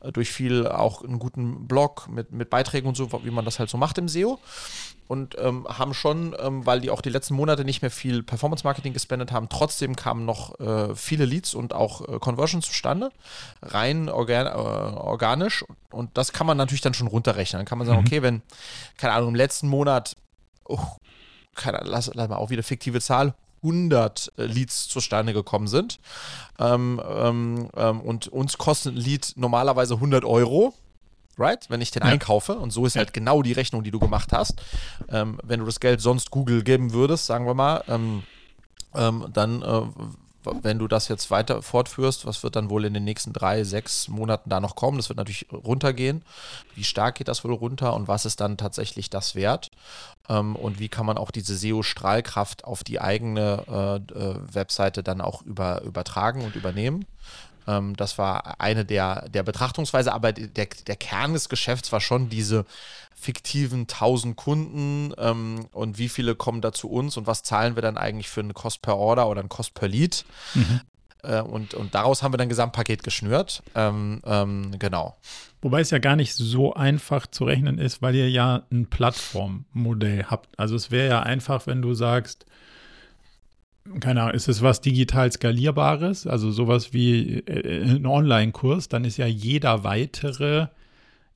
äh, 0.00 0.12
durch 0.12 0.30
viel 0.30 0.66
auch 0.66 1.04
einen 1.04 1.18
guten 1.18 1.66
Blog 1.66 2.08
mit, 2.08 2.32
mit 2.32 2.48
Beiträgen 2.48 2.88
und 2.88 2.96
so, 2.96 3.12
wie 3.24 3.30
man 3.30 3.44
das 3.44 3.58
halt 3.58 3.68
so 3.68 3.76
macht 3.76 3.98
im 3.98 4.08
SEO. 4.08 4.38
Und 5.08 5.36
ähm, 5.38 5.66
haben 5.66 5.94
schon, 5.94 6.36
ähm, 6.38 6.66
weil 6.66 6.80
die 6.80 6.90
auch 6.90 7.00
die 7.00 7.08
letzten 7.08 7.34
Monate 7.34 7.64
nicht 7.64 7.80
mehr 7.80 7.90
viel 7.90 8.22
Performance-Marketing 8.22 8.92
gespendet 8.92 9.32
haben, 9.32 9.48
trotzdem 9.48 9.96
kamen 9.96 10.26
noch 10.26 10.60
äh, 10.60 10.94
viele 10.94 11.24
Leads 11.24 11.54
und 11.54 11.72
auch 11.72 12.06
äh, 12.06 12.18
Conversions 12.18 12.66
zustande, 12.66 13.10
rein 13.62 14.10
organ 14.10 14.46
äh, 14.46 14.50
organisch. 14.50 15.64
Und 15.90 16.16
das 16.18 16.32
kann 16.32 16.46
man 16.46 16.58
natürlich 16.58 16.82
dann 16.82 16.92
schon 16.92 17.06
runterrechnen. 17.06 17.60
Dann 17.60 17.66
kann 17.66 17.78
man 17.78 17.86
sagen, 17.86 18.00
mhm. 18.00 18.06
okay, 18.06 18.22
wenn, 18.22 18.42
keine 18.98 19.14
Ahnung, 19.14 19.30
im 19.30 19.34
letzten 19.34 19.68
Monat, 19.68 20.14
oh, 20.66 20.78
keine, 21.54 21.80
lass, 21.84 22.10
lass 22.14 22.28
mal 22.28 22.36
auch 22.36 22.50
wieder 22.50 22.62
fiktive 22.62 23.00
Zahl, 23.00 23.34
100 23.62 24.32
äh, 24.36 24.44
Leads 24.44 24.88
zustande 24.88 25.32
gekommen 25.32 25.68
sind. 25.68 25.98
Ähm, 26.58 27.00
ähm, 27.08 27.68
ähm, 27.76 28.00
und 28.00 28.28
uns 28.28 28.58
kostet 28.58 28.94
ein 28.94 28.98
Lead 28.98 29.32
normalerweise 29.36 29.94
100 29.94 30.24
Euro. 30.24 30.74
Right? 31.36 31.70
Wenn 31.70 31.80
ich 31.80 31.92
den 31.92 32.02
ja. 32.02 32.08
einkaufe, 32.08 32.58
und 32.58 32.72
so 32.72 32.84
ist 32.84 32.96
halt 32.96 33.12
genau 33.12 33.42
die 33.42 33.52
Rechnung, 33.52 33.84
die 33.84 33.92
du 33.92 34.00
gemacht 34.00 34.32
hast. 34.32 34.60
Ähm, 35.08 35.38
wenn 35.44 35.60
du 35.60 35.66
das 35.66 35.78
Geld 35.78 36.00
sonst 36.00 36.32
Google 36.32 36.64
geben 36.64 36.92
würdest, 36.92 37.26
sagen 37.26 37.46
wir 37.46 37.54
mal, 37.54 37.84
ähm, 37.86 38.24
ähm, 38.94 39.26
dann 39.32 39.62
äh, 39.62 39.82
wenn 40.44 40.78
du 40.78 40.88
das 40.88 41.08
jetzt 41.08 41.30
weiter 41.30 41.62
fortführst, 41.62 42.26
was 42.26 42.42
wird 42.42 42.56
dann 42.56 42.70
wohl 42.70 42.84
in 42.84 42.94
den 42.94 43.04
nächsten 43.04 43.32
drei, 43.32 43.64
sechs 43.64 44.08
Monaten 44.08 44.50
da 44.50 44.60
noch 44.60 44.76
kommen? 44.76 44.96
Das 44.96 45.08
wird 45.08 45.18
natürlich 45.18 45.46
runtergehen. 45.52 46.22
Wie 46.74 46.84
stark 46.84 47.16
geht 47.16 47.28
das 47.28 47.44
wohl 47.44 47.52
runter 47.52 47.94
und 47.94 48.08
was 48.08 48.24
ist 48.24 48.40
dann 48.40 48.56
tatsächlich 48.56 49.10
das 49.10 49.34
wert? 49.34 49.70
Ähm, 50.28 50.56
und 50.56 50.78
wie 50.78 50.88
kann 50.88 51.06
man 51.06 51.18
auch 51.18 51.30
diese 51.30 51.56
SEO-Strahlkraft 51.56 52.64
auf 52.64 52.84
die 52.84 53.00
eigene 53.00 53.64
äh, 54.12 54.18
äh, 54.18 54.36
Webseite 54.52 55.02
dann 55.02 55.20
auch 55.20 55.42
über, 55.42 55.82
übertragen 55.82 56.42
und 56.44 56.54
übernehmen? 56.54 57.04
Ähm, 57.66 57.96
das 57.96 58.18
war 58.18 58.60
eine 58.60 58.84
der, 58.84 59.28
der 59.28 59.42
Betrachtungsweise, 59.42 60.12
aber 60.12 60.32
der, 60.32 60.66
der 60.66 60.96
Kern 60.96 61.34
des 61.34 61.48
Geschäfts 61.48 61.92
war 61.92 62.00
schon 62.00 62.28
diese 62.28 62.64
fiktiven 63.20 63.80
1000 63.82 64.36
Kunden 64.36 65.12
ähm, 65.18 65.66
und 65.72 65.98
wie 65.98 66.08
viele 66.08 66.34
kommen 66.34 66.60
da 66.60 66.72
zu 66.72 66.88
uns 66.88 67.16
und 67.16 67.26
was 67.26 67.42
zahlen 67.42 67.74
wir 67.74 67.82
dann 67.82 67.96
eigentlich 67.96 68.28
für 68.28 68.40
einen 68.40 68.54
Cost 68.54 68.82
per 68.82 68.96
Order 68.96 69.28
oder 69.28 69.40
einen 69.40 69.48
Cost 69.48 69.74
per 69.74 69.88
Lead. 69.88 70.24
Mhm. 70.54 70.80
Äh, 71.22 71.40
und, 71.42 71.74
und 71.74 71.94
daraus 71.94 72.22
haben 72.22 72.32
wir 72.32 72.38
dann 72.38 72.46
ein 72.46 72.50
Gesamtpaket 72.50 73.02
geschnürt. 73.02 73.62
Ähm, 73.74 74.22
ähm, 74.24 74.78
genau. 74.78 75.16
Wobei 75.60 75.80
es 75.80 75.90
ja 75.90 75.98
gar 75.98 76.14
nicht 76.14 76.34
so 76.34 76.74
einfach 76.74 77.26
zu 77.26 77.44
rechnen 77.44 77.78
ist, 77.78 78.00
weil 78.02 78.14
ihr 78.14 78.30
ja 78.30 78.62
ein 78.70 78.86
Plattformmodell 78.86 80.24
habt. 80.24 80.56
Also 80.58 80.76
es 80.76 80.90
wäre 80.90 81.08
ja 81.08 81.20
einfach, 81.20 81.66
wenn 81.66 81.82
du 81.82 81.94
sagst, 81.94 82.46
keine 84.00 84.22
Ahnung, 84.22 84.34
ist 84.34 84.48
es 84.48 84.62
was 84.62 84.80
digital 84.80 85.32
skalierbares, 85.32 86.26
also 86.26 86.50
sowas 86.50 86.92
wie 86.92 87.38
äh, 87.40 87.82
ein 87.82 88.06
Online-Kurs, 88.06 88.88
dann 88.88 89.04
ist 89.04 89.16
ja 89.16 89.26
jeder 89.26 89.82
weitere 89.82 90.68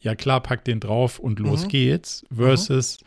ja 0.02 0.14
klar, 0.16 0.42
pack 0.42 0.64
den 0.64 0.80
drauf 0.80 1.18
und 1.18 1.38
los 1.38 1.64
mhm. 1.64 1.68
geht's, 1.68 2.26
versus 2.34 3.00
mhm. 3.00 3.06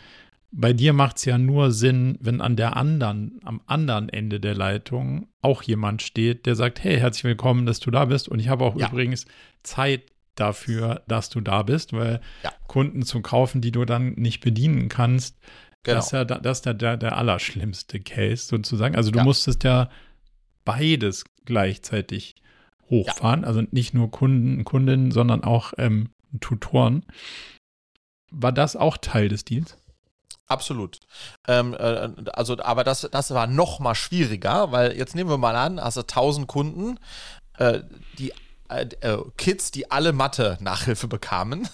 bei 0.52 0.74
dir 0.74 0.94
macht 0.94 1.18
es 1.18 1.26
ja 1.26 1.38
nur 1.38 1.72
Sinn, 1.72 2.18
wenn 2.22 2.42
an 2.42 2.56
der 2.56 2.78
anderen, 2.78 3.40
am 3.44 3.62
anderen 3.68 4.10
Ende 4.10 4.40
der 4.40 4.56
Leitung 4.56 5.28
auch 5.42 5.62
jemand 5.62 6.02
steht, 6.02 6.46
der 6.46 6.56
sagt, 6.56 6.84
hey, 6.84 6.98
herzlich 6.98 7.26
willkommen, 7.26 7.66
dass 7.66 7.80
du 7.80 7.92
da 7.92 8.06
bist 8.06 8.30
und 8.30 8.40
ich 8.40 8.48
habe 8.48 8.64
auch 8.64 8.78
ja. 8.78 8.88
übrigens 8.88 9.26
Zeit 9.62 10.04
dafür, 10.36 11.04
dass 11.08 11.30
du 11.30 11.42
da 11.42 11.64
bist, 11.64 11.94
weil 11.94 12.22
ja. 12.44 12.52
Kunden 12.68 13.04
zu 13.04 13.22
kaufen, 13.22 13.62
die 13.62 13.72
du 13.72 13.86
dann 13.86 14.14
nicht 14.14 14.40
bedienen 14.40 14.88
kannst, 14.88 15.38
genau. 15.84 15.98
das 15.98 16.08
ist 16.08 16.12
ja 16.14 16.24
das 16.24 16.60
ist 16.60 16.66
der, 16.66 16.74
der, 16.74 16.98
der 16.98 17.18
allerschlimmste 17.18 18.00
Case 18.00 18.48
sozusagen. 18.48 18.96
Also 18.96 19.12
du 19.12 19.20
ja. 19.20 19.24
musstest 19.24 19.64
ja 19.66 19.90
beides 20.64 21.26
gleichzeitig 21.44 22.36
hochfahren, 22.90 23.44
also 23.44 23.64
nicht 23.72 23.94
nur 23.94 24.12
Kunden, 24.12 24.64
Kundinnen, 24.64 25.12
sondern 25.12 25.44
auch 25.44 25.74
ähm, 25.78 26.10
Tutoren. 26.40 27.06
War 28.32 28.52
das 28.52 28.76
auch 28.76 28.98
Teil 28.98 29.30
des 29.30 29.46
Deals? 29.46 29.78
Absolut. 30.48 31.00
Ähm, 31.48 31.74
äh, 31.74 32.10
also, 32.34 32.58
aber 32.60 32.84
das, 32.84 33.08
das 33.12 33.32
war 33.32 33.48
noch 33.48 33.80
mal 33.80 33.96
schwieriger, 33.96 34.72
weil 34.72 34.96
jetzt 34.96 35.16
nehmen 35.16 35.30
wir 35.30 35.38
mal 35.38 35.56
an, 35.56 35.82
hast 35.82 35.98
du 35.98 36.02
1000 36.02 36.48
Kunden, 36.48 37.00
äh, 37.58 37.82
die 38.20 38.32
äh, 38.70 38.86
äh, 39.02 39.18
Kids, 39.38 39.72
die 39.72 39.90
alle 39.92 40.14
Mathe-Nachhilfe 40.14 41.08
bekamen. 41.08 41.68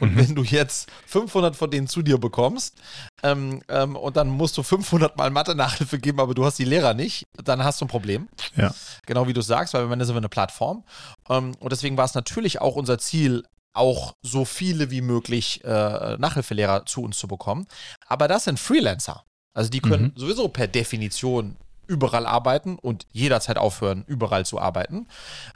Und 0.00 0.12
mhm. 0.12 0.16
wenn 0.16 0.34
du 0.34 0.42
jetzt 0.42 0.90
500 1.06 1.56
von 1.56 1.70
denen 1.70 1.86
zu 1.86 2.00
dir 2.00 2.18
bekommst 2.18 2.78
ähm, 3.22 3.62
ähm, 3.68 3.96
und 3.96 4.16
dann 4.16 4.28
musst 4.28 4.56
du 4.56 4.62
500 4.62 5.16
mal 5.18 5.30
Mathe-Nachhilfe 5.30 5.98
geben, 5.98 6.20
aber 6.20 6.34
du 6.34 6.46
hast 6.46 6.58
die 6.58 6.64
Lehrer 6.64 6.94
nicht, 6.94 7.24
dann 7.44 7.62
hast 7.64 7.80
du 7.80 7.84
ein 7.84 7.88
Problem. 7.88 8.28
Ja. 8.54 8.74
Genau 9.06 9.26
wie 9.26 9.32
du 9.32 9.42
sagst, 9.42 9.74
weil 9.74 9.88
wir 9.88 10.04
sind 10.04 10.16
eine 10.16 10.28
Plattform. 10.28 10.84
Ähm, 11.28 11.54
und 11.58 11.72
deswegen 11.72 11.96
war 11.96 12.04
es 12.04 12.14
natürlich 12.14 12.60
auch 12.60 12.76
unser 12.76 12.98
Ziel, 12.98 13.44
auch 13.76 14.14
so 14.22 14.44
viele 14.44 14.90
wie 14.90 15.00
möglich 15.00 15.64
äh, 15.64 16.16
Nachhilfelehrer 16.16 16.86
zu 16.86 17.02
uns 17.02 17.18
zu 17.18 17.28
bekommen. 17.28 17.66
Aber 18.06 18.28
das 18.28 18.44
sind 18.44 18.58
Freelancer. 18.58 19.24
Also 19.54 19.70
die 19.70 19.80
können 19.80 20.12
mhm. 20.14 20.20
sowieso 20.20 20.48
per 20.48 20.66
Definition 20.66 21.56
überall 21.86 22.26
arbeiten 22.26 22.78
und 22.78 23.06
jederzeit 23.12 23.58
aufhören, 23.58 24.04
überall 24.06 24.44
zu 24.44 24.60
arbeiten. 24.60 25.06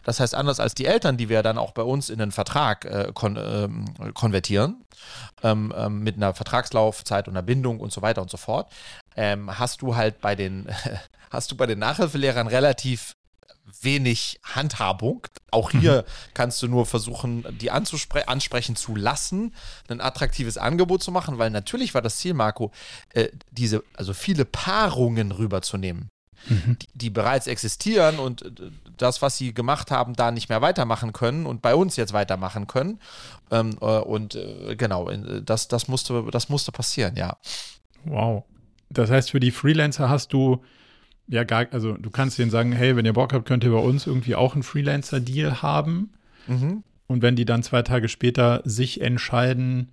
Das 0.04 0.20
heißt, 0.20 0.34
anders 0.34 0.60
als 0.60 0.74
die 0.74 0.86
Eltern, 0.86 1.16
die 1.16 1.28
wir 1.28 1.42
dann 1.42 1.58
auch 1.58 1.72
bei 1.72 1.82
uns 1.82 2.08
in 2.08 2.18
den 2.18 2.32
Vertrag 2.32 2.84
äh, 2.84 3.10
kon 3.14 3.36
ähm, 3.36 4.14
konvertieren, 4.14 4.84
ähm, 5.42 5.72
ähm, 5.76 6.00
mit 6.00 6.16
einer 6.16 6.34
Vertragslaufzeit 6.34 7.28
und 7.28 7.34
einer 7.34 7.42
Bindung 7.42 7.80
und 7.80 7.92
so 7.92 8.02
weiter 8.02 8.22
und 8.22 8.30
so 8.30 8.36
fort, 8.36 8.70
ähm, 9.16 9.58
hast 9.58 9.82
du 9.82 9.96
halt 9.96 10.20
bei 10.20 10.34
den, 10.36 10.68
hast 11.30 11.50
du 11.50 11.56
bei 11.56 11.66
den 11.66 11.78
Nachhilfelehrern 11.78 12.46
relativ 12.46 13.16
wenig 13.80 14.40
Handhabung. 14.42 15.26
Auch 15.50 15.70
hier 15.70 16.02
mhm. 16.02 16.30
kannst 16.34 16.62
du 16.62 16.68
nur 16.68 16.86
versuchen, 16.86 17.44
die 17.60 17.70
ansprechen 17.70 18.76
zu 18.76 18.96
lassen, 18.96 19.54
ein 19.88 20.00
attraktives 20.00 20.58
Angebot 20.58 21.02
zu 21.02 21.12
machen, 21.12 21.38
weil 21.38 21.50
natürlich 21.50 21.94
war 21.94 22.02
das 22.02 22.18
Ziel, 22.18 22.34
Marco, 22.34 22.72
äh, 23.14 23.28
diese, 23.50 23.82
also 23.94 24.14
viele 24.14 24.44
Paarungen 24.44 25.32
rüberzunehmen 25.32 26.10
mhm. 26.48 26.76
die, 26.80 26.88
die, 26.94 27.10
bereits 27.10 27.46
existieren 27.46 28.18
und 28.18 28.42
äh, 28.42 28.70
das, 28.96 29.22
was 29.22 29.36
sie 29.36 29.54
gemacht 29.54 29.90
haben, 29.90 30.14
da 30.14 30.30
nicht 30.30 30.48
mehr 30.48 30.62
weitermachen 30.62 31.12
können 31.12 31.46
und 31.46 31.62
bei 31.62 31.74
uns 31.74 31.96
jetzt 31.96 32.12
weitermachen 32.12 32.66
können. 32.66 33.00
Ähm, 33.50 33.76
äh, 33.80 33.84
und 33.84 34.34
äh, 34.34 34.76
genau, 34.76 35.10
das, 35.10 35.68
das, 35.68 35.88
musste, 35.88 36.24
das 36.30 36.48
musste 36.48 36.72
passieren, 36.72 37.16
ja. 37.16 37.36
Wow. 38.04 38.44
Das 38.88 39.10
heißt, 39.10 39.30
für 39.30 39.40
die 39.40 39.50
Freelancer 39.50 40.08
hast 40.08 40.32
du 40.32 40.62
ja 41.30 41.44
gar, 41.44 41.66
also 41.70 41.94
du 41.94 42.10
kannst 42.10 42.38
denen 42.38 42.50
sagen, 42.50 42.72
hey, 42.72 42.96
wenn 42.96 43.06
ihr 43.06 43.12
Bock 43.12 43.32
habt, 43.32 43.46
könnt 43.46 43.64
ihr 43.64 43.70
bei 43.70 43.78
uns 43.78 44.06
irgendwie 44.06 44.34
auch 44.34 44.54
einen 44.54 44.62
Freelancer-Deal 44.62 45.62
haben. 45.62 46.12
Mhm. 46.46 46.82
Und 47.06 47.22
wenn 47.22 47.36
die 47.36 47.44
dann 47.44 47.62
zwei 47.62 47.82
Tage 47.82 48.08
später 48.08 48.62
sich 48.64 49.00
entscheiden, 49.00 49.92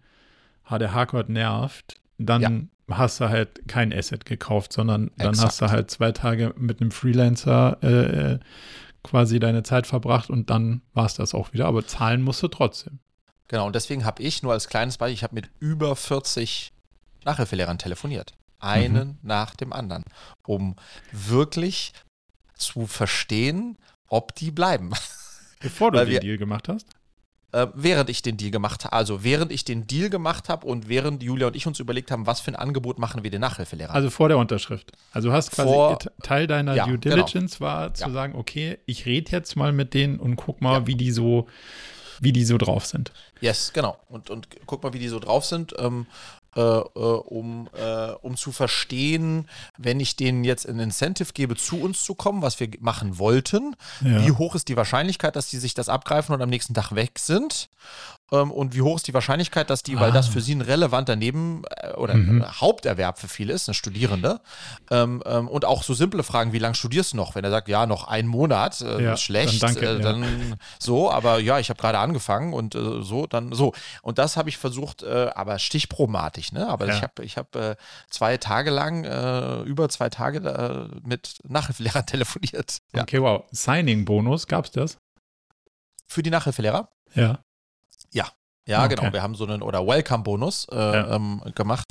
ha, 0.66 0.78
der 0.78 0.94
Hardcore 0.94 1.32
nervt, 1.32 2.00
dann 2.18 2.42
ja 2.42 2.52
hast 2.90 3.20
du 3.20 3.30
halt 3.30 3.68
kein 3.68 3.94
Asset 3.94 4.26
gekauft, 4.26 4.72
sondern 4.72 5.12
dann 5.18 5.32
Exakt. 5.32 5.48
hast 5.48 5.62
du 5.62 5.70
halt 5.70 5.92
zwei 5.92 6.14
Tage 6.14 6.54
mit 6.58 6.80
einem 6.80 6.92
Freelancer 6.92 7.84
äh 7.84 8.40
quasi 9.04 9.40
deine 9.40 9.64
Zeit 9.64 9.88
verbracht 9.88 10.30
und 10.30 10.50
dann 10.50 10.82
war 10.94 11.06
es 11.06 11.14
das 11.14 11.34
auch 11.34 11.54
wieder. 11.54 11.66
Aber 11.66 11.86
zahlen 11.86 12.22
musst 12.22 12.44
du 12.44 12.50
trotzdem. 12.50 13.00
Genau, 13.48 13.66
und 13.66 13.74
deswegen 13.76 14.04
habe 14.04 14.22
ich 14.22 14.44
nur 14.44 14.52
als 14.52 14.68
kleines 14.68 14.98
Beispiel, 14.98 15.14
ich 15.14 15.24
habe 15.24 15.36
mit 15.36 15.50
über 15.60 15.96
40 15.96 16.74
Nachhilfelehrern 17.24 17.78
telefoniert. 17.78 18.34
Einen 18.60 19.08
mhm. 19.08 19.18
nach 19.22 19.56
dem 19.56 19.74
anderen, 19.74 20.04
um 20.46 20.76
wirklich 21.12 21.94
zu 22.56 22.88
verstehen, 22.88 23.78
ob 24.08 24.34
die 24.36 24.52
bleiben. 24.52 24.92
Bevor 25.60 25.92
du 25.92 26.06
den 26.06 26.20
Deal 26.22 26.38
gemacht 26.38 26.68
hast? 26.68 26.88
äh, 27.58 27.68
während 27.74 28.10
ich 28.10 28.22
den 28.22 28.38
Deal 28.38 28.52
gemacht 28.52 28.86
habe. 28.86 28.94
Also 28.94 29.24
während 29.24 29.52
ich 29.52 29.66
den 29.66 29.88
Deal 29.88 30.10
gemacht 30.10 30.50
habe 30.50 30.68
und 30.68 30.90
während 30.90 31.24
Julia 31.24 31.48
und 31.48 31.56
ich 31.56 31.66
uns 31.66 31.80
überlegt 31.80 32.12
haben, 32.12 32.28
was 32.28 32.42
für 32.42 32.52
ein 32.52 32.56
Angebot 32.56 33.00
machen 33.00 33.24
wir 33.24 33.32
den 33.32 33.42
Nachhilfelehrer. 33.42 33.94
Also 33.94 34.10
vor 34.10 34.28
der 34.28 34.38
Unterschrift. 34.38 34.92
Also 35.12 35.30
du 35.30 35.34
hast 35.34 35.52
quasi 35.52 35.70
vor, 35.70 35.98
Teil 36.24 36.48
deiner 36.48 36.76
ja, 36.76 36.86
Due 36.86 36.98
genau. 36.98 37.16
Diligence 37.16 37.58
genau. 37.58 37.70
war 37.70 37.94
zu 37.94 38.06
ja. 38.06 38.12
sagen, 38.12 38.36
okay, 38.36 38.78
ich 38.86 39.06
rede 39.06 39.32
jetzt 39.32 39.56
mal 39.56 39.72
mit 39.72 39.94
denen 39.94 40.20
und 40.20 40.36
guck 40.36 40.62
mal, 40.62 40.82
ja. 40.82 40.88
wie 40.88 40.96
die 40.96 41.12
so 41.12 41.48
wie 42.20 42.34
die 42.34 42.46
so 42.46 42.58
drauf 42.58 42.88
sind. 42.88 43.12
Yes, 43.42 43.74
genau. 43.74 43.96
Und, 44.10 44.32
und 44.32 44.48
guck 44.66 44.82
mal, 44.82 44.92
wie 44.92 44.98
die 44.98 45.08
so 45.08 45.20
drauf 45.20 45.46
sind. 45.46 45.76
Ähm, 45.78 46.08
äh, 46.56 46.62
äh, 46.62 46.84
um, 46.84 47.70
äh, 47.74 48.12
um 48.22 48.38
zu 48.38 48.52
verstehen, 48.52 49.48
wenn 49.78 50.00
ich 50.00 50.16
denen 50.16 50.44
jetzt 50.44 50.68
ein 50.68 50.80
Incentive 50.80 51.34
gebe, 51.34 51.56
zu 51.56 51.82
uns 51.82 52.04
zu 52.04 52.16
kommen, 52.16 52.42
was 52.42 52.60
wir 52.60 52.70
machen 52.80 53.18
wollten, 53.18 53.76
ja. 54.02 54.26
wie 54.26 54.32
hoch 54.32 54.56
ist 54.56 54.68
die 54.68 54.78
Wahrscheinlichkeit, 54.78 55.36
dass 55.36 55.50
die 55.50 55.58
sich 55.58 55.74
das 55.74 55.90
abgreifen 55.90 56.34
und 56.34 56.42
am 56.42 56.50
nächsten 56.50 56.74
Tag 56.74 56.96
weg 56.96 57.20
sind? 57.20 57.70
Ähm, 58.32 58.52
und 58.52 58.76
wie 58.76 58.82
hoch 58.82 58.98
ist 58.98 59.08
die 59.08 59.14
Wahrscheinlichkeit, 59.14 59.70
dass 59.70 59.84
die, 59.84 59.96
ah. 59.96 60.02
weil 60.02 60.12
das 60.12 60.28
ah. 60.30 60.32
für 60.32 60.42
sie 60.42 60.54
ein 60.54 60.62
relevanter 60.62 61.16
Neben- 61.16 61.64
äh, 61.70 61.94
oder 61.94 62.16
mhm. 62.16 62.46
Haupterwerb 62.46 63.20
für 63.20 63.28
viele 63.28 63.54
ist, 63.54 63.70
eine 63.70 63.74
Studierende, 63.74 64.42
ähm, 64.92 65.24
ähm, 65.26 65.48
und 65.48 65.66
auch 65.66 65.84
so 65.84 65.94
simple 65.94 66.24
Fragen, 66.24 66.52
wie 66.54 66.60
lange 66.60 66.76
studierst 66.76 67.14
du 67.14 67.18
noch? 67.18 67.36
Wenn 67.36 67.44
er 67.44 67.52
sagt, 67.52 67.70
ja, 67.70 67.86
noch 67.86 68.08
einen 68.08 68.28
Monat, 68.28 68.82
äh, 68.82 69.02
ja, 69.02 69.18
schlecht, 69.18 69.64
dann, 69.64 69.76
danke, 69.76 69.90
äh, 69.98 70.00
dann 70.02 70.24
ja. 70.24 70.56
so, 70.80 71.12
aber 71.12 71.40
ja, 71.40 71.60
ich 71.60 71.70
habe 71.70 71.80
gerade 71.80 72.00
angefangen 72.00 72.54
und 72.54 72.76
äh, 72.76 73.02
so, 73.02 73.28
dann 73.28 73.54
so. 73.54 73.74
Und 74.02 74.18
das 74.18 74.36
habe 74.36 74.50
ich 74.50 74.58
versucht, 74.58 75.04
äh, 75.04 75.30
aber 75.34 75.60
stichprobenartig, 75.60 76.52
ne? 76.52 76.68
Aber 76.68 76.88
ja. 76.88 76.96
ich 76.96 77.02
habe 77.02 77.24
ich 77.24 77.38
hab, 77.38 77.56
äh, 77.56 77.76
zwei 78.10 78.38
Tage 78.38 78.72
lang, 78.72 79.06
über 79.66 79.90
zwei 79.90 80.10
Tage 80.10 80.90
mit 81.04 81.40
Nachhilfelehrern 81.48 82.06
telefoniert. 82.06 82.80
Okay, 82.94 83.22
wow. 83.22 83.44
Signing-Bonus, 83.52 84.48
gab 84.48 84.66
es 84.66 84.72
das? 84.72 84.98
Für 86.08 86.24
die 86.24 86.30
Nachhilfelehrer? 86.30 86.90
Ja. 87.14 87.40
Ja, 88.68 88.80
ja, 88.80 88.86
okay. 88.86 88.96
genau. 88.96 89.14
Wir 89.14 89.24
haben 89.24 89.36
so 89.36 89.46
einen 89.46 89.62
oder 89.62 89.88
Welcome-Bonus 89.88 90.68
äh, 90.72 90.76
ja. 90.76 91.16
ähm, 91.16 91.42
gemacht 91.56 91.86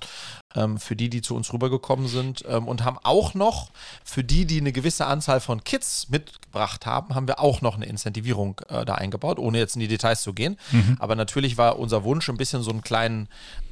ähm, 0.55 0.79
für 0.79 0.95
die, 0.95 1.09
die 1.09 1.23
zu 1.23 1.35
uns 1.35 1.53
rübergekommen 1.53 2.07
sind 2.07 2.45
ähm, 2.49 2.69
und 2.69 2.85
haben 2.85 2.99
auch 3.03 3.35
noch 3.35 3.71
für 4.05 4.23
die, 4.23 4.45
die 4.45 4.61
eine 4.61 4.73
gewisse 4.73 5.07
Anzahl 5.07 5.41
von 5.41 5.65
Kids 5.65 6.09
mitgebracht 6.11 6.85
haben, 6.85 7.15
haben 7.15 7.27
wir 7.27 7.41
auch 7.41 7.63
noch 7.63 7.77
eine 7.77 7.87
Incentivierung 7.87 8.61
äh, 8.69 8.85
da 8.85 8.95
eingebaut, 8.95 9.39
ohne 9.39 9.59
jetzt 9.59 9.77
in 9.77 9.81
die 9.81 9.89
Details 9.89 10.23
zu 10.23 10.35
gehen. 10.35 10.59
Mhm. 10.71 10.97
Aber 10.99 11.17
natürlich 11.17 11.57
war 11.57 11.79
unser 11.79 12.05
Wunsch 12.05 12.29
ein 12.29 12.37
bisschen 12.37 12.63
so 12.63 12.71
einen 12.71 12.83
kleinen 12.83 13.29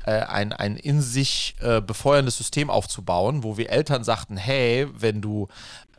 äh, 0.06 0.20
ein, 0.20 0.52
ein 0.52 0.76
in 0.76 1.00
sich 1.00 1.56
äh, 1.60 1.80
befeuerndes 1.80 2.36
System 2.36 2.70
aufzubauen, 2.70 3.42
wo 3.42 3.56
wir 3.56 3.70
Eltern 3.70 4.04
sagten, 4.04 4.36
hey, 4.36 4.86
wenn 4.92 5.20
du 5.20 5.48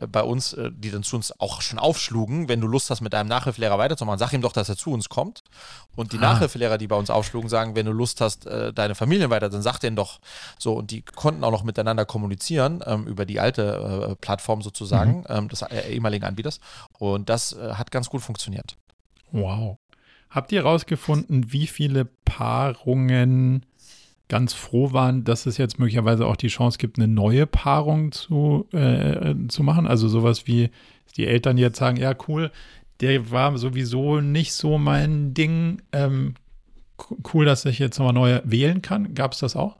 bei 0.00 0.22
uns, 0.22 0.52
äh, 0.52 0.70
die 0.72 0.90
dann 0.90 1.02
zu 1.02 1.16
uns 1.16 1.38
auch 1.40 1.62
schon 1.62 1.78
aufschlugen, 1.78 2.48
wenn 2.48 2.60
du 2.60 2.66
Lust 2.66 2.90
hast, 2.90 3.00
mit 3.00 3.12
deinem 3.12 3.28
Nachhilfelehrer 3.28 3.78
weiterzumachen, 3.78 4.18
sag 4.18 4.32
ihm 4.32 4.42
doch, 4.42 4.52
dass 4.52 4.68
er 4.68 4.76
zu 4.76 4.92
uns 4.92 5.08
kommt. 5.08 5.42
Und 5.94 6.12
die 6.12 6.18
ah. 6.18 6.32
Nachhilfelehrer, 6.32 6.78
die 6.78 6.86
bei 6.86 6.96
uns 6.96 7.10
aufschlugen, 7.10 7.48
sagen, 7.48 7.74
wenn 7.74 7.86
du 7.86 7.92
Lust 7.92 8.20
hast, 8.20 8.46
äh, 8.46 8.72
deine 8.72 8.94
Familien 8.94 9.30
weiter, 9.30 9.48
dann 9.48 9.62
sag 9.62 9.78
denen 9.78 9.96
doch 9.96 10.20
so. 10.58 10.74
Und 10.74 10.90
die 10.90 11.02
konnten 11.02 11.44
auch 11.44 11.50
noch 11.50 11.64
miteinander 11.64 12.04
kommunizieren 12.04 12.82
ähm, 12.86 13.06
über 13.06 13.24
die 13.24 13.40
alte 13.40 14.10
äh, 14.10 14.14
Plattform 14.16 14.62
sozusagen, 14.62 15.20
mhm. 15.20 15.24
ähm, 15.28 15.48
des 15.48 15.62
ehemaligen 15.62 16.24
Anbieters. 16.24 16.60
Und 16.98 17.28
das 17.28 17.56
hat 17.56 17.90
ganz 17.90 18.08
gut 18.08 18.22
funktioniert. 18.22 18.76
Wow. 19.32 19.78
Habt 20.30 20.52
ihr 20.52 20.62
herausgefunden, 20.62 21.52
wie 21.52 21.66
viele 21.66 22.04
Paarungen 22.04 23.64
ganz 24.28 24.54
froh 24.54 24.92
waren, 24.92 25.24
dass 25.24 25.46
es 25.46 25.56
jetzt 25.56 25.78
möglicherweise 25.78 26.26
auch 26.26 26.36
die 26.36 26.48
Chance 26.48 26.78
gibt, 26.78 26.98
eine 26.98 27.08
neue 27.08 27.46
Paarung 27.46 28.12
zu, 28.12 28.66
äh, 28.72 29.34
zu 29.48 29.62
machen. 29.62 29.86
Also 29.86 30.08
sowas 30.08 30.46
wie 30.46 30.70
die 31.16 31.26
Eltern 31.26 31.58
jetzt 31.58 31.78
sagen, 31.78 31.96
ja 31.96 32.14
cool, 32.28 32.50
der 33.00 33.30
war 33.30 33.56
sowieso 33.58 34.20
nicht 34.20 34.52
so 34.52 34.78
mein 34.78 35.34
Ding. 35.34 35.82
Ähm, 35.92 36.34
cool, 37.32 37.44
dass 37.44 37.64
ich 37.64 37.78
jetzt 37.78 37.98
nochmal 37.98 38.14
neu 38.14 38.40
wählen 38.44 38.82
kann. 38.82 39.14
Gab 39.14 39.32
es 39.32 39.40
das 39.40 39.54
auch? 39.54 39.76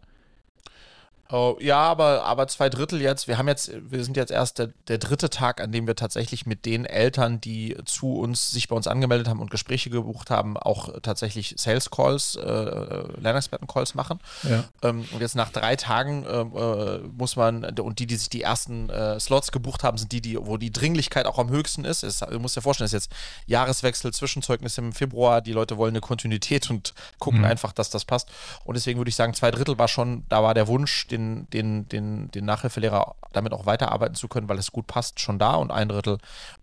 Oh, 1.31 1.57
ja, 1.61 1.79
aber, 1.79 2.25
aber 2.25 2.47
zwei 2.49 2.69
Drittel 2.69 3.01
jetzt. 3.01 3.27
Wir 3.27 3.39
haben 3.39 3.49
jetzt, 3.49 3.73
wir 3.91 4.05
sind 4.05 4.17
jetzt 4.17 4.31
erst 4.31 4.59
der, 4.59 4.69
der 4.89 4.99
dritte 4.99 5.31
Tag, 5.31 5.61
an 5.61 5.73
dem 5.73 5.87
wir 5.87 5.97
tatsächlich 5.97 6.47
mit 6.47 6.65
den 6.67 6.85
Eltern, 6.85 7.41
die 7.41 7.77
zu 7.85 8.15
uns, 8.15 8.51
sich 8.51 8.69
bei 8.69 8.77
uns 8.77 8.87
angemeldet 8.87 9.29
haben 9.29 9.41
und 9.41 9.51
Gespräche 9.51 9.91
gebucht 9.91 10.31
haben, 10.31 10.57
auch 10.57 11.01
tatsächlich 11.03 11.55
Sales 11.59 11.91
Calls, 11.91 12.37
äh, 12.37 13.21
Lernexperten 13.21 13.67
Calls 13.67 13.95
machen. 13.95 14.21
Ja. 14.45 14.65
Ähm, 14.83 15.05
und 15.13 15.21
jetzt 15.21 15.35
nach 15.35 15.51
drei 15.51 15.77
Tagen 15.77 16.25
äh, 16.25 16.41
äh, 16.41 16.99
muss 17.17 17.37
man, 17.37 17.65
und 17.65 17.99
die, 17.99 18.07
die 18.07 18.17
sich 18.17 18.29
die 18.29 18.43
ersten 18.43 18.89
äh, 18.91 19.19
Slots 19.19 19.51
gebucht 19.51 19.83
haben, 19.83 19.99
sind 19.99 20.13
die, 20.13 20.21
die, 20.21 20.39
wo 20.39 20.57
die 20.57 20.71
Dringlichkeit 20.71 21.27
auch 21.27 21.39
am 21.39 21.51
höchsten 21.51 21.85
ist. 21.85 22.05
Es, 22.05 22.21
du 22.21 22.39
musst 22.39 22.57
dir 22.57 22.63
vorstellen, 22.63 22.87
es 22.87 22.93
ist 22.93 23.07
jetzt 23.07 23.13
Jahreswechsel, 23.47 24.13
Zwischenzeugnis 24.13 24.79
im 24.79 24.93
Februar, 24.93 25.41
die 25.41 25.53
Leute 25.53 25.77
wollen 25.77 25.93
eine 25.93 26.01
Kontinuität 26.01 26.71
und 26.71 26.95
gucken 27.19 27.41
mhm. 27.41 27.47
einfach, 27.47 27.73
dass 27.73 27.91
das 27.91 28.05
passt. 28.05 28.29
Und 28.65 28.77
deswegen 28.77 28.99
würde 28.99 29.09
ich 29.09 29.17
sagen, 29.17 29.35
zwei 29.35 29.51
Drittel 29.51 29.79
war 29.79 29.89
schon, 29.89 30.25
da 30.29 30.43
war 30.43 30.55
der 30.55 30.69
Wunsch, 30.69 31.07
den, 31.09 31.16
den, 31.19 31.89
den, 31.89 32.31
den 32.31 32.45
Nachhilfelehrer 32.45 33.15
damit 33.33 33.53
auch 33.53 33.67
weiterarbeiten 33.67 34.15
zu 34.15 34.29
können, 34.29 34.49
weil 34.49 34.59
es 34.59 34.73
gut 34.73 34.87
passt, 34.87 35.21
schon 35.21 35.39
da 35.39 35.55
und 35.55 35.71
ein 35.71 35.89
Drittel 35.89 36.19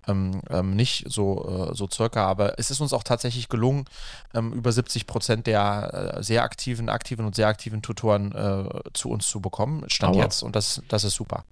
ähm, 0.08 0.42
ähm, 0.50 0.76
nicht 0.76 1.06
so, 1.08 1.70
äh, 1.72 1.76
so 1.76 1.88
circa. 1.90 2.26
Aber 2.26 2.60
es 2.60 2.72
ist 2.72 2.82
uns 2.82 2.94
auch 2.94 3.04
tatsächlich 3.04 3.50
gelungen, 3.50 3.86
ähm, 4.34 4.54
über 4.54 4.72
70 4.72 5.08
Prozent 5.08 5.48
der 5.48 6.16
äh, 6.18 6.24
sehr 6.24 6.44
aktiven, 6.44 6.90
aktiven 6.90 7.26
und 7.26 7.36
sehr 7.36 7.48
aktiven 7.48 7.82
Tutoren 7.82 8.32
äh, 8.34 8.70
zu 8.94 9.10
uns 9.10 9.28
zu 9.28 9.40
bekommen. 9.42 9.84
Stand 9.88 10.16
Aua. 10.16 10.24
jetzt 10.24 10.44
und 10.44 10.56
das, 10.56 10.82
das 10.88 11.04
ist 11.04 11.16
super. 11.16 11.46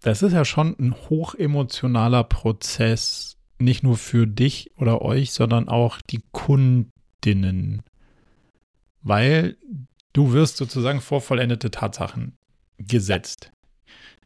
Das 0.00 0.22
ist 0.22 0.32
ja 0.32 0.44
schon 0.44 0.76
ein 0.78 0.94
hochemotionaler 1.10 2.24
Prozess, 2.24 3.36
nicht 3.58 3.82
nur 3.82 3.96
für 3.96 4.26
dich 4.26 4.70
oder 4.76 5.02
euch, 5.02 5.32
sondern 5.32 5.68
auch 5.68 6.00
die 6.02 6.22
Kundinnen. 6.32 7.82
Weil 9.02 9.56
du 10.16 10.32
wirst 10.32 10.56
sozusagen 10.56 11.02
vor 11.02 11.20
vollendete 11.20 11.70
Tatsachen 11.70 12.36
gesetzt. 12.78 13.52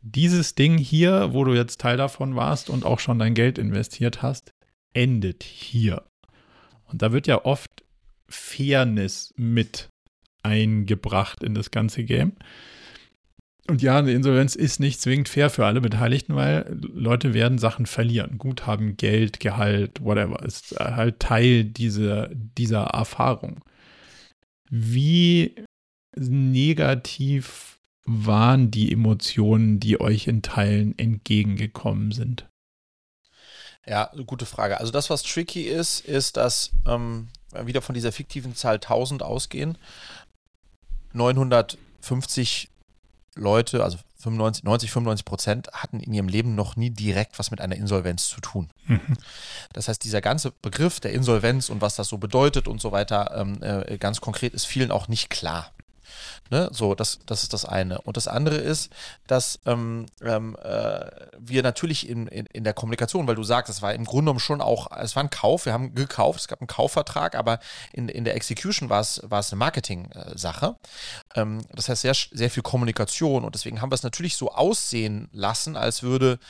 Dieses 0.02 0.54
Ding 0.54 0.78
hier, 0.78 1.32
wo 1.32 1.44
du 1.44 1.52
jetzt 1.52 1.80
Teil 1.80 1.96
davon 1.96 2.36
warst 2.36 2.70
und 2.70 2.84
auch 2.84 3.00
schon 3.00 3.18
dein 3.18 3.34
Geld 3.34 3.58
investiert 3.58 4.22
hast, 4.22 4.52
endet 4.94 5.42
hier. 5.42 6.04
Und 6.84 7.02
da 7.02 7.12
wird 7.12 7.26
ja 7.26 7.44
oft 7.44 7.70
Fairness 8.28 9.34
mit 9.36 9.88
eingebracht 10.42 11.42
in 11.42 11.54
das 11.54 11.72
ganze 11.72 12.04
Game. 12.04 12.32
Und 13.66 13.82
ja, 13.82 13.98
eine 13.98 14.12
Insolvenz 14.12 14.54
ist 14.54 14.80
nicht 14.80 15.00
zwingend 15.00 15.28
fair 15.28 15.50
für 15.50 15.66
alle 15.66 15.80
Beteiligten, 15.80 16.34
weil 16.34 16.66
Leute 16.80 17.34
werden 17.34 17.58
Sachen 17.58 17.86
verlieren. 17.86 18.38
Guthaben, 18.38 18.96
Geld, 18.96 19.40
Gehalt, 19.40 20.02
whatever. 20.02 20.42
Ist 20.44 20.76
halt 20.78 21.18
Teil 21.20 21.64
dieser, 21.64 22.30
dieser 22.32 22.84
Erfahrung. 22.84 23.60
Wie 24.70 25.54
negativ 26.16 27.78
waren 28.04 28.70
die 28.70 28.92
Emotionen, 28.92 29.78
die 29.80 30.00
euch 30.00 30.26
in 30.26 30.42
Teilen 30.42 30.98
entgegengekommen 30.98 32.12
sind? 32.12 32.48
Ja, 33.86 34.10
gute 34.26 34.46
Frage. 34.46 34.78
Also 34.78 34.92
das, 34.92 35.10
was 35.10 35.22
tricky 35.22 35.62
ist, 35.62 36.00
ist, 36.00 36.36
dass 36.36 36.70
ähm, 36.86 37.28
wieder 37.64 37.82
von 37.82 37.94
dieser 37.94 38.12
fiktiven 38.12 38.54
Zahl 38.54 38.74
1000 38.76 39.22
ausgehen. 39.22 39.78
950 41.12 42.68
Leute, 43.34 43.82
also 43.82 43.98
95, 44.18 44.64
90, 44.64 44.90
95 44.90 45.24
Prozent, 45.24 45.68
hatten 45.72 46.00
in 46.00 46.12
ihrem 46.12 46.28
Leben 46.28 46.54
noch 46.54 46.76
nie 46.76 46.90
direkt 46.90 47.38
was 47.38 47.50
mit 47.50 47.60
einer 47.60 47.76
Insolvenz 47.76 48.28
zu 48.28 48.40
tun. 48.40 48.70
Mhm. 48.86 49.16
Das 49.72 49.88
heißt, 49.88 50.04
dieser 50.04 50.20
ganze 50.20 50.50
Begriff 50.50 51.00
der 51.00 51.12
Insolvenz 51.12 51.70
und 51.70 51.80
was 51.80 51.96
das 51.96 52.08
so 52.08 52.18
bedeutet 52.18 52.68
und 52.68 52.80
so 52.80 52.92
weiter, 52.92 53.32
ähm, 53.34 53.62
äh, 53.62 53.98
ganz 53.98 54.20
konkret 54.20 54.52
ist 54.52 54.66
vielen 54.66 54.90
auch 54.90 55.08
nicht 55.08 55.30
klar. 55.30 55.72
Ne? 56.50 56.68
So, 56.72 56.96
das, 56.96 57.20
das 57.26 57.44
ist 57.44 57.52
das 57.52 57.64
eine. 57.64 58.00
Und 58.00 58.16
das 58.16 58.26
andere 58.26 58.56
ist, 58.56 58.90
dass 59.28 59.60
ähm, 59.66 60.06
ähm, 60.20 60.56
äh, 60.62 61.06
wir 61.38 61.62
natürlich 61.62 62.08
in, 62.08 62.26
in, 62.26 62.46
in 62.46 62.64
der 62.64 62.74
Kommunikation, 62.74 63.28
weil 63.28 63.36
du 63.36 63.44
sagst, 63.44 63.70
es 63.70 63.82
war 63.82 63.94
im 63.94 64.04
Grunde 64.04 64.22
genommen 64.24 64.40
schon 64.40 64.60
auch, 64.60 64.90
es 64.98 65.14
war 65.14 65.22
ein 65.22 65.30
Kauf, 65.30 65.64
wir 65.66 65.72
haben 65.72 65.94
gekauft, 65.94 66.40
es 66.40 66.48
gab 66.48 66.60
einen 66.60 66.66
Kaufvertrag, 66.66 67.36
aber 67.36 67.60
in, 67.92 68.08
in 68.08 68.24
der 68.24 68.34
Execution 68.34 68.90
war 68.90 69.00
es, 69.00 69.22
war 69.24 69.38
es 69.38 69.52
eine 69.52 69.60
Marketing-Sache. 69.60 70.74
Ähm, 71.36 71.62
das 71.72 71.88
heißt, 71.88 72.02
sehr, 72.02 72.14
sehr 72.14 72.50
viel 72.50 72.64
Kommunikation 72.64 73.44
und 73.44 73.54
deswegen 73.54 73.80
haben 73.80 73.92
wir 73.92 73.94
es 73.94 74.02
natürlich 74.02 74.36
so 74.36 74.50
aussehen 74.50 75.28
lassen, 75.32 75.76
als 75.76 76.02
würde, 76.02 76.40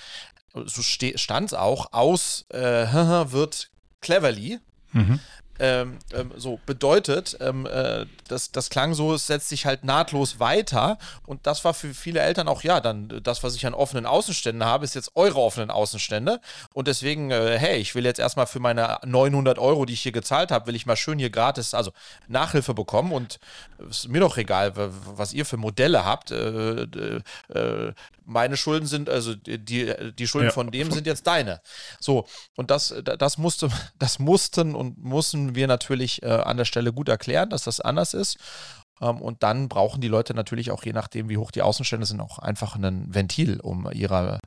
so 0.54 0.82
stand 0.82 1.48
es 1.48 1.54
auch, 1.54 1.92
aus 1.92 2.46
äh, 2.48 2.58
wird 3.32 3.70
cleverly. 4.00 4.60
Mhm. 4.92 5.20
Ähm, 5.62 5.98
ähm, 6.14 6.32
so 6.38 6.58
bedeutet, 6.64 7.36
ähm, 7.40 7.66
äh, 7.66 8.06
das, 8.28 8.50
das 8.50 8.70
klang 8.70 8.94
so, 8.94 9.12
es 9.12 9.26
setzt 9.26 9.50
sich 9.50 9.66
halt 9.66 9.84
nahtlos 9.84 10.40
weiter 10.40 10.96
und 11.26 11.46
das 11.46 11.66
war 11.66 11.74
für 11.74 11.92
viele 11.92 12.20
Eltern 12.20 12.48
auch, 12.48 12.62
ja, 12.62 12.80
dann 12.80 13.20
das, 13.22 13.42
was 13.42 13.54
ich 13.54 13.66
an 13.66 13.74
offenen 13.74 14.06
Außenständen 14.06 14.64
habe, 14.64 14.86
ist 14.86 14.94
jetzt 14.94 15.10
eure 15.16 15.38
offenen 15.38 15.70
Außenstände 15.70 16.40
und 16.72 16.88
deswegen, 16.88 17.30
äh, 17.30 17.58
hey, 17.58 17.76
ich 17.76 17.94
will 17.94 18.06
jetzt 18.06 18.18
erstmal 18.18 18.46
für 18.46 18.58
meine 18.58 19.00
900 19.04 19.58
Euro, 19.58 19.84
die 19.84 19.92
ich 19.92 20.00
hier 20.00 20.12
gezahlt 20.12 20.50
habe, 20.50 20.66
will 20.66 20.76
ich 20.76 20.86
mal 20.86 20.96
schön 20.96 21.18
hier 21.18 21.28
gratis, 21.28 21.74
also 21.74 21.92
Nachhilfe 22.26 22.72
bekommen 22.72 23.12
und 23.12 23.38
ist 23.90 24.08
mir 24.08 24.20
doch 24.20 24.38
egal, 24.38 24.72
was 24.74 25.34
ihr 25.34 25.44
für 25.44 25.58
Modelle 25.58 26.06
habt. 26.06 26.30
Äh, 26.30 26.86
äh, 27.52 27.92
meine 28.30 28.56
Schulden 28.56 28.86
sind, 28.86 29.08
also 29.08 29.34
die, 29.34 29.92
die 30.16 30.28
Schulden 30.28 30.48
ja. 30.48 30.52
von 30.52 30.70
dem 30.70 30.90
sind 30.90 31.06
jetzt 31.06 31.26
deine. 31.26 31.60
So, 31.98 32.26
und 32.56 32.70
das, 32.70 32.94
das 33.04 33.38
musste, 33.38 33.68
das 33.98 34.18
mussten 34.18 34.74
und 34.74 34.98
mussten 34.98 35.54
wir 35.54 35.66
natürlich 35.66 36.22
äh, 36.22 36.28
an 36.28 36.56
der 36.56 36.64
Stelle 36.64 36.92
gut 36.92 37.08
erklären, 37.08 37.50
dass 37.50 37.64
das 37.64 37.80
anders 37.80 38.14
ist. 38.14 38.38
Ähm, 39.00 39.20
und 39.20 39.42
dann 39.42 39.68
brauchen 39.68 40.00
die 40.00 40.08
Leute 40.08 40.34
natürlich 40.34 40.70
auch, 40.70 40.84
je 40.84 40.92
nachdem, 40.92 41.28
wie 41.28 41.38
hoch 41.38 41.50
die 41.50 41.62
Außenstände 41.62 42.06
sind, 42.06 42.20
auch 42.20 42.38
einfach 42.38 42.76
ein 42.76 43.12
Ventil, 43.12 43.60
um 43.60 43.90
ihrer, 43.90 44.38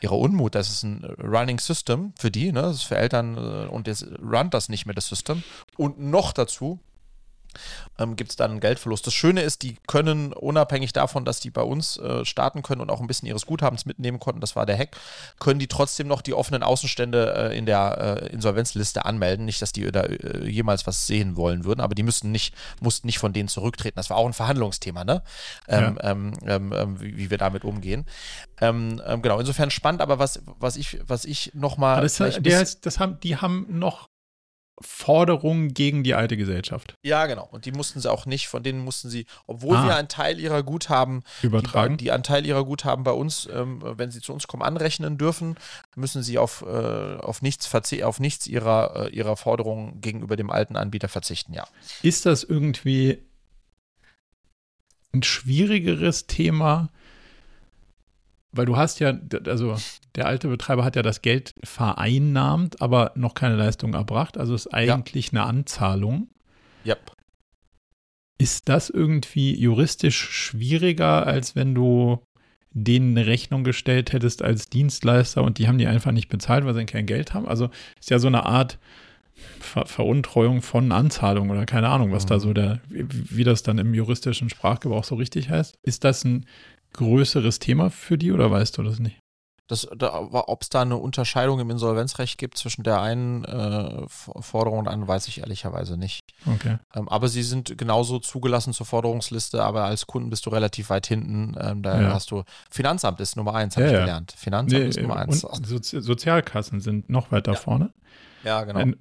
ihrer 0.00 0.18
Unmut. 0.18 0.54
Das 0.54 0.68
ist 0.68 0.82
ein 0.82 1.04
Running 1.18 1.58
System 1.58 2.12
für 2.18 2.30
die, 2.30 2.52
ne? 2.52 2.62
das 2.62 2.76
ist 2.76 2.82
für 2.84 2.98
Eltern 2.98 3.36
äh, 3.36 3.68
und 3.68 3.86
jetzt 3.86 4.06
runnt 4.22 4.52
das 4.52 4.68
nicht 4.68 4.84
mehr, 4.86 4.94
das 4.94 5.08
System. 5.08 5.42
Und 5.76 5.98
noch 5.98 6.32
dazu 6.32 6.80
ähm, 7.98 8.16
gibt 8.16 8.30
es 8.30 8.36
dann 8.36 8.52
einen 8.52 8.60
Geldverlust. 8.60 9.06
Das 9.06 9.14
Schöne 9.14 9.42
ist, 9.42 9.62
die 9.62 9.76
können 9.86 10.32
unabhängig 10.32 10.92
davon, 10.92 11.24
dass 11.24 11.40
die 11.40 11.50
bei 11.50 11.62
uns 11.62 11.98
äh, 11.98 12.24
starten 12.24 12.62
können 12.62 12.80
und 12.80 12.90
auch 12.90 13.00
ein 13.00 13.06
bisschen 13.06 13.28
ihres 13.28 13.46
Guthabens 13.46 13.86
mitnehmen 13.86 14.20
konnten, 14.20 14.40
das 14.40 14.56
war 14.56 14.66
der 14.66 14.78
Hack, 14.78 14.96
können 15.38 15.58
die 15.58 15.68
trotzdem 15.68 16.08
noch 16.08 16.22
die 16.22 16.34
offenen 16.34 16.62
Außenstände 16.62 17.50
äh, 17.50 17.58
in 17.58 17.66
der 17.66 18.20
äh, 18.22 18.32
Insolvenzliste 18.32 19.04
anmelden. 19.04 19.44
Nicht, 19.44 19.62
dass 19.62 19.72
die 19.72 19.90
da 19.90 20.02
äh, 20.02 20.48
jemals 20.48 20.86
was 20.86 21.06
sehen 21.06 21.36
wollen 21.36 21.64
würden, 21.64 21.80
aber 21.80 21.94
die 21.94 22.02
müssten 22.02 22.30
nicht, 22.30 22.54
mussten 22.80 23.06
nicht 23.06 23.18
von 23.18 23.32
denen 23.32 23.48
zurücktreten. 23.48 23.96
Das 23.96 24.10
war 24.10 24.16
auch 24.16 24.26
ein 24.26 24.32
Verhandlungsthema, 24.32 25.04
ne? 25.04 25.22
Ähm, 25.68 25.98
ja. 26.02 26.10
ähm, 26.10 26.32
ähm, 26.46 26.72
ähm 26.72 27.00
wie, 27.00 27.16
wie, 27.16 27.30
wir 27.30 27.38
damit 27.38 27.64
umgehen. 27.64 28.06
Ähm, 28.60 29.00
genau, 29.22 29.38
insofern 29.40 29.70
spannend, 29.70 30.00
aber 30.00 30.18
was, 30.18 30.42
was 30.58 30.76
ich, 30.76 30.98
was 31.06 31.24
ich 31.24 31.52
nochmal. 31.54 32.02
Das, 32.02 32.80
das 32.80 32.98
haben, 32.98 33.18
die 33.20 33.36
haben 33.36 33.66
noch 33.68 34.08
Forderungen 34.82 35.74
gegen 35.74 36.02
die 36.02 36.14
alte 36.14 36.36
Gesellschaft. 36.36 36.94
Ja, 37.02 37.26
genau. 37.26 37.48
Und 37.50 37.64
die 37.64 37.72
mussten 37.72 38.00
sie 38.00 38.10
auch 38.10 38.26
nicht, 38.26 38.48
von 38.48 38.62
denen 38.62 38.80
mussten 38.80 39.10
sie, 39.10 39.26
obwohl 39.46 39.76
ah. 39.76 39.86
wir 39.86 39.96
einen 39.96 40.08
Teil 40.08 40.38
ihrer 40.38 40.62
Guthaben 40.62 41.22
übertragen, 41.42 41.96
die, 41.96 42.04
die 42.04 42.12
einen 42.12 42.22
Teil 42.22 42.46
ihrer 42.46 42.64
Guthaben 42.64 43.04
bei 43.04 43.12
uns, 43.12 43.48
ähm, 43.52 43.82
wenn 43.82 44.10
sie 44.10 44.20
zu 44.20 44.32
uns 44.32 44.46
kommen, 44.46 44.62
anrechnen 44.62 45.18
dürfen, 45.18 45.56
müssen 45.96 46.22
sie 46.22 46.38
auf, 46.38 46.62
äh, 46.62 47.16
auf 47.16 47.42
nichts, 47.42 47.70
auf 48.02 48.20
nichts 48.20 48.46
ihrer, 48.46 49.06
äh, 49.06 49.10
ihrer 49.10 49.36
Forderungen 49.36 50.00
gegenüber 50.00 50.36
dem 50.36 50.50
alten 50.50 50.76
Anbieter 50.76 51.08
verzichten, 51.08 51.52
ja. 51.52 51.66
Ist 52.02 52.26
das 52.26 52.44
irgendwie 52.44 53.18
ein 55.12 55.22
schwierigeres 55.22 56.26
Thema? 56.26 56.90
Weil 58.52 58.66
du 58.66 58.76
hast 58.76 59.00
ja, 59.00 59.18
also 59.46 59.76
der 60.14 60.26
alte 60.26 60.48
Betreiber 60.48 60.84
hat 60.84 60.96
ja 60.96 61.02
das 61.02 61.22
Geld 61.22 61.54
vereinnahmt, 61.64 62.82
aber 62.82 63.12
noch 63.14 63.34
keine 63.34 63.56
Leistung 63.56 63.94
erbracht. 63.94 64.36
Also 64.36 64.54
ist 64.54 64.72
eigentlich 64.72 65.32
ja. 65.32 65.40
eine 65.40 65.48
Anzahlung. 65.48 66.28
Yep. 66.84 67.12
Ist 68.38 68.68
das 68.68 68.90
irgendwie 68.90 69.58
juristisch 69.58 70.18
schwieriger, 70.18 71.26
als 71.26 71.56
wenn 71.56 71.74
du 71.74 72.20
denen 72.74 73.16
eine 73.16 73.26
Rechnung 73.26 73.64
gestellt 73.64 74.12
hättest 74.12 74.42
als 74.42 74.68
Dienstleister 74.68 75.42
und 75.42 75.58
die 75.58 75.68
haben 75.68 75.78
die 75.78 75.86
einfach 75.86 76.12
nicht 76.12 76.28
bezahlt, 76.28 76.64
weil 76.64 76.74
sie 76.74 76.84
kein 76.84 77.06
Geld 77.06 77.34
haben? 77.34 77.46
Also 77.46 77.70
ist 78.00 78.10
ja 78.10 78.18
so 78.18 78.28
eine 78.28 78.44
Art 78.44 78.78
Ver 79.60 79.86
Veruntreuung 79.86 80.60
von 80.60 80.92
Anzahlung 80.92 81.50
oder 81.50 81.64
keine 81.64 81.88
Ahnung, 81.88 82.12
was 82.12 82.24
mhm. 82.24 82.28
da 82.28 82.40
so 82.40 82.52
der, 82.52 82.80
wie, 82.88 83.06
wie 83.08 83.44
das 83.44 83.62
dann 83.62 83.78
im 83.78 83.94
juristischen 83.94 84.50
Sprachgebrauch 84.50 85.04
so 85.04 85.14
richtig 85.14 85.48
heißt. 85.48 85.78
Ist 85.82 86.04
das 86.04 86.24
ein 86.24 86.46
größeres 86.92 87.58
Thema 87.58 87.90
für 87.90 88.18
die 88.18 88.32
oder 88.32 88.50
weißt 88.50 88.78
du 88.78 88.82
das 88.82 88.98
nicht? 88.98 89.18
da, 89.96 90.28
Ob 90.30 90.62
es 90.62 90.68
da 90.68 90.82
eine 90.82 90.96
Unterscheidung 90.96 91.60
im 91.60 91.70
Insolvenzrecht 91.70 92.38
gibt 92.38 92.58
zwischen 92.58 92.82
der 92.82 93.00
einen 93.00 93.44
äh, 93.44 94.02
Forderung 94.06 94.80
und 94.80 94.88
anderen, 94.88 95.08
weiß 95.08 95.28
ich 95.28 95.38
ehrlicherweise 95.40 95.96
nicht. 95.96 96.20
Okay. 96.46 96.78
Ähm, 96.94 97.08
aber 97.08 97.28
sie 97.28 97.42
sind 97.42 97.76
genauso 97.78 98.18
zugelassen 98.18 98.72
zur 98.72 98.86
Forderungsliste, 98.86 99.62
aber 99.62 99.84
als 99.84 100.06
Kunden 100.06 100.30
bist 100.30 100.46
du 100.46 100.50
relativ 100.50 100.90
weit 100.90 101.06
hinten. 101.06 101.56
Ähm, 101.58 101.82
da 101.82 102.00
ja. 102.00 102.12
hast 102.12 102.30
du 102.30 102.42
Finanzamt 102.70 103.20
ist 103.20 103.36
Nummer 103.36 103.54
eins, 103.54 103.76
habe 103.76 103.86
ja, 103.86 103.92
ich 103.92 103.98
gelernt. 104.00 104.32
Finanzamt 104.36 104.82
nee, 104.82 104.88
ist 104.88 105.00
Nummer 105.00 105.16
eins. 105.16 105.40
Sozi 105.40 106.00
Sozialkassen 106.00 106.80
sind 106.80 107.08
noch 107.08 107.30
weiter 107.32 107.52
ja. 107.52 107.58
vorne. 107.58 107.92
Ja, 108.44 108.64
genau. 108.64 108.80
Ein, 108.80 108.96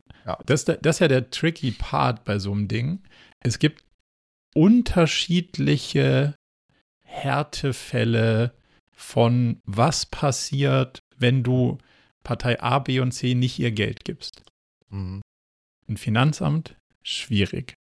das, 0.46 0.66
das 0.66 0.78
ist 0.84 1.00
ja 1.00 1.08
der 1.08 1.32
tricky 1.32 1.72
Part 1.72 2.24
bei 2.24 2.40
so 2.40 2.52
einem 2.52 2.68
Ding. 2.68 3.02
Es 3.40 3.60
gibt 3.60 3.84
unterschiedliche 4.54 6.36
Härtefälle 7.12 8.54
von 8.96 9.60
was 9.66 10.06
passiert, 10.06 11.00
wenn 11.18 11.44
du 11.44 11.78
Partei 12.24 12.62
A, 12.62 12.80
B 12.80 13.00
und 13.00 13.12
C 13.12 13.36
nicht 13.36 13.60
ihr 13.60 13.72
Geld 13.72 14.06
gibst. 14.06 14.44
Mhm. 14.90 15.22
Ein 15.88 15.98
Finanzamt, 15.98 16.78
schwierig. 17.04 17.74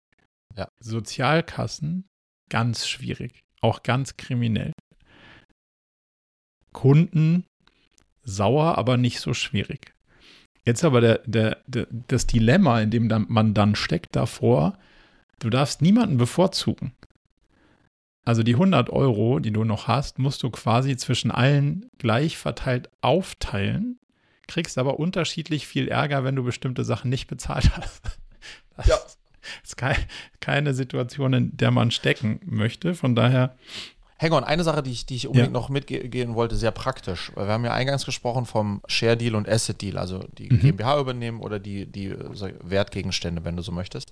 Ja. 0.56 0.68
Sozialkassen, 0.80 2.06
ganz 2.50 2.88
schwierig. 2.88 3.40
Auch 3.60 3.82
ganz 3.82 4.16
kriminell. 4.16 4.72
Kunden, 6.72 7.44
sauer, 8.24 8.78
aber 8.78 8.96
nicht 8.96 9.20
so 9.20 9.34
schwierig. 9.34 9.92
Jetzt 10.64 10.84
aber 10.84 11.00
der, 11.00 11.18
der, 11.26 11.62
der, 11.66 11.86
das 12.08 12.26
Dilemma, 12.26 12.80
in 12.80 12.90
dem 12.90 13.08
man 13.28 13.54
dann 13.54 13.74
steckt 13.74 14.14
davor, 14.16 14.78
du 15.38 15.50
darfst 15.50 15.82
niemanden 15.82 16.16
bevorzugen. 16.16 16.92
Also 18.24 18.42
die 18.42 18.54
100 18.54 18.90
Euro, 18.90 19.38
die 19.38 19.52
du 19.52 19.64
noch 19.64 19.88
hast, 19.88 20.18
musst 20.18 20.42
du 20.42 20.50
quasi 20.50 20.96
zwischen 20.96 21.30
allen 21.30 21.90
gleich 21.98 22.36
verteilt 22.36 22.90
aufteilen, 23.00 23.98
kriegst 24.46 24.78
aber 24.78 24.98
unterschiedlich 24.98 25.66
viel 25.66 25.88
Ärger, 25.88 26.24
wenn 26.24 26.36
du 26.36 26.44
bestimmte 26.44 26.84
Sachen 26.84 27.08
nicht 27.10 27.26
bezahlt 27.26 27.70
hast. 27.76 28.02
Das 28.76 28.86
ja. 28.86 28.96
ist 29.62 29.76
keine 30.40 30.72
Situation, 30.72 31.34
in 31.34 31.54
der 31.54 31.70
man 31.70 31.90
stecken 31.90 32.40
möchte. 32.46 32.94
Von 32.94 33.14
daher 33.14 33.56
Hang 34.20 34.32
on, 34.32 34.44
eine 34.44 34.64
Sache, 34.64 34.82
die 34.82 34.90
ich, 34.90 35.06
die 35.06 35.16
ich 35.16 35.26
unbedingt 35.26 35.54
ja. 35.54 35.58
noch 35.58 35.70
mitgehen 35.70 36.34
wollte, 36.34 36.54
sehr 36.54 36.72
praktisch. 36.72 37.32
Weil 37.34 37.46
wir 37.46 37.54
haben 37.54 37.64
ja 37.64 37.72
eingangs 37.72 38.04
gesprochen 38.04 38.44
vom 38.44 38.82
Share 38.86 39.16
Deal 39.16 39.34
und 39.34 39.48
Asset 39.48 39.80
Deal, 39.80 39.96
also 39.96 40.26
die 40.36 40.52
mhm. 40.52 40.60
GmbH 40.60 41.00
übernehmen 41.00 41.40
oder 41.40 41.58
die, 41.58 41.86
die 41.86 42.14
Wertgegenstände, 42.62 43.44
wenn 43.44 43.56
du 43.56 43.62
so 43.62 43.72
möchtest. 43.72 44.10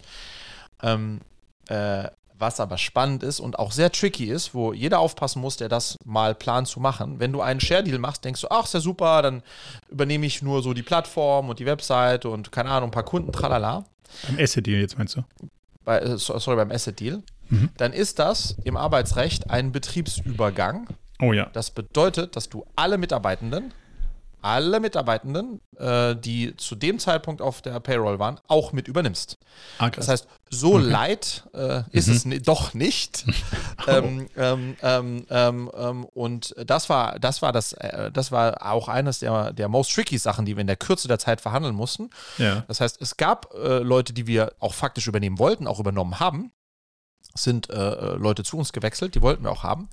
Ähm, 0.82 1.20
äh, 1.68 2.09
Was 2.39 2.61
aber 2.61 2.78
spannend 2.78 3.22
ist 3.22 3.41
und 3.41 3.59
auch 3.59 3.72
sehr 3.72 3.91
tricky 3.91 4.26
ist, 4.26 4.55
wo 4.55 4.72
jeder 4.72 5.01
aufpassen 5.01 5.41
muss, 5.41 5.57
der 5.57 5.68
das 5.68 5.97
mal 6.05 6.34
plant 6.34 6.68
zu 6.68 6.78
machen. 6.78 7.18
Wenn 7.18 7.32
du 7.32 7.41
einen 7.41 7.59
Share-Deal 7.59 7.99
machst, 7.99 8.24
denkst 8.24 8.43
du, 8.43 8.49
ach, 8.51 8.64
ist 8.64 8.74
ja 8.74 8.80
super, 8.80 9.22
dann 9.22 9.43
übernehme 9.89 10.24
ich 10.26 10.41
nur 10.41 10.62
so 10.62 10.72
die 10.72 10.84
Plattform 10.84 11.49
und 11.49 11.59
die 11.59 11.66
Website 11.66 12.26
und 12.26 12.53
keine 12.53 12.70
Ahnung, 12.70 12.91
ein 12.91 12.93
paar 12.93 13.03
Kunden, 13.03 13.32
tralala. 13.32 13.84
Beim 14.26 14.39
Asset-Deal 14.39 14.80
jetzt 14.80 14.97
meinst 14.97 15.16
du? 15.16 15.24
Bei, 15.84 15.99
äh, 15.99 16.16
sorry, 16.16 16.57
beim 16.57 16.70
Asset-Deal. 16.70 17.22
Mhm. 17.49 17.70
Dann 17.76 17.93
ist 17.93 18.18
das 18.18 18.57
im 18.64 18.76
Arbeitsrecht 18.76 19.51
ein 19.51 19.72
Betriebsübergang. 19.72 20.86
Oh 21.20 21.32
ja. 21.32 21.51
Das 21.53 21.70
bedeutet, 21.70 22.36
dass 22.36 22.49
du 22.49 22.64
alle 22.76 22.99
Mitarbeitenden 22.99 23.72
alle 24.43 24.80
Mitarbeitenden, 24.80 25.61
äh, 25.76 26.14
die 26.16 26.57
zu 26.57 26.74
dem 26.74 26.99
Zeitpunkt 26.99 27.43
auf 27.43 27.62
der 27.62 27.78
Payroll 27.80 28.18
waren, 28.18 28.41
auch 28.47 28.72
mit 28.72 28.89
übernimmst. 28.89 29.39
Ah, 29.78 29.91
das 29.91 30.09
heißt, 30.09 30.26
so 30.51 30.74
okay. 30.74 30.84
leid 30.84 31.45
äh, 31.55 31.82
ist 31.91 32.24
mhm. 32.24 32.32
es 32.32 32.43
doch 32.43 32.74
nicht. 32.74 33.24
oh. 33.86 33.91
ähm, 33.91 34.26
ähm, 34.36 34.76
ähm, 35.30 35.70
ähm, 35.76 36.05
und 36.05 36.55
das 36.64 36.89
war, 36.89 37.18
das 37.18 37.43
war 37.43 37.53
das, 37.53 37.72
äh, 37.72 38.11
das 38.11 38.32
war 38.32 38.70
auch 38.70 38.89
eines 38.89 39.18
der, 39.18 39.53
der 39.53 39.68
most 39.68 39.93
tricky 39.93 40.18
Sachen, 40.18 40.47
die 40.47 40.57
wir 40.57 40.61
in 40.61 40.66
der 40.66 40.76
Kürze 40.76 41.09
der 41.09 41.18
Zeit 41.18 41.41
verhandeln 41.41 41.74
mussten. 41.74 42.11
Ja. 42.39 42.64
Das 42.68 42.80
heißt, 42.80 43.01
es 43.01 43.16
gab 43.16 43.55
äh, 43.55 43.78
Leute, 43.78 44.12
die 44.12 44.26
wir 44.26 44.53
auch 44.61 44.74
faktisch 44.74 45.07
übernehmen 45.07 45.39
wollten, 45.39 45.66
auch 45.66 45.80
übernommen 45.80 46.20
haben 46.20 46.53
sind 47.35 47.70
äh, 47.70 47.74
äh, 47.74 48.14
Leute 48.16 48.43
zu 48.43 48.57
uns 48.59 48.72
gewechselt, 48.72 49.14
die 49.14 49.22
wollten 49.22 49.45
wir 49.45 49.51
auch 49.51 49.62
haben. 49.62 49.89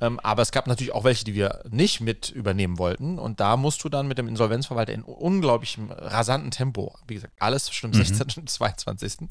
Ähm, 0.00 0.20
aber 0.20 0.42
es 0.42 0.52
gab 0.52 0.66
natürlich 0.66 0.92
auch 0.92 1.04
welche, 1.04 1.24
die 1.24 1.34
wir 1.34 1.62
nicht 1.70 2.00
mit 2.00 2.30
übernehmen 2.30 2.78
wollten. 2.78 3.18
Und 3.18 3.40
da 3.40 3.56
musst 3.56 3.82
du 3.82 3.88
dann 3.88 4.06
mit 4.06 4.18
dem 4.18 4.28
Insolvenzverwalter 4.28 4.92
in 4.92 5.02
unglaublichem 5.02 5.90
rasanten 5.90 6.50
Tempo, 6.50 6.94
wie 7.06 7.14
gesagt, 7.14 7.34
alles 7.38 7.64
zwischen 7.64 7.90
dem 7.90 7.98
mhm. 7.98 8.04
16. 8.04 8.42
und 8.42 8.50
22. 8.50 9.28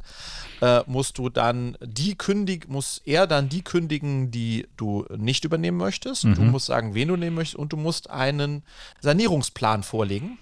Äh, 0.61 0.81
musst 0.87 1.17
du 1.17 1.29
dann 1.29 1.77
die 1.81 2.15
kündigen, 2.17 2.71
muss 2.71 3.01
er 3.05 3.27
dann 3.27 3.49
die 3.49 3.63
kündigen, 3.63 4.31
die 4.31 4.67
du 4.75 5.05
nicht 5.15 5.45
übernehmen 5.45 5.77
möchtest. 5.77 6.25
Mhm. 6.25 6.35
Du 6.35 6.41
musst 6.41 6.65
sagen, 6.65 6.95
wen 6.95 7.09
du 7.09 7.15
nehmen 7.15 7.35
möchtest 7.35 7.57
und 7.57 7.71
du 7.71 7.77
musst 7.77 8.09
einen 8.09 8.63
Sanierungsplan 9.01 9.83
vorlegen, 9.83 10.39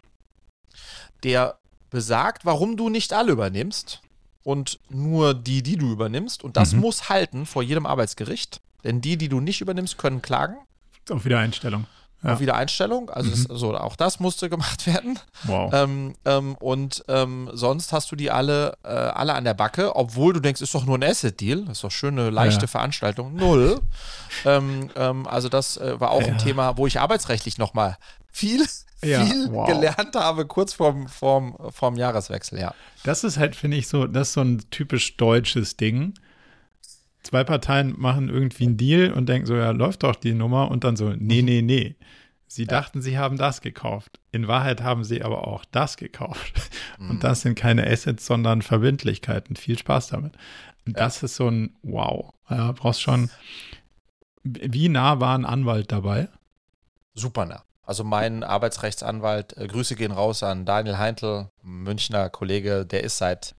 der 1.23 1.57
besagt, 1.89 2.45
warum 2.45 2.77
du 2.77 2.89
nicht 2.89 3.13
alle 3.13 3.33
übernimmst 3.33 4.01
und 4.43 4.79
nur 4.89 5.33
die, 5.33 5.63
die 5.63 5.77
du 5.77 5.91
übernimmst. 5.91 6.43
Und 6.43 6.57
das 6.57 6.73
mhm. 6.73 6.81
muss 6.81 7.09
halten 7.09 7.45
vor 7.45 7.63
jedem 7.63 7.85
Arbeitsgericht. 7.85 8.61
Denn 8.83 9.01
die, 9.01 9.17
die 9.17 9.29
du 9.29 9.39
nicht 9.39 9.61
übernimmst, 9.61 9.97
können 9.97 10.21
klagen. 10.21 10.57
Auf 11.09 11.25
Wiedereinstellung. 11.25 11.85
Ja. 12.21 12.33
Auf 12.33 12.39
Wiedereinstellung. 12.39 13.09
Also 13.09 13.29
mhm. 13.29 13.47
das, 13.47 13.59
so, 13.59 13.75
auch 13.77 13.95
das 13.95 14.19
musste 14.19 14.49
gemacht 14.49 14.85
werden. 14.93 15.19
Wow. 15.43 15.73
Ähm, 15.73 16.15
ähm, 16.25 16.55
und 16.55 17.03
ähm, 17.07 17.49
sonst 17.53 17.93
hast 17.93 18.11
du 18.11 18.15
die 18.15 18.31
alle, 18.31 18.77
äh, 18.83 18.87
alle 18.87 19.33
an 19.33 19.43
der 19.43 19.53
Backe, 19.53 19.95
obwohl 19.95 20.33
du 20.33 20.39
denkst, 20.39 20.61
ist 20.61 20.73
doch 20.75 20.85
nur 20.85 20.97
ein 20.97 21.03
Asset-Deal. 21.03 21.65
Das 21.65 21.77
ist 21.77 21.83
doch 21.83 21.91
schön 21.91 22.17
eine 22.19 22.29
leichte 22.29 22.61
ja. 22.61 22.67
Veranstaltung. 22.67 23.35
Null. 23.35 23.79
Ähm, 24.45 24.89
ähm, 24.95 25.27
also 25.27 25.47
das 25.47 25.77
äh, 25.77 25.99
war 25.99 26.09
auch 26.09 26.21
ja. 26.21 26.29
ein 26.29 26.39
Thema, 26.39 26.75
wo 26.75 26.87
ich 26.87 26.99
arbeitsrechtlich 26.99 27.59
nochmal 27.59 27.97
viel 28.31 28.65
ja, 29.03 29.25
viel 29.25 29.51
wow. 29.51 29.67
gelernt 29.67 30.15
habe, 30.15 30.45
kurz 30.45 30.73
vorm, 30.73 31.07
vorm, 31.07 31.57
vorm 31.69 31.95
Jahreswechsel, 31.95 32.59
ja. 32.59 32.73
Das 33.03 33.23
ist 33.23 33.37
halt, 33.37 33.55
finde 33.55 33.77
ich, 33.77 33.87
so, 33.87 34.07
das 34.07 34.29
ist 34.29 34.33
so 34.33 34.41
ein 34.41 34.63
typisch 34.69 35.17
deutsches 35.17 35.77
Ding. 35.77 36.13
Zwei 37.23 37.43
Parteien 37.43 37.95
machen 37.97 38.29
irgendwie 38.29 38.65
einen 38.65 38.77
Deal 38.77 39.11
und 39.11 39.29
denken 39.29 39.47
so, 39.47 39.55
ja, 39.55 39.71
läuft 39.71 40.03
doch 40.03 40.15
die 40.15 40.33
Nummer 40.33 40.69
und 40.69 40.83
dann 40.83 40.95
so, 40.95 41.09
nee, 41.09 41.41
mhm. 41.41 41.45
nee, 41.45 41.61
nee. 41.61 41.95
Sie 42.53 42.63
ja. 42.63 42.67
dachten, 42.67 43.01
sie 43.01 43.17
haben 43.17 43.37
das 43.37 43.61
gekauft. 43.61 44.19
In 44.31 44.47
Wahrheit 44.47 44.83
haben 44.83 45.03
sie 45.03 45.23
aber 45.23 45.47
auch 45.47 45.65
das 45.65 45.97
gekauft. 45.97 46.53
Mhm. 46.99 47.09
Und 47.09 47.23
das 47.23 47.41
sind 47.41 47.55
keine 47.55 47.87
Assets, 47.87 48.27
sondern 48.27 48.61
Verbindlichkeiten. 48.61 49.55
Viel 49.55 49.79
Spaß 49.79 50.09
damit. 50.09 50.33
Und 50.85 50.95
ja. 50.95 51.03
das 51.03 51.23
ist 51.23 51.35
so 51.35 51.49
ein 51.49 51.75
Wow. 51.81 52.35
Ja, 52.47 52.71
brauchst 52.71 53.01
schon. 53.01 53.31
Wie 54.43 54.89
nah 54.89 55.19
war 55.19 55.35
ein 55.35 55.43
Anwalt 55.43 55.91
dabei? 55.91 56.27
Super 57.15 57.45
nah. 57.45 57.63
Also 57.93 58.03
mein 58.03 58.43
Arbeitsrechtsanwalt, 58.43 59.55
äh, 59.55 59.67
Grüße 59.67 59.95
gehen 59.95 60.11
raus 60.11 60.41
an 60.41 60.65
Daniel 60.65 60.97
Heintl, 60.97 61.51
Münchner 61.61 62.27
Kollege, 62.31 62.87
der 62.87 63.03
ist 63.03 63.19
seit 63.19 63.53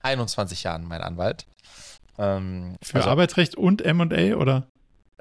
21 0.00 0.64
Jahren 0.64 0.82
mein 0.82 1.00
Anwalt. 1.02 1.46
Ähm, 2.18 2.76
für 2.82 2.96
also, 2.96 3.10
Arbeitsrecht 3.10 3.54
und 3.54 3.80
M&A 3.80 4.34
oder? 4.34 4.66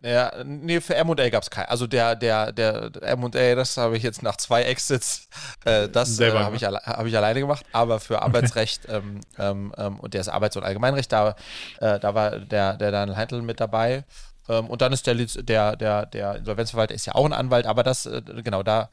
Ja, 0.01 0.31
nee, 0.43 0.81
für 0.81 0.95
M&A 0.95 1.29
gab 1.29 1.43
es 1.43 1.51
keinen. 1.51 1.67
Also 1.67 1.85
der, 1.85 2.15
der, 2.15 2.51
der 2.51 2.89
M&A, 3.03 3.53
das 3.53 3.77
habe 3.77 3.97
ich 3.97 4.01
jetzt 4.01 4.23
nach 4.23 4.37
zwei 4.37 4.63
Exits, 4.63 5.29
äh, 5.65 5.87
das 5.87 6.19
äh, 6.19 6.31
habe 6.31 6.55
ich, 6.55 6.63
hab 6.63 7.05
ich 7.05 7.15
alleine 7.15 7.41
gemacht. 7.41 7.63
Aber 7.71 7.99
für 7.99 8.19
Arbeitsrecht 8.23 8.85
okay. 8.85 8.97
ähm, 8.97 9.21
ähm, 9.37 9.73
ähm 9.77 9.99
und 9.99 10.15
das 10.15 10.27
Arbeits- 10.27 10.57
und 10.57 10.63
Allgemeinrecht, 10.63 11.11
da, 11.11 11.35
äh, 11.81 11.99
da 11.99 12.15
war 12.15 12.39
der, 12.39 12.77
der 12.77 12.89
Daniel 12.89 13.15
Heintl 13.15 13.43
mit 13.43 13.59
dabei. 13.59 14.05
Ähm, 14.49 14.67
und 14.67 14.81
dann 14.81 14.91
ist 14.91 15.07
der, 15.07 15.15
der, 15.15 15.75
der, 15.75 16.05
der 16.07 16.35
Insolvenzverwalter 16.35 16.93
ist 16.93 17.05
ja 17.05 17.15
auch 17.15 17.25
ein 17.25 17.33
Anwalt, 17.33 17.65
aber 17.65 17.83
das, 17.83 18.05
äh, 18.05 18.21
genau, 18.43 18.63
da, 18.63 18.89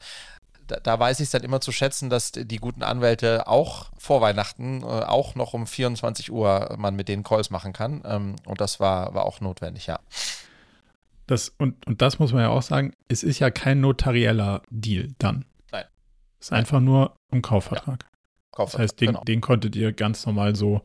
da, 0.67 0.77
da, 0.77 0.99
weiß 0.99 1.19
ich 1.19 1.25
es 1.25 1.31
dann 1.31 1.43
immer 1.43 1.61
zu 1.61 1.71
schätzen, 1.71 2.09
dass 2.09 2.31
die 2.31 2.57
guten 2.57 2.83
Anwälte 2.83 3.47
auch 3.47 3.89
vor 3.97 4.21
Weihnachten, 4.21 4.83
äh, 4.83 4.85
auch 4.85 5.35
noch 5.35 5.53
um 5.53 5.65
24 5.65 6.31
Uhr 6.31 6.75
man 6.77 6.95
mit 6.95 7.07
denen 7.07 7.23
Calls 7.23 7.49
machen 7.49 7.73
kann. 7.73 8.03
Ähm, 8.05 8.35
und 8.45 8.61
das 8.61 8.79
war, 8.79 9.13
war 9.13 9.25
auch 9.25 9.41
notwendig, 9.41 9.87
ja. 9.87 9.99
Das, 11.25 11.49
und, 11.57 11.85
und 11.87 12.01
das 12.01 12.19
muss 12.19 12.31
man 12.31 12.43
ja 12.43 12.49
auch 12.49 12.61
sagen, 12.61 12.93
es 13.09 13.23
ist 13.23 13.39
ja 13.39 13.49
kein 13.49 13.81
notarieller 13.81 14.61
Deal 14.69 15.09
dann. 15.17 15.45
Nein. 15.71 15.83
Es 16.39 16.47
ist 16.47 16.51
Nein. 16.51 16.59
einfach 16.59 16.79
nur 16.79 17.17
ein 17.31 17.41
Kaufvertrag. 17.41 18.03
Ja. 18.03 18.09
Kaufvertrag. 18.51 18.71
Das 18.71 18.91
heißt, 18.91 19.01
den, 19.01 19.07
genau. 19.07 19.23
den 19.23 19.41
konntet 19.41 19.75
ihr 19.75 19.91
ganz 19.91 20.25
normal 20.25 20.55
so. 20.55 20.81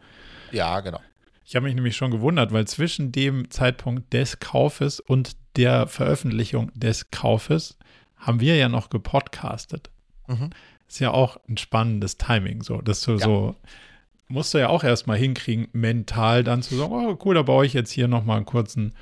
Ja, 0.50 0.80
genau. 0.80 1.00
Ich 1.45 1.57
habe 1.57 1.66
mich 1.66 1.74
nämlich 1.74 1.97
schon 1.97 2.11
gewundert, 2.11 2.53
weil 2.53 2.66
zwischen 2.66 3.12
dem 3.12 3.51
Zeitpunkt 3.51 4.12
des 4.12 4.40
Kaufes 4.40 5.01
und 5.01 5.36
der 5.57 5.86
Veröffentlichung 5.86 6.70
des 6.74 7.11
Kaufes 7.11 7.78
haben 8.16 8.40
wir 8.40 8.57
ja 8.57 8.68
noch 8.68 8.90
gepodcastet. 8.90 9.90
Mhm. 10.28 10.51
Ist 10.88 11.01
ja 11.01 11.11
auch 11.11 11.38
ein 11.49 11.57
spannendes 11.57 12.18
Timing, 12.18 12.62
so, 12.62 12.80
dass 12.80 13.03
du 13.03 13.12
ja. 13.12 13.18
so 13.18 13.57
musst 14.32 14.55
du 14.55 14.59
ja 14.59 14.68
auch 14.68 14.82
erstmal 14.82 15.18
hinkriegen, 15.18 15.68
mental 15.72 16.43
dann 16.43 16.62
zu 16.62 16.74
sagen, 16.76 16.93
oh 16.93 17.18
cool, 17.24 17.34
da 17.34 17.43
baue 17.43 17.66
ich 17.66 17.74
jetzt 17.74 17.90
hier 17.90 18.09
nochmal 18.09 18.38
einen 18.38 18.47
kurzen, 18.47 18.95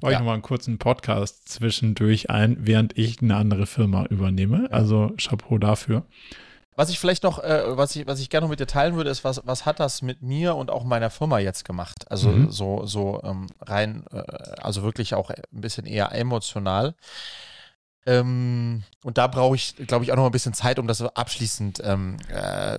baue 0.00 0.12
ja. 0.12 0.16
ich 0.16 0.20
nochmal 0.20 0.34
einen 0.34 0.42
kurzen 0.42 0.78
Podcast 0.78 1.48
zwischendurch 1.48 2.30
ein, 2.30 2.56
während 2.60 2.96
ich 2.96 3.20
eine 3.20 3.36
andere 3.36 3.66
Firma 3.66 4.06
übernehme. 4.06 4.68
Also 4.70 5.12
Chapeau 5.16 5.58
dafür. 5.58 6.06
Was 6.76 6.90
ich 6.90 6.98
vielleicht 6.98 7.22
noch, 7.22 7.42
äh, 7.42 7.76
was 7.76 7.96
ich, 7.96 8.06
was 8.06 8.20
ich 8.20 8.28
gerne 8.28 8.44
noch 8.44 8.50
mit 8.50 8.60
dir 8.60 8.66
teilen 8.66 8.96
würde, 8.96 9.08
ist, 9.08 9.24
was, 9.24 9.40
was 9.44 9.64
hat 9.64 9.80
das 9.80 10.02
mit 10.02 10.22
mir 10.22 10.54
und 10.54 10.70
auch 10.70 10.84
meiner 10.84 11.08
Firma 11.08 11.38
jetzt 11.38 11.64
gemacht? 11.64 12.10
Also 12.10 12.28
mhm. 12.28 12.50
so, 12.50 12.84
so 12.84 13.22
ähm, 13.24 13.46
rein, 13.62 14.04
äh, 14.12 14.18
also 14.60 14.82
wirklich 14.82 15.14
auch 15.14 15.30
ein 15.30 15.42
bisschen 15.50 15.86
eher 15.86 16.12
emotional. 16.12 16.94
Ähm, 18.04 18.84
und 19.02 19.18
da 19.18 19.26
brauche 19.26 19.56
ich, 19.56 19.74
glaube 19.86 20.04
ich, 20.04 20.12
auch 20.12 20.16
noch 20.16 20.26
ein 20.26 20.32
bisschen 20.32 20.54
Zeit, 20.54 20.78
um 20.78 20.86
das 20.86 21.02
abschließend 21.02 21.80
ähm, 21.82 22.18
äh, 22.28 22.74
äh, 22.74 22.78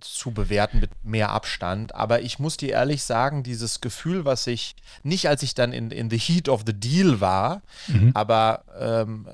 zu 0.00 0.32
bewerten 0.32 0.80
mit 0.80 0.90
mehr 1.04 1.30
Abstand. 1.30 1.94
Aber 1.94 2.22
ich 2.22 2.38
muss 2.38 2.56
dir 2.56 2.70
ehrlich 2.70 3.04
sagen, 3.04 3.42
dieses 3.42 3.82
Gefühl, 3.82 4.24
was 4.24 4.46
ich, 4.46 4.74
nicht 5.02 5.28
als 5.28 5.42
ich 5.42 5.54
dann 5.54 5.72
in, 5.72 5.90
in 5.90 6.10
the 6.10 6.18
heat 6.18 6.48
of 6.48 6.62
the 6.66 6.72
deal 6.72 7.20
war, 7.20 7.60
mhm. 7.86 8.10
aber 8.14 8.64
ähm, 8.76 9.28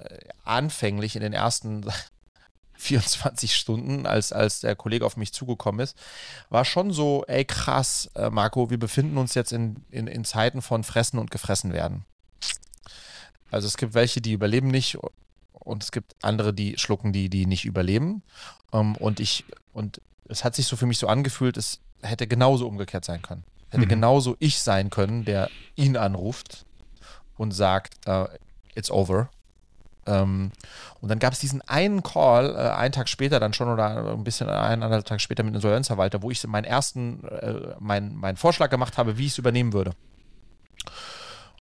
anfänglich 0.44 1.16
in 1.16 1.22
den 1.22 1.32
ersten 1.32 1.86
24 2.80 3.54
Stunden, 3.54 4.06
als, 4.06 4.32
als 4.32 4.60
der 4.60 4.74
Kollege 4.74 5.04
auf 5.04 5.16
mich 5.16 5.32
zugekommen 5.32 5.80
ist, 5.80 5.96
war 6.48 6.64
schon 6.64 6.92
so, 6.92 7.24
ey 7.26 7.44
krass, 7.44 8.10
äh, 8.14 8.30
Marco, 8.30 8.70
wir 8.70 8.78
befinden 8.78 9.18
uns 9.18 9.34
jetzt 9.34 9.52
in, 9.52 9.84
in, 9.90 10.06
in 10.06 10.24
Zeiten 10.24 10.62
von 10.62 10.82
Fressen 10.82 11.18
und 11.18 11.30
Gefressen 11.30 11.72
werden. 11.72 12.04
Also 13.50 13.66
es 13.66 13.76
gibt 13.76 13.94
welche, 13.94 14.20
die 14.20 14.32
überleben 14.32 14.68
nicht 14.68 14.98
und 15.52 15.82
es 15.82 15.92
gibt 15.92 16.16
andere, 16.22 16.54
die 16.54 16.78
schlucken, 16.78 17.12
die, 17.12 17.28
die 17.28 17.46
nicht 17.46 17.64
überleben. 17.64 18.22
Ähm, 18.72 18.96
und 18.96 19.20
ich, 19.20 19.44
und 19.72 20.00
es 20.28 20.44
hat 20.44 20.54
sich 20.54 20.66
so 20.66 20.76
für 20.76 20.86
mich 20.86 20.98
so 20.98 21.06
angefühlt, 21.06 21.56
es 21.56 21.80
hätte 22.02 22.26
genauso 22.26 22.66
umgekehrt 22.66 23.04
sein 23.04 23.20
können. 23.20 23.44
Hätte 23.68 23.84
mhm. 23.84 23.90
genauso 23.90 24.36
ich 24.38 24.60
sein 24.60 24.90
können, 24.90 25.24
der 25.24 25.50
ihn 25.76 25.96
anruft 25.96 26.64
und 27.36 27.52
sagt, 27.52 28.08
uh, 28.08 28.26
it's 28.74 28.90
over. 28.90 29.30
Ähm, 30.06 30.50
und 31.00 31.08
dann 31.08 31.18
gab 31.18 31.32
es 31.32 31.38
diesen 31.38 31.62
einen 31.62 32.02
Call, 32.02 32.54
äh, 32.54 32.70
einen 32.70 32.92
Tag 32.92 33.08
später 33.08 33.40
dann 33.40 33.52
schon 33.52 33.68
oder 33.68 34.12
ein 34.12 34.24
bisschen 34.24 34.48
eineinhalb 34.48 35.04
Tag 35.04 35.20
später 35.20 35.42
mit 35.42 35.52
dem 35.52 35.56
Insolvenzverwalter, 35.56 36.22
wo 36.22 36.30
ich 36.30 36.46
meinen 36.46 36.64
ersten, 36.64 37.24
äh, 37.24 37.74
meinen 37.78 38.16
mein 38.16 38.36
Vorschlag 38.36 38.70
gemacht 38.70 38.98
habe, 38.98 39.18
wie 39.18 39.26
ich 39.26 39.32
es 39.32 39.38
übernehmen 39.38 39.72
würde. 39.72 39.92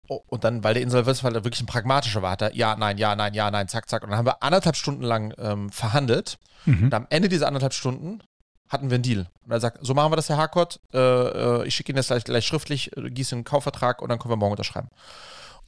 Oh, 0.07 0.21
und 0.27 0.43
dann, 0.43 0.63
weil 0.63 0.73
der 0.73 0.83
Insolvenzverwalter 0.83 1.43
wirklich 1.43 1.61
ein 1.61 1.67
pragmatischer 1.67 2.21
war, 2.21 2.31
hat 2.31 2.41
er, 2.41 2.55
ja, 2.55 2.75
nein, 2.75 2.97
ja, 2.97 3.15
nein, 3.15 3.33
ja, 3.33 3.51
nein, 3.51 3.67
zack, 3.67 3.87
zack. 3.87 4.03
Und 4.03 4.09
dann 4.09 4.17
haben 4.17 4.25
wir 4.25 4.41
anderthalb 4.41 4.75
Stunden 4.75 5.03
lang 5.03 5.33
ähm, 5.37 5.69
verhandelt. 5.69 6.39
Mhm. 6.65 6.85
Und 6.85 6.93
am 6.93 7.05
Ende 7.09 7.29
dieser 7.29 7.47
anderthalb 7.47 7.73
Stunden 7.73 8.23
hatten 8.69 8.89
wir 8.89 8.95
einen 8.95 9.03
Deal. 9.03 9.27
Und 9.45 9.51
er 9.51 9.59
sagt, 9.59 9.79
so 9.81 9.93
machen 9.93 10.11
wir 10.11 10.15
das, 10.15 10.29
Herr 10.29 10.37
Harkott. 10.37 10.79
Äh, 10.93 10.97
äh, 10.97 11.67
ich 11.67 11.75
schicke 11.75 11.91
Ihnen 11.91 11.97
das 11.97 12.07
gleich, 12.07 12.23
gleich 12.23 12.45
schriftlich, 12.45 12.95
äh, 12.97 13.09
gieße 13.09 13.35
einen 13.35 13.43
Kaufvertrag 13.43 14.01
und 14.01 14.09
dann 14.09 14.17
können 14.17 14.31
wir 14.31 14.37
morgen 14.37 14.51
unterschreiben. 14.51 14.89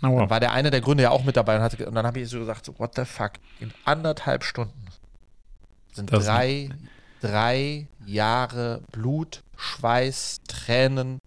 Oh, 0.02 0.08
wow. 0.08 0.20
Dann 0.20 0.30
war 0.30 0.40
der 0.40 0.52
eine 0.52 0.72
der 0.72 0.82
Gründe 0.82 1.04
ja 1.04 1.12
auch 1.12 1.24
mit 1.24 1.38
dabei 1.38 1.58
und, 1.58 1.62
hatte, 1.62 1.88
und 1.88 1.96
dann 1.96 2.06
habe 2.06 2.20
ich 2.20 2.30
so 2.30 2.40
gesagt, 2.40 2.66
so, 2.66 2.78
what 2.80 2.96
the 2.96 3.06
fuck, 3.06 3.34
in 3.60 3.74
anderthalb 3.86 4.44
Stunden 4.44 4.88
sind 5.94 6.12
das 6.12 6.26
drei, 6.26 6.70
drei 7.22 7.88
Jahre 8.06 8.82
Blut, 8.92 9.44
Schweiß, 9.58 10.42
Tränen, 10.48 11.20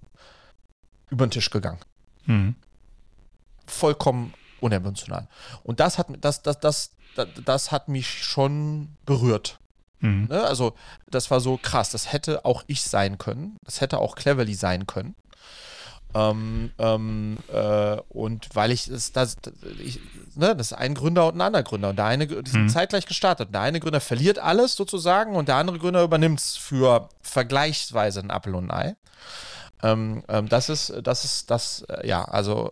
über 1.10 1.26
den 1.26 1.30
Tisch 1.30 1.50
gegangen. 1.50 1.80
Mhm. 2.26 2.56
Vollkommen 3.66 4.34
unemotional. 4.60 5.28
Und 5.62 5.80
das 5.80 5.98
hat, 5.98 6.08
das, 6.20 6.42
das, 6.42 6.58
das, 6.60 6.90
das, 7.14 7.28
das 7.44 7.72
hat 7.72 7.88
mich 7.88 8.24
schon 8.24 8.96
berührt. 9.06 9.58
Mhm. 10.00 10.26
Ne? 10.28 10.42
Also, 10.42 10.74
das 11.08 11.30
war 11.30 11.40
so 11.40 11.56
krass. 11.56 11.90
Das 11.90 12.12
hätte 12.12 12.44
auch 12.44 12.64
ich 12.66 12.82
sein 12.82 13.18
können. 13.18 13.56
Das 13.64 13.80
hätte 13.80 13.98
auch 13.98 14.16
Cleverly 14.16 14.54
sein 14.54 14.86
können. 14.86 15.14
Ähm, 16.14 16.70
ähm, 16.78 17.38
äh, 17.52 17.96
und 18.08 18.48
weil 18.54 18.70
ich 18.70 18.86
das, 18.86 19.10
das, 19.12 19.36
ich, 19.78 19.98
ne, 20.36 20.54
das 20.54 20.68
ist 20.68 20.72
ein 20.74 20.94
Gründer 20.94 21.26
und 21.26 21.36
ein 21.36 21.40
anderer 21.40 21.64
Gründer. 21.64 21.90
Und 21.90 21.96
der 21.96 22.04
eine, 22.06 22.26
die 22.26 22.50
sind 22.50 22.64
Mhm. 22.64 22.68
zeitgleich 22.68 23.06
gestartet. 23.06 23.52
Der 23.52 23.60
eine 23.62 23.80
Gründer 23.80 24.00
verliert 24.00 24.38
alles 24.38 24.76
sozusagen 24.76 25.34
und 25.34 25.48
der 25.48 25.56
andere 25.56 25.78
Gründer 25.78 26.02
übernimmt 26.04 26.38
es 26.38 26.56
für 26.56 27.08
vergleichsweise 27.22 28.20
ein 28.20 28.30
Apfel 28.30 28.54
und 28.54 28.70
ein 28.70 28.94
Ei. 28.94 28.96
Ähm, 29.82 30.22
ähm, 30.28 30.48
das 30.48 30.68
ist, 30.68 30.92
das 31.02 31.24
ist, 31.24 31.50
das, 31.50 31.82
äh, 31.88 32.06
ja, 32.06 32.24
also, 32.24 32.70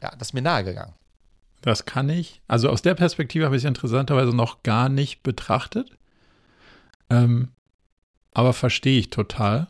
ja, 0.00 0.10
das 0.16 0.28
ist 0.28 0.32
mir 0.34 0.42
nahegegangen. 0.42 0.94
Das 1.62 1.84
kann 1.84 2.08
ich. 2.08 2.40
Also 2.48 2.70
aus 2.70 2.80
der 2.82 2.94
Perspektive 2.94 3.44
habe 3.44 3.56
ich 3.56 3.64
es 3.64 3.68
interessanterweise 3.68 4.34
noch 4.34 4.62
gar 4.62 4.88
nicht 4.88 5.22
betrachtet. 5.22 5.90
Ähm, 7.10 7.48
aber 8.32 8.52
verstehe 8.54 8.98
ich 8.98 9.10
total. 9.10 9.66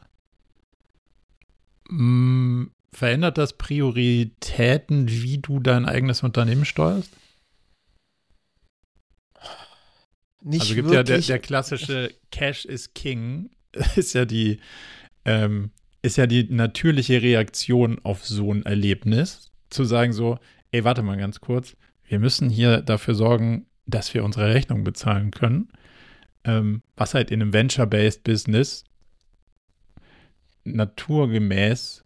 Mm, 1.90 2.66
verändert 2.92 3.38
das 3.38 3.56
Prioritäten, 3.56 5.08
wie 5.08 5.38
du 5.38 5.60
dein 5.60 5.86
eigenes 5.86 6.22
Unternehmen 6.22 6.64
steuerst? 6.64 7.16
Nicht 10.42 10.62
also 10.62 10.74
gibt 10.74 10.90
ja 10.90 11.02
der, 11.02 11.16
wirklich. 11.16 11.26
der 11.26 11.38
klassische 11.38 12.14
Cash 12.30 12.64
is 12.64 12.94
King, 12.94 13.50
ist 13.96 14.14
ja 14.14 14.24
die, 14.24 14.60
ähm, 15.24 15.70
ist 16.02 16.16
ja 16.16 16.26
die 16.26 16.44
natürliche 16.44 17.20
Reaktion 17.20 17.98
auf 18.02 18.24
so 18.26 18.52
ein 18.52 18.64
Erlebnis, 18.64 19.52
zu 19.68 19.84
sagen 19.84 20.12
so, 20.12 20.38
ey, 20.72 20.84
warte 20.84 21.02
mal 21.02 21.18
ganz 21.18 21.40
kurz, 21.40 21.76
wir 22.06 22.18
müssen 22.18 22.48
hier 22.48 22.80
dafür 22.80 23.14
sorgen, 23.14 23.66
dass 23.86 24.14
wir 24.14 24.24
unsere 24.24 24.54
Rechnung 24.54 24.82
bezahlen 24.84 25.30
können, 25.30 25.68
ähm, 26.44 26.82
was 26.96 27.14
halt 27.14 27.30
in 27.30 27.42
einem 27.42 27.52
Venture-Based 27.52 28.24
Business 28.24 28.84
naturgemäß 30.74 32.04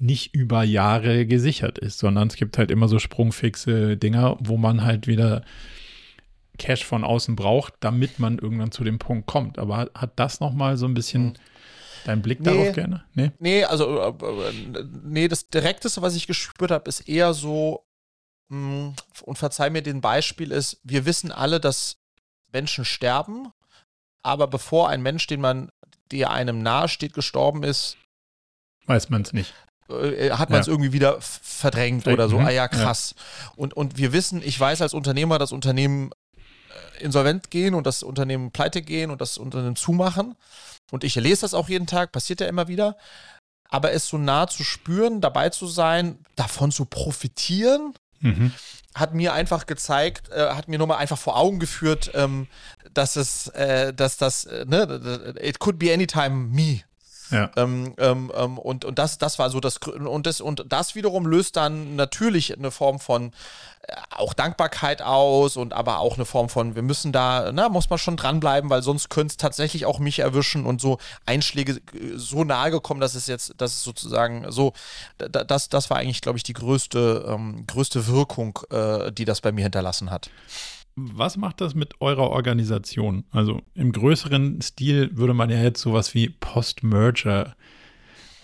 nicht 0.00 0.34
über 0.34 0.62
Jahre 0.62 1.26
gesichert 1.26 1.78
ist, 1.78 1.98
sondern 1.98 2.28
es 2.28 2.36
gibt 2.36 2.56
halt 2.58 2.70
immer 2.70 2.88
so 2.88 2.98
sprungfixe 2.98 3.96
Dinger, 3.96 4.36
wo 4.40 4.56
man 4.56 4.84
halt 4.84 5.06
wieder 5.06 5.42
Cash 6.56 6.84
von 6.84 7.04
außen 7.04 7.36
braucht, 7.36 7.74
damit 7.80 8.18
man 8.18 8.38
irgendwann 8.38 8.70
zu 8.72 8.84
dem 8.84 8.98
Punkt 8.98 9.26
kommt. 9.26 9.58
Aber 9.58 9.76
hat, 9.76 9.90
hat 9.94 10.12
das 10.16 10.40
nochmal 10.40 10.76
so 10.76 10.86
ein 10.86 10.94
bisschen 10.94 11.38
deinen 12.04 12.22
Blick 12.22 12.40
Nee. 12.40 12.44
darauf 12.44 12.72
gerne? 12.72 13.04
Nee? 13.14 13.32
Nee, 13.38 13.64
also, 13.64 14.00
äh, 14.00 14.08
äh, 14.08 14.84
nee, 15.04 15.28
das 15.28 15.48
Direkteste, 15.48 16.00
was 16.02 16.14
ich 16.16 16.26
gespürt 16.26 16.70
habe, 16.70 16.88
ist 16.88 17.08
eher 17.08 17.34
so, 17.34 17.84
mh, 18.48 18.94
und 19.22 19.38
verzeih 19.38 19.70
mir 19.70 19.82
den 19.82 20.00
Beispiel, 20.00 20.52
ist, 20.52 20.80
wir 20.84 21.06
wissen 21.06 21.32
alle, 21.32 21.60
dass 21.60 21.98
Menschen 22.52 22.84
sterben, 22.84 23.48
aber 24.22 24.46
bevor 24.46 24.88
ein 24.88 25.02
Mensch, 25.02 25.26
den 25.26 25.40
man, 25.40 25.70
der 26.12 26.30
einem 26.30 26.62
nahe 26.62 26.88
steht, 26.88 27.12
gestorben 27.14 27.62
ist, 27.62 27.96
Weiß 28.86 29.10
man 29.10 29.22
es 29.22 29.32
nicht. 29.32 29.52
äh, 29.90 30.30
hat 30.30 30.50
man 30.50 30.60
es 30.60 30.66
Ja. 30.66 30.72
irgendwie 30.72 30.92
wieder 30.92 31.18
verdrängt 31.20 32.06
oder 32.06 32.28
so. 32.28 32.38
mhm. 32.38 32.46
Ah 32.46 32.50
ja, 32.50 32.68
krass. 32.68 33.14
Und, 33.56 33.74
und 33.74 33.96
wir 33.98 34.12
wissen, 34.12 34.42
ich 34.42 34.58
weiß 34.58 34.80
als 34.82 34.94
Unternehmer, 34.94 35.38
dass 35.38 35.52
Unternehmen 35.52 36.10
äh, 36.98 37.02
insolvent 37.04 37.50
gehen 37.50 37.74
und 37.74 37.86
das 37.86 38.02
Unternehmen 38.02 38.50
pleite 38.50 38.80
gehen 38.82 39.10
und 39.10 39.20
das 39.20 39.36
Unternehmen 39.38 39.76
zumachen. 39.76 40.36
Und 40.90 41.04
ich 41.04 41.14
lese 41.16 41.42
das 41.42 41.52
auch 41.54 41.68
jeden 41.68 41.86
Tag, 41.86 42.12
passiert 42.12 42.40
ja 42.40 42.46
immer 42.46 42.68
wieder. 42.68 42.96
Aber 43.68 43.92
es 43.92 44.08
so 44.08 44.16
nah 44.16 44.46
zu 44.46 44.64
spüren, 44.64 45.20
dabei 45.20 45.50
zu 45.50 45.66
sein, 45.66 46.24
davon 46.36 46.72
zu 46.72 46.86
profitieren, 46.86 47.92
Mhm. 48.20 48.52
hat 48.94 49.14
mir 49.14 49.32
einfach 49.32 49.66
gezeigt, 49.66 50.30
äh, 50.30 50.50
hat 50.50 50.68
mir 50.68 50.78
nochmal 50.78 50.98
einfach 50.98 51.18
vor 51.18 51.36
Augen 51.36 51.60
geführt, 51.60 52.10
ähm, 52.14 52.48
dass 52.94 53.16
es, 53.16 53.48
äh, 53.48 53.92
dass 53.94 54.16
das, 54.16 54.44
äh, 54.44 54.64
ne, 54.66 55.34
it 55.40 55.58
could 55.58 55.78
be 55.78 55.92
anytime 55.92 56.30
me. 56.30 56.80
Ja. 57.30 57.50
Ähm, 57.56 57.94
ähm, 57.98 58.32
ähm, 58.34 58.58
und, 58.58 58.84
und 58.84 58.98
das, 58.98 59.18
das 59.18 59.38
war 59.38 59.50
so 59.50 59.60
das 59.60 59.78
und 59.78 60.26
das 60.26 60.40
und 60.40 60.64
das 60.68 60.94
wiederum 60.94 61.26
löst 61.26 61.56
dann 61.56 61.96
natürlich 61.96 62.56
eine 62.56 62.70
Form 62.70 62.98
von 63.00 63.32
äh, 63.82 63.92
auch 64.16 64.32
Dankbarkeit 64.34 65.02
aus 65.02 65.56
und 65.56 65.72
aber 65.72 65.98
auch 65.98 66.14
eine 66.16 66.24
Form 66.24 66.48
von 66.48 66.74
wir 66.74 66.82
müssen 66.82 67.12
da, 67.12 67.50
na, 67.52 67.68
muss 67.68 67.90
man 67.90 67.98
schon 67.98 68.16
dranbleiben, 68.16 68.70
weil 68.70 68.82
sonst 68.82 69.10
könnte 69.10 69.32
es 69.32 69.36
tatsächlich 69.36 69.84
auch 69.86 69.98
mich 69.98 70.20
erwischen 70.20 70.64
und 70.66 70.80
so 70.80 70.98
Einschläge 71.26 71.72
äh, 71.92 72.16
so 72.16 72.44
nahe 72.44 72.70
gekommen, 72.70 73.00
dass 73.00 73.14
es 73.14 73.26
jetzt, 73.26 73.54
dass 73.58 73.72
es 73.74 73.82
sozusagen 73.82 74.50
so, 74.50 74.72
da- 75.18 75.28
da- 75.28 75.44
das, 75.44 75.68
das 75.68 75.90
war 75.90 75.98
eigentlich, 75.98 76.20
glaube 76.22 76.38
ich, 76.38 76.44
die 76.44 76.52
größte, 76.54 77.26
ähm, 77.28 77.64
größte 77.66 78.06
Wirkung, 78.06 78.58
äh, 78.70 79.12
die 79.12 79.24
das 79.24 79.40
bei 79.40 79.52
mir 79.52 79.62
hinterlassen 79.64 80.10
hat. 80.10 80.30
Was 81.00 81.36
macht 81.36 81.60
das 81.60 81.74
mit 81.74 82.00
eurer 82.00 82.30
Organisation? 82.30 83.24
Also 83.30 83.62
im 83.74 83.92
größeren 83.92 84.60
Stil 84.60 85.16
würde 85.16 85.34
man 85.34 85.50
ja 85.50 85.62
jetzt 85.62 85.80
sowas 85.80 86.12
wie 86.14 86.28
Post-Merger 86.28 87.54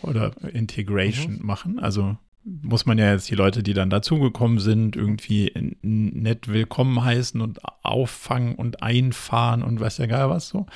oder 0.02 0.32
Integration 0.52 1.40
machen. 1.42 1.80
Also 1.80 2.16
muss 2.44 2.86
man 2.86 2.98
ja 2.98 3.10
jetzt 3.10 3.28
die 3.30 3.34
Leute, 3.34 3.62
die 3.62 3.72
dann 3.72 3.90
dazugekommen 3.90 4.58
sind, 4.58 4.96
irgendwie 4.96 5.52
nett 5.82 6.46
willkommen 6.46 7.02
heißen 7.02 7.40
und 7.40 7.60
auffangen 7.82 8.54
und 8.54 8.82
einfahren 8.82 9.62
und 9.62 9.80
weiß 9.80 9.98
ja 9.98 10.06
gar 10.06 10.28
was 10.28 10.48
so. 10.48 10.66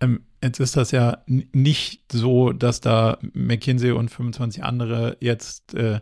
Ähm, 0.00 0.20
jetzt 0.42 0.60
ist 0.60 0.76
das 0.76 0.92
ja 0.92 1.18
nicht 1.26 2.12
so, 2.12 2.52
dass 2.52 2.80
da 2.80 3.18
McKinsey 3.34 3.90
und 3.90 4.10
25 4.10 4.62
andere 4.62 5.16
jetzt 5.20 5.74
äh, 5.74 6.00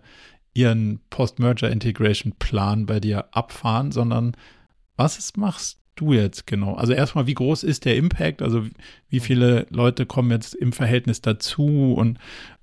ihren 0.53 1.01
Post-Merger-Integration-Plan 1.11 2.87
bei 2.87 3.01
dir 3.01 3.35
abfahren, 3.35 3.91
sondern 3.93 4.37
was 4.97 5.37
machst 5.37 5.79
du 5.97 6.13
jetzt 6.13 6.47
genau? 6.47 6.75
Also 6.75 6.93
erstmal, 6.93 7.27
wie 7.27 7.35
groß 7.35 7.63
ist 7.63 7.85
der 7.85 7.97
Impact? 7.97 8.43
Also 8.43 8.67
wie 9.09 9.21
viele 9.21 9.67
Leute 9.71 10.07
kommen 10.07 10.31
jetzt 10.31 10.55
im 10.55 10.73
Verhältnis 10.73 11.21
dazu 11.21 11.95
und, 11.97 12.19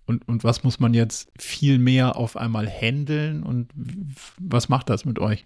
und, 0.05 0.27
und 0.27 0.43
was 0.43 0.63
muss 0.63 0.79
man 0.79 0.93
jetzt 0.93 1.29
viel 1.39 1.79
mehr 1.79 2.15
auf 2.17 2.35
einmal 2.35 2.67
handeln 2.69 3.43
und 3.43 3.69
was 4.37 4.69
macht 4.69 4.89
das 4.89 5.05
mit 5.05 5.19
euch? 5.19 5.45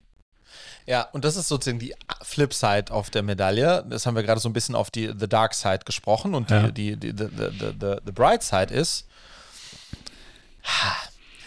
Ja, 0.87 1.01
und 1.13 1.25
das 1.25 1.35
ist 1.35 1.47
sozusagen 1.47 1.79
die 1.79 1.93
Flipside 2.21 2.91
auf 2.91 3.09
der 3.09 3.23
Medaille. 3.23 3.83
Das 3.89 4.05
haben 4.05 4.15
wir 4.15 4.23
gerade 4.23 4.39
so 4.39 4.47
ein 4.47 4.53
bisschen 4.53 4.75
auf 4.75 4.91
die 4.91 5.11
The 5.17 5.27
Dark 5.27 5.53
Side 5.53 5.79
gesprochen 5.85 6.33
und 6.35 6.49
Ja. 6.51 6.69
die, 6.69 6.95
die, 6.95 7.11
die, 7.13 7.17
the, 7.17 7.29
the, 7.35 7.71
the, 7.79 7.95
the 8.05 8.11
Bright 8.11 8.43
Side 8.43 8.73
ist, 8.73 9.07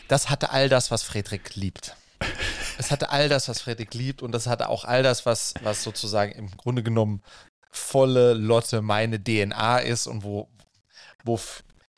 das 0.09 0.31
hatte 0.31 0.51
all 0.51 0.69
das, 0.69 0.91
was 0.91 1.03
Friedrich 1.03 1.55
liebt. 1.55 1.97
Es 2.79 2.93
hatte 2.93 3.11
all 3.11 3.29
das, 3.29 3.49
was 3.49 3.61
Friedrich 3.61 3.93
liebt 3.93 4.23
und 4.23 4.33
das 4.33 4.47
hatte 4.47 4.69
auch 4.69 4.85
all 4.85 5.03
das, 5.03 5.27
was, 5.27 5.55
was 5.63 5.83
sozusagen 5.83 6.33
im 6.33 6.57
Grunde 6.57 6.85
genommen 6.85 7.23
volle 7.71 8.35
Lotte 8.35 8.83
meine 8.83 9.23
DNA 9.23 9.79
ist 9.79 10.07
und 10.07 10.23
wo, 10.23 10.49
wo, 11.25 11.41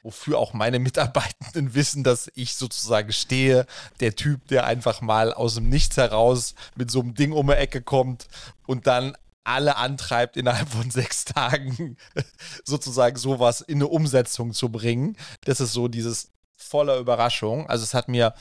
wofür 0.02 0.38
auch 0.38 0.54
meine 0.54 0.78
Mitarbeitenden 0.78 1.74
wissen, 1.74 2.02
dass 2.02 2.30
ich 2.34 2.56
sozusagen 2.56 3.12
stehe, 3.12 3.66
der 4.00 4.16
Typ, 4.16 4.48
der 4.48 4.64
einfach 4.64 5.02
mal 5.02 5.34
aus 5.34 5.54
dem 5.54 5.68
Nichts 5.68 5.98
heraus 5.98 6.54
mit 6.76 6.90
so 6.90 7.00
einem 7.00 7.14
Ding 7.14 7.32
um 7.32 7.48
die 7.48 7.52
Ecke 7.52 7.82
kommt 7.82 8.28
und 8.66 8.86
dann 8.86 9.14
alle 9.44 9.76
antreibt, 9.76 10.38
innerhalb 10.38 10.70
von 10.70 10.90
sechs 10.90 11.26
Tagen 11.26 11.98
sozusagen 12.64 13.16
sowas 13.16 13.60
in 13.60 13.76
eine 13.76 13.88
Umsetzung 13.88 14.54
zu 14.54 14.70
bringen. 14.70 15.16
Das 15.44 15.60
ist 15.60 15.72
so 15.72 15.88
dieses 15.88 16.30
voller 16.56 16.98
Überraschung. 16.98 17.68
Also 17.68 17.84
es 17.84 17.94
hat 17.94 18.08
mir, 18.08 18.34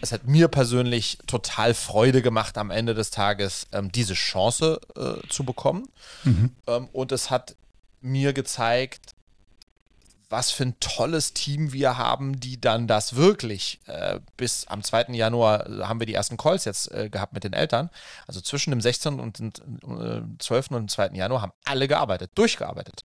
es 0.00 0.12
hat 0.12 0.26
mir 0.26 0.48
persönlich 0.48 1.18
total 1.26 1.74
Freude 1.74 2.22
gemacht, 2.22 2.58
am 2.58 2.70
Ende 2.70 2.94
des 2.94 3.10
Tages 3.10 3.66
ähm, 3.72 3.90
diese 3.92 4.14
Chance 4.14 4.80
äh, 4.96 5.26
zu 5.28 5.44
bekommen. 5.44 5.88
Ähm, 6.66 6.88
und 6.92 7.12
es 7.12 7.30
hat 7.30 7.56
mir 8.00 8.32
gezeigt, 8.32 9.14
was 10.28 10.50
für 10.50 10.64
ein 10.64 10.80
tolles 10.80 11.34
Team 11.34 11.72
wir 11.72 11.98
haben, 11.98 12.40
die 12.40 12.60
dann 12.60 12.88
das 12.88 13.14
wirklich 13.14 13.80
äh, 13.86 14.18
bis 14.36 14.66
am 14.66 14.82
2. 14.82 15.06
Januar 15.12 15.68
äh, 15.68 15.84
haben 15.84 16.00
wir 16.00 16.06
die 16.06 16.14
ersten 16.14 16.36
Calls 16.36 16.64
jetzt 16.64 16.90
äh, 16.90 17.08
gehabt 17.08 17.32
mit 17.32 17.44
den 17.44 17.52
Eltern. 17.52 17.90
Also 18.26 18.40
zwischen 18.40 18.70
dem 18.70 18.80
16. 18.80 19.20
und 19.20 19.38
dem 19.38 19.52
äh, 19.84 20.22
12. 20.38 20.70
und 20.72 20.76
dem 20.78 20.88
2. 20.88 21.10
Januar 21.14 21.42
haben 21.42 21.52
alle 21.64 21.86
gearbeitet, 21.86 22.32
durchgearbeitet, 22.34 23.04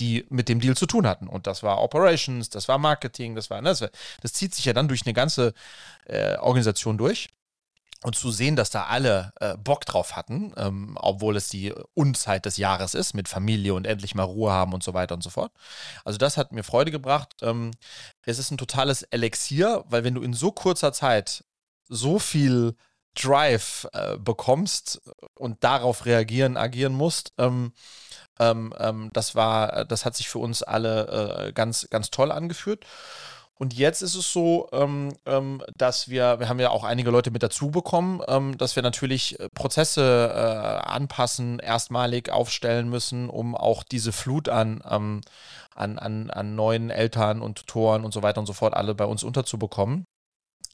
die 0.00 0.26
mit 0.30 0.48
dem 0.48 0.60
Deal 0.60 0.76
zu 0.76 0.86
tun 0.86 1.06
hatten. 1.06 1.28
Und 1.28 1.46
das 1.46 1.62
war 1.62 1.82
Operations, 1.82 2.50
das 2.50 2.68
war 2.68 2.78
Marketing, 2.78 3.34
das 3.34 3.50
war, 3.50 3.60
ne, 3.60 3.70
das, 3.70 3.80
war, 3.80 3.90
das 4.22 4.32
zieht 4.32 4.54
sich 4.54 4.64
ja 4.64 4.72
dann 4.72 4.88
durch 4.88 5.04
eine 5.06 5.14
ganze 5.14 5.54
äh, 6.06 6.36
Organisation 6.36 6.98
durch. 6.98 7.28
Und 8.02 8.14
zu 8.14 8.30
sehen, 8.30 8.56
dass 8.56 8.70
da 8.70 8.84
alle 8.84 9.32
äh, 9.40 9.56
Bock 9.56 9.86
drauf 9.86 10.16
hatten, 10.16 10.52
ähm, 10.58 10.98
obwohl 11.00 11.34
es 11.34 11.48
die 11.48 11.72
Unzeit 11.94 12.44
des 12.44 12.58
Jahres 12.58 12.94
ist, 12.94 13.14
mit 13.14 13.26
Familie 13.26 13.72
und 13.72 13.86
endlich 13.86 14.14
mal 14.14 14.22
Ruhe 14.22 14.52
haben 14.52 14.74
und 14.74 14.82
so 14.82 14.92
weiter 14.92 15.14
und 15.14 15.22
so 15.22 15.30
fort. 15.30 15.50
Also 16.04 16.18
das 16.18 16.36
hat 16.36 16.52
mir 16.52 16.62
Freude 16.62 16.90
gebracht. 16.90 17.34
Ähm, 17.40 17.70
es 18.22 18.38
ist 18.38 18.50
ein 18.50 18.58
totales 18.58 19.02
Elixier, 19.02 19.82
weil 19.88 20.04
wenn 20.04 20.14
du 20.14 20.22
in 20.22 20.34
so 20.34 20.52
kurzer 20.52 20.92
Zeit 20.92 21.42
so 21.88 22.18
viel 22.18 22.76
Drive 23.14 23.88
äh, 23.92 24.18
bekommst 24.18 25.00
und 25.34 25.64
darauf 25.64 26.04
reagieren, 26.04 26.56
agieren 26.56 26.92
musst, 26.92 27.32
ähm, 27.38 27.72
ähm, 28.38 28.72
ähm, 28.78 29.10
das 29.12 29.34
war, 29.34 29.84
das 29.84 30.04
hat 30.04 30.16
sich 30.16 30.28
für 30.28 30.38
uns 30.38 30.62
alle 30.62 31.48
äh, 31.48 31.52
ganz, 31.52 31.88
ganz 31.90 32.10
toll 32.10 32.32
angeführt. 32.32 32.84
Und 33.58 33.72
jetzt 33.72 34.02
ist 34.02 34.14
es 34.14 34.32
so, 34.32 34.68
ähm, 34.72 35.16
ähm, 35.24 35.62
dass 35.76 36.10
wir, 36.10 36.38
wir 36.40 36.48
haben 36.50 36.60
ja 36.60 36.70
auch 36.70 36.84
einige 36.84 37.10
Leute 37.10 37.30
mit 37.30 37.42
dazu 37.42 37.70
bekommen, 37.70 38.20
ähm, 38.28 38.58
dass 38.58 38.76
wir 38.76 38.82
natürlich 38.82 39.40
äh, 39.40 39.48
Prozesse 39.48 40.30
äh, 40.34 40.86
anpassen, 40.86 41.58
erstmalig 41.58 42.30
aufstellen 42.30 42.90
müssen, 42.90 43.30
um 43.30 43.54
auch 43.56 43.82
diese 43.82 44.12
Flut 44.12 44.50
an, 44.50 44.82
ähm, 44.88 45.22
an, 45.74 45.98
an, 45.98 46.30
an 46.30 46.54
neuen 46.54 46.90
Eltern 46.90 47.40
und 47.40 47.56
Tutoren 47.56 48.04
und 48.04 48.12
so 48.12 48.22
weiter 48.22 48.40
und 48.40 48.46
so 48.46 48.52
fort 48.52 48.74
alle 48.74 48.94
bei 48.94 49.06
uns 49.06 49.24
unterzubekommen. 49.24 50.06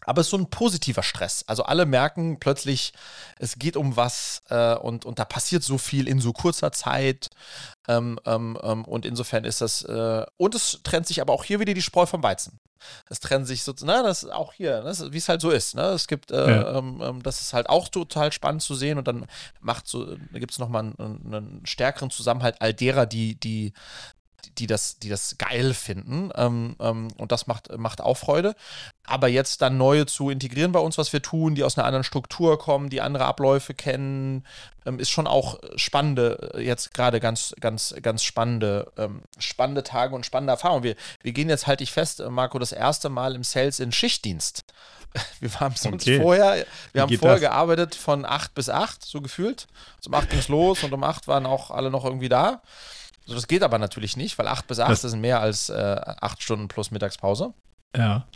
Aber 0.04 0.20
es 0.20 0.26
ist 0.26 0.32
so 0.32 0.38
ein 0.38 0.50
positiver 0.50 1.02
Stress. 1.02 1.44
Also 1.46 1.64
alle 1.64 1.86
merken 1.86 2.38
plötzlich, 2.40 2.92
es 3.38 3.58
geht 3.58 3.76
um 3.76 3.96
was 3.96 4.42
äh, 4.48 4.74
und, 4.74 5.04
und 5.04 5.18
da 5.18 5.24
passiert 5.24 5.62
so 5.62 5.78
viel 5.78 6.08
in 6.08 6.20
so 6.20 6.32
kurzer 6.32 6.72
Zeit. 6.72 7.30
Ähm, 7.88 8.18
ähm, 8.26 8.58
ähm, 8.62 8.84
und 8.84 9.06
insofern 9.06 9.44
ist 9.44 9.60
das, 9.60 9.82
äh, 9.82 10.24
und 10.36 10.54
es 10.54 10.80
trennt 10.82 11.06
sich 11.06 11.20
aber 11.20 11.32
auch 11.32 11.44
hier 11.44 11.60
wieder 11.60 11.74
die 11.74 11.82
Spreu 11.82 12.06
vom 12.06 12.22
Weizen. 12.22 12.60
Es 13.08 13.20
trennt 13.20 13.46
sich 13.46 13.62
so, 13.62 13.72
ne, 13.82 14.02
das 14.02 14.24
ist 14.24 14.32
auch 14.32 14.52
hier, 14.52 14.82
ne, 14.82 14.92
wie 15.12 15.18
es 15.18 15.28
halt 15.28 15.40
so 15.40 15.50
ist. 15.50 15.74
Ne? 15.74 15.82
Es 15.82 16.08
gibt, 16.08 16.30
äh, 16.30 16.50
ja. 16.50 16.78
Ähm, 16.78 17.00
ähm, 17.02 17.22
das 17.22 17.40
ist 17.40 17.52
halt 17.52 17.68
auch 17.68 17.88
total 17.88 18.32
spannend 18.32 18.62
zu 18.62 18.74
sehen 18.74 18.98
und 18.98 19.06
dann 19.06 19.26
macht 19.60 19.86
so, 19.86 20.16
da 20.16 20.38
gibt 20.38 20.52
es 20.52 20.58
nochmal 20.58 20.92
einen, 20.98 21.32
einen 21.32 21.66
stärkeren 21.66 22.10
Zusammenhalt 22.10 22.60
all 22.60 22.74
derer, 22.74 23.06
die, 23.06 23.38
die, 23.38 23.72
die 24.58 24.66
das, 24.66 24.98
die 24.98 25.08
das 25.08 25.36
geil 25.38 25.74
finden. 25.74 26.30
Ähm, 26.34 26.76
ähm, 26.80 27.08
und 27.16 27.32
das 27.32 27.46
macht, 27.46 27.76
macht 27.78 28.00
auch 28.00 28.16
Freude. 28.16 28.54
Aber 29.04 29.28
jetzt 29.28 29.62
dann 29.62 29.76
neue 29.76 30.06
zu 30.06 30.30
integrieren 30.30 30.72
bei 30.72 30.80
uns, 30.80 30.98
was 30.98 31.12
wir 31.12 31.22
tun, 31.22 31.54
die 31.54 31.64
aus 31.64 31.76
einer 31.76 31.86
anderen 31.86 32.04
Struktur 32.04 32.58
kommen, 32.58 32.90
die 32.90 33.00
andere 33.00 33.24
Abläufe 33.24 33.74
kennen, 33.74 34.44
ähm, 34.86 34.98
ist 34.98 35.10
schon 35.10 35.26
auch 35.26 35.58
spannende, 35.76 36.52
jetzt 36.58 36.94
gerade 36.94 37.20
ganz, 37.20 37.54
ganz, 37.60 37.94
ganz 38.02 38.22
spannende, 38.22 38.92
ähm, 38.96 39.22
spannende 39.38 39.82
Tage 39.82 40.14
und 40.14 40.26
spannende 40.26 40.52
Erfahrungen. 40.52 40.82
Wir, 40.82 40.96
wir 41.22 41.32
gehen 41.32 41.48
jetzt, 41.48 41.66
halte 41.66 41.84
ich 41.84 41.92
fest, 41.92 42.20
äh, 42.20 42.28
Marco, 42.30 42.58
das 42.58 42.72
erste 42.72 43.08
Mal 43.08 43.34
im 43.34 43.44
Sales 43.44 43.80
in 43.80 43.92
Schichtdienst. 43.92 44.64
Wir 45.40 45.60
haben 45.60 45.74
sonst 45.76 46.04
okay. 46.04 46.22
vorher, 46.22 46.64
wir 46.94 47.02
haben 47.02 47.18
vorher 47.18 47.38
das? 47.38 47.42
gearbeitet 47.42 47.94
von 47.94 48.24
8 48.24 48.54
bis 48.54 48.70
8, 48.70 49.04
so 49.04 49.20
gefühlt. 49.20 49.66
Also 49.98 50.08
um 50.08 50.14
8 50.14 50.30
ging 50.30 50.38
es 50.38 50.48
los 50.48 50.82
und 50.84 50.92
um 50.94 51.04
8 51.04 51.28
waren 51.28 51.44
auch 51.44 51.70
alle 51.70 51.90
noch 51.90 52.06
irgendwie 52.06 52.30
da. 52.30 52.62
Also 53.24 53.34
das 53.36 53.46
geht 53.46 53.62
aber 53.62 53.78
natürlich 53.78 54.16
nicht, 54.16 54.38
weil 54.38 54.48
8 54.48 54.66
bis 54.66 54.80
8 54.80 54.90
das 54.90 55.02
sind 55.02 55.20
mehr 55.20 55.40
als 55.40 55.68
äh, 55.68 56.00
8 56.20 56.42
Stunden 56.42 56.68
plus 56.68 56.90
Mittagspause. 56.90 57.52
Ja. 57.96 58.26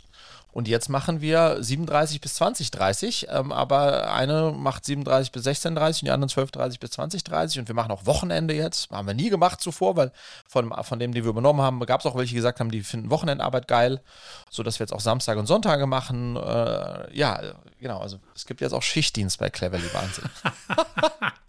Und 0.57 0.67
jetzt 0.67 0.89
machen 0.89 1.21
wir 1.21 1.57
37 1.61 2.19
bis 2.19 2.41
20.30, 2.41 3.27
ähm, 3.29 3.51
aber 3.51 4.11
eine 4.11 4.51
macht 4.51 4.85
37 4.85 5.31
bis 5.31 5.45
16.30 5.45 5.87
und 5.87 6.01
die 6.03 6.09
anderen 6.09 6.31
12.30 6.31 6.79
bis 6.79 6.91
20.30 6.97 7.59
und 7.59 7.67
wir 7.67 7.75
machen 7.75 7.91
auch 7.91 8.07
Wochenende 8.07 8.55
jetzt. 8.55 8.89
Haben 8.89 9.05
wir 9.05 9.13
nie 9.13 9.29
gemacht 9.29 9.61
zuvor, 9.61 9.95
weil 9.97 10.11
von, 10.47 10.73
von 10.83 10.97
dem, 10.97 11.13
die 11.13 11.23
wir 11.23 11.29
übernommen 11.29 11.61
haben, 11.61 11.79
gab 11.81 11.99
es 11.99 12.07
auch 12.07 12.15
welche, 12.15 12.29
die 12.29 12.37
gesagt 12.37 12.59
haben, 12.59 12.71
die 12.71 12.81
finden 12.81 13.11
Wochenendarbeit 13.11 13.67
geil, 13.67 14.01
sodass 14.49 14.79
wir 14.79 14.85
jetzt 14.85 14.93
auch 14.93 14.99
Samstag 14.99 15.37
und 15.37 15.45
Sonntage 15.45 15.85
machen. 15.85 16.37
Äh, 16.37 17.15
ja, 17.15 17.39
genau, 17.79 17.99
also 17.99 18.17
es 18.33 18.47
gibt 18.47 18.61
jetzt 18.61 18.73
auch 18.73 18.81
Schichtdienst 18.81 19.37
bei 19.37 19.51
Cleverly, 19.51 19.93
Wahnsinn. 19.93 20.23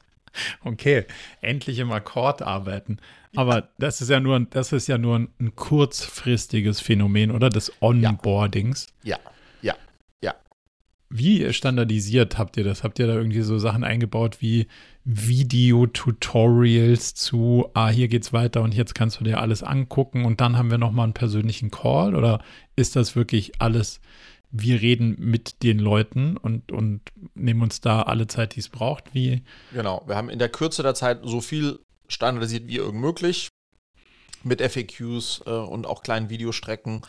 Okay, 0.64 1.04
endlich 1.40 1.78
im 1.78 1.92
Akkord 1.92 2.42
arbeiten. 2.42 2.98
Aber 3.36 3.68
das 3.78 4.00
ist 4.00 4.10
ja 4.10 4.18
nur, 4.20 4.40
das 4.40 4.72
ist 4.72 4.88
ja 4.88 4.98
nur 4.98 5.18
ein, 5.18 5.28
ein 5.38 5.54
kurzfristiges 5.54 6.80
Phänomen, 6.80 7.30
oder? 7.30 7.50
Des 7.50 7.72
Onboardings. 7.80 8.88
Ja, 9.02 9.18
ja, 9.62 9.74
ja. 10.22 10.34
Wie 11.10 11.52
standardisiert 11.52 12.38
habt 12.38 12.56
ihr 12.56 12.64
das? 12.64 12.82
Habt 12.84 12.98
ihr 12.98 13.06
da 13.06 13.14
irgendwie 13.14 13.42
so 13.42 13.58
Sachen 13.58 13.84
eingebaut 13.84 14.38
wie 14.40 14.66
Video-Tutorials 15.04 17.14
zu, 17.14 17.70
ah, 17.74 17.88
hier 17.88 18.08
geht's 18.08 18.32
weiter 18.32 18.62
und 18.62 18.74
jetzt 18.74 18.94
kannst 18.94 19.20
du 19.20 19.24
dir 19.24 19.40
alles 19.40 19.62
angucken 19.62 20.24
und 20.24 20.40
dann 20.40 20.56
haben 20.58 20.70
wir 20.70 20.78
nochmal 20.78 21.04
einen 21.04 21.14
persönlichen 21.14 21.70
Call? 21.70 22.14
Oder 22.14 22.42
ist 22.76 22.96
das 22.96 23.16
wirklich 23.16 23.60
alles 23.60 24.00
wir 24.50 24.80
reden 24.80 25.16
mit 25.18 25.62
den 25.62 25.78
Leuten 25.78 26.36
und, 26.36 26.72
und 26.72 27.02
nehmen 27.34 27.62
uns 27.62 27.80
da 27.80 28.02
alle 28.02 28.26
Zeit, 28.26 28.56
die 28.56 28.60
es 28.60 28.68
braucht. 28.68 29.14
Wie? 29.14 29.42
Genau, 29.72 30.02
wir 30.06 30.16
haben 30.16 30.30
in 30.30 30.38
der 30.38 30.48
Kürze 30.48 30.82
der 30.82 30.94
Zeit 30.94 31.20
so 31.24 31.40
viel 31.40 31.80
standardisiert 32.08 32.66
wie 32.66 32.76
irgend 32.76 33.00
möglich 33.00 33.48
mit 34.42 34.62
FAQs 34.62 35.42
äh, 35.46 35.50
und 35.50 35.86
auch 35.86 36.02
kleinen 36.02 36.30
Videostrecken. 36.30 37.02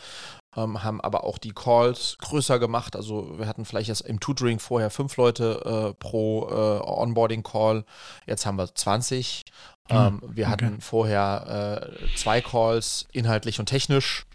Ähm, 0.56 0.82
haben 0.82 1.00
aber 1.00 1.22
auch 1.22 1.38
die 1.38 1.52
Calls 1.52 2.16
größer 2.18 2.58
gemacht. 2.58 2.96
Also 2.96 3.38
wir 3.38 3.46
hatten 3.46 3.64
vielleicht 3.64 3.88
erst 3.88 4.02
im 4.02 4.18
Tutoring 4.18 4.58
vorher 4.58 4.90
fünf 4.90 5.16
Leute 5.16 5.92
äh, 5.92 5.94
pro 5.94 6.48
äh, 6.48 6.80
Onboarding-Call. 6.82 7.84
Jetzt 8.26 8.46
haben 8.46 8.56
wir 8.56 8.74
20. 8.74 9.42
Hm, 9.88 9.96
ähm, 9.96 10.20
wir 10.22 10.46
okay. 10.46 10.52
hatten 10.52 10.80
vorher 10.80 11.92
äh, 12.02 12.16
zwei 12.16 12.40
Calls, 12.40 13.06
inhaltlich 13.12 13.60
und 13.60 13.66
technisch 13.66 14.26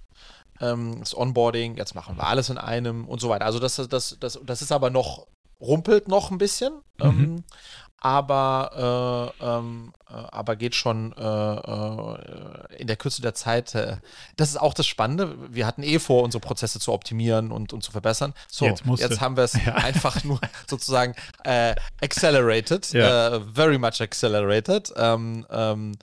ähm, 0.72 1.00
das 1.00 1.16
Onboarding, 1.18 1.78
jetzt 1.78 1.96
machen 1.96 2.18
wir 2.18 2.28
alles 2.28 2.50
in 2.50 2.58
einem 2.58 3.08
und 3.08 3.20
so 3.20 3.30
weiter. 3.30 3.46
Also 3.46 3.60
das, 3.60 3.76
das, 3.76 4.18
das, 4.20 4.40
das 4.44 4.62
ist 4.62 4.72
aber 4.72 4.90
noch, 4.90 5.28
rumpelt 5.60 6.08
noch 6.08 6.32
ein 6.32 6.38
bisschen. 6.38 6.74
Mhm. 7.00 7.06
Ähm, 7.06 7.44
aber, 8.00 9.34
äh, 9.40 9.46
ähm, 9.46 9.94
äh, 10.08 10.14
aber 10.14 10.56
geht 10.56 10.76
schon 10.76 11.14
äh, 11.14 11.24
äh, 11.24 12.78
in 12.78 12.88
der 12.88 12.98
Kürze 12.98 13.22
der 13.22 13.34
Zeit. 13.34 13.74
Äh, 13.74 13.98
das 14.36 14.50
ist 14.50 14.58
auch 14.58 14.74
das 14.74 14.86
Spannende. 14.86 15.36
Wir 15.50 15.66
hatten 15.66 15.82
eh 15.82 15.98
vor, 16.00 16.24
unsere 16.24 16.42
Prozesse 16.42 16.80
zu 16.80 16.94
optimieren 16.94 17.52
und, 17.52 17.74
und 17.74 17.84
zu 17.84 17.92
verbessern. 17.92 18.34
So, 18.48 18.66
jetzt, 18.66 18.84
jetzt 18.98 19.22
haben 19.22 19.38
wir 19.38 19.44
es 19.44 19.54
ja. 19.66 19.76
einfach 19.76 20.24
nur 20.24 20.40
sozusagen 20.68 21.16
accelerated, 22.02 22.94
ja. 22.94 23.40
very 23.54 23.78
much 23.78 24.02
accelerated. 24.02 24.94
Ähm, 24.98 25.46
ähm, 25.50 25.94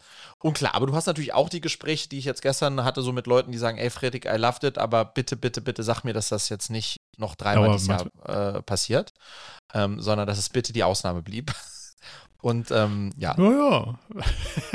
und 0.42 0.54
klar, 0.54 0.74
aber 0.74 0.86
du 0.86 0.94
hast 0.94 1.06
natürlich 1.06 1.34
auch 1.34 1.48
die 1.48 1.60
Gespräche, 1.60 2.08
die 2.08 2.18
ich 2.18 2.24
jetzt 2.24 2.42
gestern 2.42 2.82
hatte, 2.82 3.02
so 3.02 3.12
mit 3.12 3.28
Leuten, 3.28 3.52
die 3.52 3.58
sagen, 3.58 3.78
ey 3.78 3.90
Fredrik, 3.90 4.24
I 4.24 4.36
loved 4.36 4.64
it, 4.64 4.76
aber 4.76 5.04
bitte, 5.04 5.36
bitte, 5.36 5.60
bitte 5.60 5.84
sag 5.84 6.02
mir, 6.02 6.12
dass 6.12 6.30
das 6.30 6.48
jetzt 6.48 6.68
nicht 6.68 7.00
noch 7.16 7.36
dreimal 7.36 7.70
dieses 7.72 7.86
Jahr 7.86 8.06
äh, 8.56 8.62
passiert, 8.62 9.12
ähm, 9.72 10.00
sondern 10.00 10.26
dass 10.26 10.38
es 10.38 10.48
bitte 10.48 10.72
die 10.72 10.82
Ausnahme 10.82 11.22
blieb. 11.22 11.54
Und 12.42 12.72
ähm, 12.72 13.10
ja. 13.16 13.36
Ja, 13.38 13.50
ja. 13.50 13.98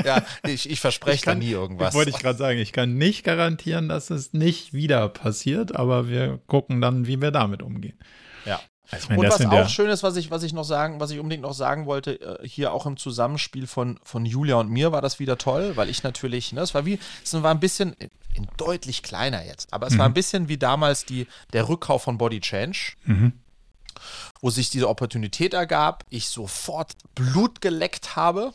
ja 0.04 0.22
ich, 0.46 0.68
ich 0.68 0.80
verspreche 0.80 1.26
da 1.26 1.34
nie 1.34 1.50
irgendwas. 1.50 1.94
Wollte 1.94 2.10
ich 2.10 2.18
gerade 2.18 2.38
sagen, 2.38 2.58
ich 2.58 2.72
kann 2.72 2.94
nicht 2.94 3.24
garantieren, 3.24 3.88
dass 3.90 4.10
es 4.10 4.32
nicht 4.32 4.72
wieder 4.72 5.08
passiert, 5.10 5.76
aber 5.76 6.08
wir 6.08 6.40
gucken 6.46 6.80
dann, 6.80 7.06
wie 7.06 7.20
wir 7.20 7.30
damit 7.30 7.62
umgehen. 7.62 7.98
Ja. 8.46 8.58
Also 8.90 9.08
und 9.10 9.28
was 9.28 9.44
auch 9.44 9.68
schön 9.68 9.90
ist, 9.90 10.02
was 10.02 10.16
ich, 10.16 10.30
was 10.30 10.42
ich 10.42 10.54
noch 10.54 10.64
sagen, 10.64 10.98
was 10.98 11.10
ich 11.10 11.18
unbedingt 11.18 11.42
noch 11.42 11.52
sagen 11.52 11.84
wollte, 11.84 12.20
äh, 12.22 12.48
hier 12.48 12.72
auch 12.72 12.86
im 12.86 12.96
Zusammenspiel 12.96 13.66
von, 13.66 14.00
von 14.02 14.24
Julia 14.24 14.56
und 14.56 14.70
mir 14.70 14.90
war 14.90 15.02
das 15.02 15.18
wieder 15.18 15.36
toll, 15.36 15.72
weil 15.74 15.90
ich 15.90 16.02
natürlich, 16.02 16.54
ne, 16.54 16.62
es 16.62 16.72
war 16.72 16.86
wie, 16.86 16.98
es 17.22 17.34
war 17.34 17.50
ein 17.50 17.60
bisschen 17.60 17.94
in 18.32 18.48
deutlich 18.56 19.02
kleiner 19.02 19.44
jetzt, 19.44 19.74
aber 19.74 19.88
es 19.88 19.92
mhm. 19.92 19.98
war 19.98 20.06
ein 20.06 20.14
bisschen 20.14 20.48
wie 20.48 20.56
damals 20.56 21.04
die, 21.04 21.26
der 21.52 21.68
Rückkauf 21.68 22.04
von 22.04 22.16
Body 22.16 22.40
Change. 22.40 22.94
Mhm. 23.04 23.34
Wo 24.40 24.50
sich 24.50 24.70
diese 24.70 24.88
Opportunität 24.88 25.54
ergab, 25.54 26.04
ich 26.10 26.28
sofort 26.28 26.92
Blut 27.14 27.60
geleckt 27.60 28.16
habe 28.16 28.54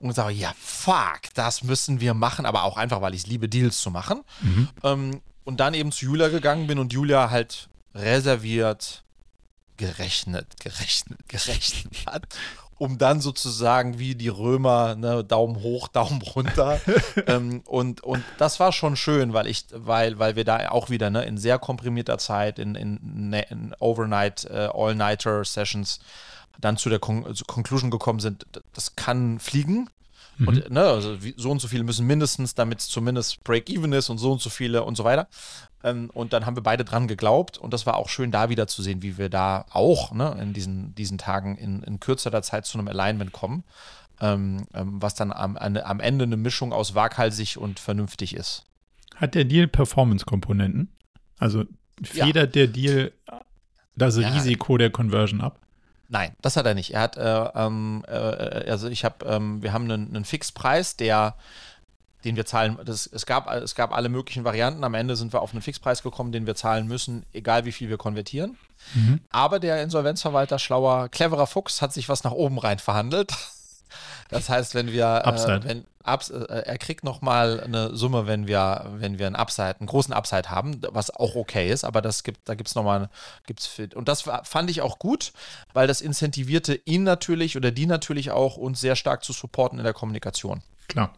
und 0.00 0.12
sage, 0.12 0.34
ja, 0.34 0.52
fuck, 0.58 1.20
das 1.34 1.62
müssen 1.62 2.00
wir 2.00 2.14
machen, 2.14 2.44
aber 2.44 2.64
auch 2.64 2.76
einfach, 2.76 3.00
weil 3.00 3.14
ich 3.14 3.22
es 3.22 3.26
liebe, 3.28 3.48
Deals 3.48 3.80
zu 3.80 3.90
machen. 3.90 4.22
Mhm. 4.40 4.68
Ähm, 4.82 5.20
und 5.44 5.60
dann 5.60 5.74
eben 5.74 5.92
zu 5.92 6.06
Julia 6.06 6.28
gegangen 6.28 6.66
bin 6.66 6.78
und 6.78 6.92
Julia 6.92 7.30
halt 7.30 7.68
reserviert, 7.94 9.04
gerechnet, 9.76 10.58
gerechnet, 10.60 11.18
gerechnet 11.28 12.06
hat, 12.06 12.26
um 12.78 12.98
dann 12.98 13.20
sozusagen 13.20 13.98
wie 13.98 14.14
die 14.14 14.28
Römer, 14.28 14.96
ne, 14.96 15.24
Daumen 15.24 15.62
hoch, 15.62 15.88
Daumen 15.92 16.22
runter. 16.22 16.80
ähm, 17.26 17.62
und, 17.66 18.02
und 18.02 18.24
das 18.38 18.60
war 18.60 18.72
schon 18.72 18.96
schön, 18.96 19.32
weil 19.32 19.46
ich, 19.46 19.66
weil, 19.72 20.18
weil 20.18 20.36
wir 20.36 20.44
da 20.44 20.70
auch 20.70 20.90
wieder 20.90 21.10
ne, 21.10 21.24
in 21.24 21.38
sehr 21.38 21.58
komprimierter 21.58 22.18
Zeit, 22.18 22.58
in, 22.58 22.74
in, 22.74 22.98
ne, 23.30 23.46
in 23.50 23.74
Overnight, 23.78 24.48
uh, 24.50 24.70
All-Nighter-Sessions 24.76 26.00
dann 26.60 26.76
zu 26.76 26.88
der 26.88 26.98
Con 26.98 27.34
Conclusion 27.46 27.90
gekommen 27.90 28.20
sind, 28.20 28.46
das 28.74 28.96
kann 28.96 29.38
fliegen. 29.38 29.88
Mhm. 30.38 30.48
Und 30.48 30.70
ne, 30.70 30.80
also 30.80 31.16
so 31.36 31.50
und 31.50 31.60
so 31.60 31.68
viele 31.68 31.84
müssen 31.84 32.06
mindestens, 32.06 32.54
damit 32.54 32.80
es 32.80 32.88
zumindest 32.88 33.42
Break-Even 33.44 33.92
ist 33.92 34.08
und 34.10 34.18
so 34.18 34.32
und 34.32 34.40
so 34.40 34.50
viele 34.50 34.84
und 34.84 34.96
so 34.96 35.04
weiter. 35.04 35.28
Ähm, 35.84 36.10
und 36.12 36.32
dann 36.32 36.46
haben 36.46 36.56
wir 36.56 36.62
beide 36.62 36.84
dran 36.84 37.08
geglaubt. 37.08 37.58
Und 37.58 37.72
das 37.72 37.86
war 37.86 37.96
auch 37.96 38.08
schön, 38.08 38.30
da 38.30 38.48
wieder 38.48 38.66
zu 38.66 38.82
sehen, 38.82 39.02
wie 39.02 39.18
wir 39.18 39.28
da 39.28 39.66
auch 39.70 40.12
ne, 40.12 40.36
in 40.40 40.52
diesen, 40.52 40.94
diesen 40.94 41.18
Tagen 41.18 41.56
in, 41.56 41.82
in 41.82 42.00
kürzerer 42.00 42.42
Zeit 42.42 42.66
zu 42.66 42.78
einem 42.78 42.88
Alignment 42.88 43.32
kommen. 43.32 43.64
Ähm, 44.20 44.66
ähm, 44.74 45.02
was 45.02 45.14
dann 45.14 45.32
am, 45.32 45.56
am 45.56 46.00
Ende 46.00 46.24
eine 46.24 46.36
Mischung 46.36 46.72
aus 46.72 46.94
waghalsig 46.94 47.58
und 47.58 47.80
vernünftig 47.80 48.34
ist. 48.34 48.64
Hat 49.16 49.34
der 49.34 49.44
Deal 49.44 49.66
Performance-Komponenten? 49.66 50.92
Also 51.38 51.64
federt 52.02 52.54
ja. 52.54 52.66
der 52.66 52.66
Deal 52.68 53.12
das 53.96 54.16
ja. 54.16 54.28
Risiko 54.28 54.78
der 54.78 54.90
Conversion 54.90 55.40
ab? 55.40 55.58
Nein, 56.12 56.36
das 56.42 56.58
hat 56.58 56.66
er 56.66 56.74
nicht. 56.74 56.92
Er 56.92 57.00
hat, 57.00 57.16
äh, 57.16 57.48
ähm, 57.54 58.04
äh, 58.06 58.70
also 58.70 58.88
ich 58.88 59.02
habe, 59.02 59.24
ähm, 59.24 59.62
wir 59.62 59.72
haben 59.72 59.90
einen, 59.90 60.14
einen 60.14 60.26
Fixpreis, 60.26 60.94
der, 60.94 61.36
den 62.26 62.36
wir 62.36 62.44
zahlen. 62.44 62.78
Das, 62.84 63.06
es, 63.06 63.24
gab, 63.24 63.50
es 63.50 63.74
gab 63.74 63.96
alle 63.96 64.10
möglichen 64.10 64.44
Varianten. 64.44 64.84
Am 64.84 64.92
Ende 64.92 65.16
sind 65.16 65.32
wir 65.32 65.40
auf 65.40 65.52
einen 65.52 65.62
Fixpreis 65.62 66.02
gekommen, 66.02 66.30
den 66.30 66.46
wir 66.46 66.54
zahlen 66.54 66.86
müssen, 66.86 67.24
egal 67.32 67.64
wie 67.64 67.72
viel 67.72 67.88
wir 67.88 67.96
konvertieren. 67.96 68.58
Mhm. 68.92 69.20
Aber 69.30 69.58
der 69.58 69.82
Insolvenzverwalter, 69.82 70.58
schlauer, 70.58 71.08
cleverer 71.08 71.46
Fuchs, 71.46 71.80
hat 71.80 71.94
sich 71.94 72.10
was 72.10 72.24
nach 72.24 72.32
oben 72.32 72.58
rein 72.58 72.78
verhandelt. 72.78 73.32
Das 74.28 74.48
heißt, 74.48 74.74
wenn 74.74 74.92
wir, 74.92 75.22
äh, 75.24 75.64
wenn, 75.64 75.86
Ups, 76.06 76.30
äh, 76.30 76.44
er 76.44 76.78
kriegt 76.78 77.04
nochmal 77.04 77.60
eine 77.60 77.94
Summe, 77.96 78.26
wenn 78.26 78.46
wir, 78.46 78.86
wenn 78.94 79.18
wir 79.18 79.26
einen 79.26 79.36
Upside, 79.36 79.76
einen 79.78 79.86
großen 79.86 80.12
Upside 80.12 80.50
haben, 80.50 80.80
was 80.90 81.10
auch 81.10 81.34
okay 81.34 81.70
ist, 81.70 81.84
aber 81.84 82.02
das 82.02 82.24
gibt, 82.24 82.48
da 82.48 82.54
gibt 82.54 82.68
es 82.68 82.74
nochmal, 82.74 83.08
gibt's 83.46 83.66
fit. 83.66 83.94
Und 83.94 84.08
das 84.08 84.22
fand 84.44 84.70
ich 84.70 84.82
auch 84.82 84.98
gut, 84.98 85.32
weil 85.72 85.86
das 85.86 86.00
incentivierte 86.00 86.74
ihn 86.84 87.02
natürlich 87.02 87.56
oder 87.56 87.70
die 87.70 87.86
natürlich 87.86 88.30
auch, 88.30 88.56
uns 88.56 88.80
sehr 88.80 88.96
stark 88.96 89.24
zu 89.24 89.32
supporten 89.32 89.78
in 89.78 89.84
der 89.84 89.94
Kommunikation. 89.94 90.62
Klar. 90.88 91.12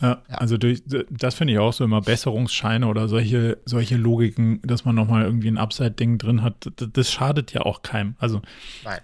Ja, 0.00 0.22
ja, 0.28 0.34
also 0.36 0.56
durch, 0.56 0.82
das 1.10 1.34
finde 1.34 1.52
ich 1.52 1.58
auch 1.58 1.72
so 1.72 1.84
immer 1.84 2.00
Besserungsscheine 2.00 2.86
oder 2.86 3.06
solche, 3.06 3.58
solche 3.66 3.96
Logiken, 3.96 4.60
dass 4.62 4.84
man 4.86 4.94
nochmal 4.94 5.24
irgendwie 5.24 5.48
ein 5.48 5.58
Upside-Ding 5.58 6.16
drin 6.16 6.42
hat, 6.42 6.70
das, 6.76 6.88
das, 6.92 7.12
schadet 7.12 7.52
ja 7.52 7.62
auch 7.62 7.82
keinem. 7.82 8.14
Also 8.18 8.40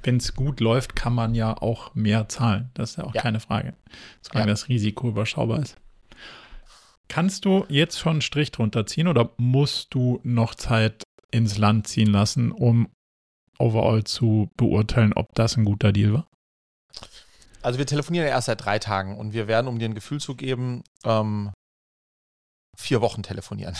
wenn 0.03 0.17
es 0.17 0.35
gut 0.35 0.61
läuft, 0.61 0.97
kann 0.97 1.15
man 1.15 1.35
ja 1.35 1.55
auch 1.55 1.95
mehr 1.95 2.29
zahlen. 2.29 2.71
Das 2.75 2.91
ist 2.91 2.97
ja 2.97 3.05
auch 3.05 3.15
ja. 3.15 3.21
keine 3.21 3.41
Frage. 3.41 3.75
Solange 4.23 4.49
ja. 4.49 4.53
das 4.53 4.69
Risiko 4.69 5.09
überschaubar 5.09 5.61
ist. 5.61 5.77
Kannst 7.09 7.45
du 7.45 7.67
jetzt 7.69 7.99
schon 7.99 8.13
einen 8.13 8.23
Strich 8.23 8.51
drunter 8.51 8.87
ziehen 8.87 9.07
oder 9.07 9.31
musst 9.37 9.95
du 9.95 10.21
noch 10.25 10.55
Zeit 10.55 11.03
ins 11.31 11.59
Land 11.59 11.89
ziehen 11.89 12.11
lassen, 12.11 12.53
um 12.53 12.89
overall 13.59 14.05
zu 14.05 14.51
beurteilen, 14.57 15.13
ob 15.13 15.35
das 15.35 15.57
ein 15.57 15.65
guter 15.65 15.93
Deal 15.93 16.15
war? 16.15 16.27
Also 17.67 17.81
wir 17.81 17.87
telefonieren 17.87 18.29
ja 18.29 18.33
erst 18.33 18.47
seit 18.47 18.65
drei 18.65 18.79
Tagen 18.79 19.19
und 19.19 19.33
wir 19.33 19.49
werden, 19.49 19.67
um 19.67 19.81
dir 19.81 19.89
ein 19.89 19.97
Gefühl 19.97 20.21
zu 20.21 20.37
geben, 20.37 20.85
ähm, 21.03 21.53
vier 22.79 23.01
Wochen 23.01 23.25
telefonieren. 23.25 23.77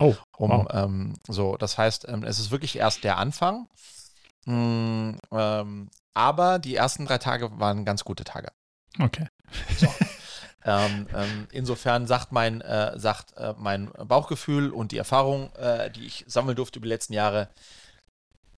Oh. 0.00 0.14
Um, 0.38 0.50
wow. 0.50 0.66
ähm, 0.70 1.14
so, 1.26 1.56
das 1.56 1.76
heißt, 1.78 2.06
ähm, 2.08 2.22
es 2.22 2.38
ist 2.38 2.50
wirklich 2.50 2.76
erst 2.76 3.04
der 3.04 3.16
Anfang. 3.16 3.68
Mm, 4.44 5.12
ähm, 5.30 5.90
aber 6.14 6.58
die 6.58 6.76
ersten 6.76 7.06
drei 7.06 7.16
Tage 7.16 7.58
waren 7.58 7.86
ganz 7.86 8.04
gute 8.04 8.24
Tage. 8.24 8.48
Okay. 8.98 9.28
So. 9.76 9.86
Ähm, 10.68 11.06
ähm, 11.14 11.46
insofern 11.52 12.08
sagt 12.08 12.32
mein, 12.32 12.60
äh, 12.60 12.98
sagt 12.98 13.36
äh, 13.36 13.54
mein 13.56 13.88
Bauchgefühl 13.92 14.72
und 14.72 14.90
die 14.90 14.98
Erfahrung, 14.98 15.52
äh, 15.54 15.92
die 15.92 16.04
ich 16.04 16.24
sammeln 16.26 16.56
durfte 16.56 16.80
über 16.80 16.86
die 16.86 16.92
letzten 16.92 17.12
Jahre, 17.12 17.50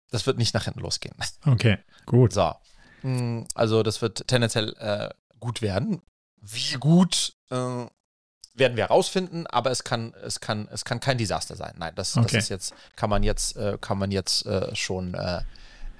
das 0.09 0.25
wird 0.25 0.39
nicht 0.39 0.55
nach 0.55 0.63
hinten 0.63 0.79
losgehen. 0.79 1.15
Okay, 1.45 1.77
gut. 2.07 2.33
So. 2.33 2.55
Hm, 3.01 3.45
also 3.55 3.83
das 3.83 4.01
wird 4.01 4.27
tendenziell 4.27 4.75
äh, 4.79 5.09
gut 5.39 5.61
werden. 5.61 6.01
Wie 6.41 6.75
gut 6.79 7.33
äh, 7.49 7.55
werden 7.55 8.77
wir 8.77 8.83
herausfinden, 8.83 9.47
aber 9.47 9.71
es 9.71 9.83
kann, 9.83 10.13
es 10.23 10.39
kann, 10.39 10.67
es 10.71 10.85
kann 10.85 10.99
kein 10.99 11.17
Desaster 11.17 11.55
sein. 11.55 11.73
Nein, 11.77 11.93
das, 11.95 12.17
okay. 12.17 12.27
das 12.31 12.43
ist 12.43 12.49
jetzt, 12.49 12.73
kann 12.95 13.09
man 13.09 13.23
jetzt, 13.23 13.55
äh, 13.57 13.77
kann 13.79 13.97
man 13.97 14.11
jetzt 14.11 14.45
äh, 14.45 14.75
schon, 14.75 15.13
äh, 15.13 15.41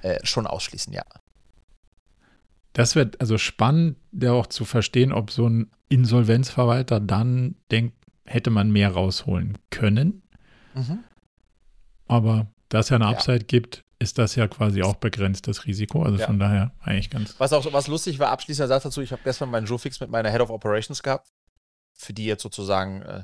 äh, 0.02 0.24
schon 0.24 0.46
ausschließen, 0.46 0.92
ja. 0.92 1.04
Das 2.72 2.94
wird 2.94 3.20
also 3.20 3.36
spannend, 3.36 3.96
ja 4.12 4.32
auch 4.32 4.46
zu 4.46 4.64
verstehen, 4.64 5.12
ob 5.12 5.32
so 5.32 5.48
ein 5.48 5.70
Insolvenzverwalter 5.88 7.00
dann 7.00 7.56
denkt, 7.70 7.96
hätte 8.24 8.50
man 8.50 8.70
mehr 8.70 8.92
rausholen 8.92 9.58
können. 9.70 10.22
Mhm. 10.74 11.00
Aber 12.06 12.46
da 12.68 12.78
es 12.78 12.90
ja 12.90 12.96
eine 12.96 13.06
Upside 13.06 13.40
ja. 13.40 13.46
gibt, 13.46 13.84
ist 14.00 14.16
das 14.16 14.34
ja 14.34 14.48
quasi 14.48 14.82
auch 14.82 14.96
begrenzt, 14.96 15.46
das 15.46 15.66
Risiko. 15.66 16.02
Also 16.02 16.18
ja. 16.18 16.26
von 16.26 16.38
daher 16.38 16.72
eigentlich 16.80 17.10
ganz. 17.10 17.38
Was 17.38 17.52
auch 17.52 17.70
was 17.72 17.86
lustig 17.86 18.18
war, 18.18 18.30
abschließender 18.30 18.68
Satz 18.68 18.82
dazu, 18.82 19.02
ich 19.02 19.12
habe 19.12 19.22
gestern 19.22 19.50
meinen 19.50 19.66
Joe-Fix 19.66 20.00
mit 20.00 20.10
meiner 20.10 20.30
Head 20.30 20.40
of 20.40 20.50
Operations 20.50 21.02
gehabt, 21.02 21.28
für 21.92 22.14
die 22.14 22.24
jetzt 22.24 22.42
sozusagen 22.42 23.02
äh, 23.02 23.22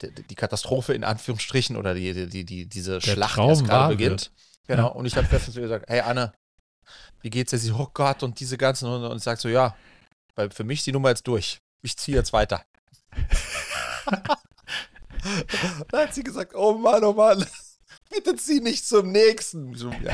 die, 0.00 0.22
die, 0.22 0.34
Katastrophe 0.34 0.94
in 0.94 1.04
Anführungsstrichen 1.04 1.76
oder 1.76 1.94
die, 1.94 2.28
die, 2.28 2.44
die, 2.44 2.66
diese 2.66 2.98
Der 2.98 3.12
Schlacht 3.12 3.34
Traum 3.34 3.50
erst 3.50 3.64
gerade 3.64 3.94
beginnt. 3.94 4.32
Genau. 4.66 4.84
Ja. 4.84 4.88
Und 4.88 5.04
ich 5.04 5.16
habe 5.16 5.28
gestern 5.28 5.52
zu 5.52 5.60
ihr 5.60 5.64
gesagt, 5.64 5.84
hey 5.88 6.00
Anne, 6.00 6.32
wie 7.20 7.30
geht's 7.30 7.50
dir? 7.50 7.58
Sie, 7.58 7.72
oh 7.72 7.90
Gott, 7.92 8.22
und 8.22 8.40
diese 8.40 8.56
ganzen, 8.56 8.88
und, 8.88 9.04
und 9.04 9.18
ich 9.18 9.22
sage 9.22 9.38
so, 9.38 9.50
ja, 9.50 9.76
weil 10.34 10.50
für 10.50 10.64
mich 10.64 10.78
ist 10.78 10.86
die 10.86 10.92
Nummer 10.92 11.10
jetzt 11.10 11.26
durch. 11.28 11.58
Ich 11.82 11.96
ziehe 11.98 12.16
jetzt 12.16 12.32
weiter. 12.32 12.64
da 15.90 15.98
hat 15.98 16.14
sie 16.14 16.22
gesagt, 16.22 16.54
oh 16.54 16.78
Mann, 16.78 17.04
oh 17.04 17.12
Mann 17.12 17.44
bitte 18.24 18.36
zieh 18.36 18.60
nicht 18.60 18.86
zum 18.86 19.12
nächsten. 19.12 19.74
So, 19.74 19.90
ja. 19.90 20.12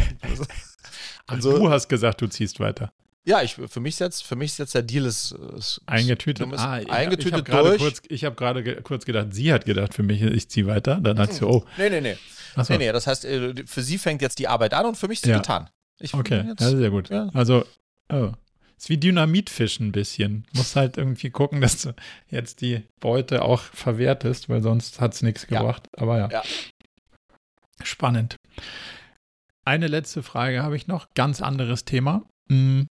also, 1.26 1.58
du 1.58 1.70
hast 1.70 1.88
gesagt, 1.88 2.20
du 2.20 2.26
ziehst 2.26 2.60
weiter. 2.60 2.92
Ja, 3.24 3.40
ich, 3.42 3.54
für 3.54 3.78
mich 3.78 3.94
ist 3.94 4.00
jetzt, 4.00 4.24
für 4.24 4.34
mich 4.34 4.52
ist 4.52 4.58
jetzt 4.58 4.74
der 4.74 4.82
Deal 4.82 5.06
ist, 5.06 5.32
ist 5.56 5.80
eingetütet. 5.86 6.48
ah, 6.56 6.72
eingetütet 6.72 7.48
ich 7.48 7.54
durch. 7.54 7.78
Kurz, 7.78 8.02
ich 8.08 8.24
habe 8.24 8.34
gerade 8.34 8.82
kurz 8.82 9.04
gedacht, 9.04 9.28
sie 9.30 9.52
hat 9.52 9.64
gedacht, 9.64 9.94
für 9.94 10.02
mich, 10.02 10.22
ich 10.22 10.48
ziehe 10.48 10.66
weiter. 10.66 11.00
Dann 11.00 11.18
hat 11.18 11.32
sie, 11.32 11.46
oh. 11.46 11.64
Nee, 11.78 11.90
nee, 11.90 12.00
nee. 12.00 12.16
So. 12.56 12.72
Nee, 12.72 12.78
nee, 12.78 12.92
das 12.92 13.06
heißt, 13.06 13.24
äh, 13.24 13.54
für 13.64 13.82
sie 13.82 13.96
fängt 13.96 14.22
jetzt 14.22 14.38
die 14.38 14.48
Arbeit 14.48 14.74
an 14.74 14.86
und 14.86 14.96
für 14.96 15.08
mich 15.08 15.18
ist 15.18 15.24
sie 15.24 15.30
ja. 15.30 15.38
getan. 15.38 15.70
Ich, 16.00 16.14
okay, 16.14 16.44
jetzt, 16.48 16.60
ja, 16.60 16.70
sehr 16.70 16.90
gut. 16.90 17.10
Ja. 17.10 17.30
Also, 17.32 17.64
oh. 18.12 18.32
Ist 18.76 18.88
wie 18.88 18.96
Dynamitfischen 18.96 19.86
ein 19.86 19.92
bisschen. 19.92 20.44
Muss 20.54 20.74
halt 20.74 20.96
irgendwie 20.96 21.30
gucken, 21.30 21.60
dass 21.60 21.82
du 21.82 21.94
jetzt 22.28 22.62
die 22.62 22.82
Beute 22.98 23.42
auch 23.42 23.60
verwertest, 23.60 24.48
weil 24.48 24.60
sonst 24.60 25.00
hat 25.00 25.14
es 25.14 25.22
nichts 25.22 25.46
gebracht. 25.46 25.84
Ja. 25.96 26.02
Aber 26.02 26.18
ja. 26.18 26.28
ja. 26.30 26.42
Spannend. 27.84 28.36
Eine 29.64 29.86
letzte 29.86 30.22
Frage 30.22 30.62
habe 30.62 30.76
ich 30.76 30.86
noch, 30.86 31.10
ganz 31.14 31.40
anderes 31.40 31.84
Thema. 31.84 32.24
Hm, 32.50 32.86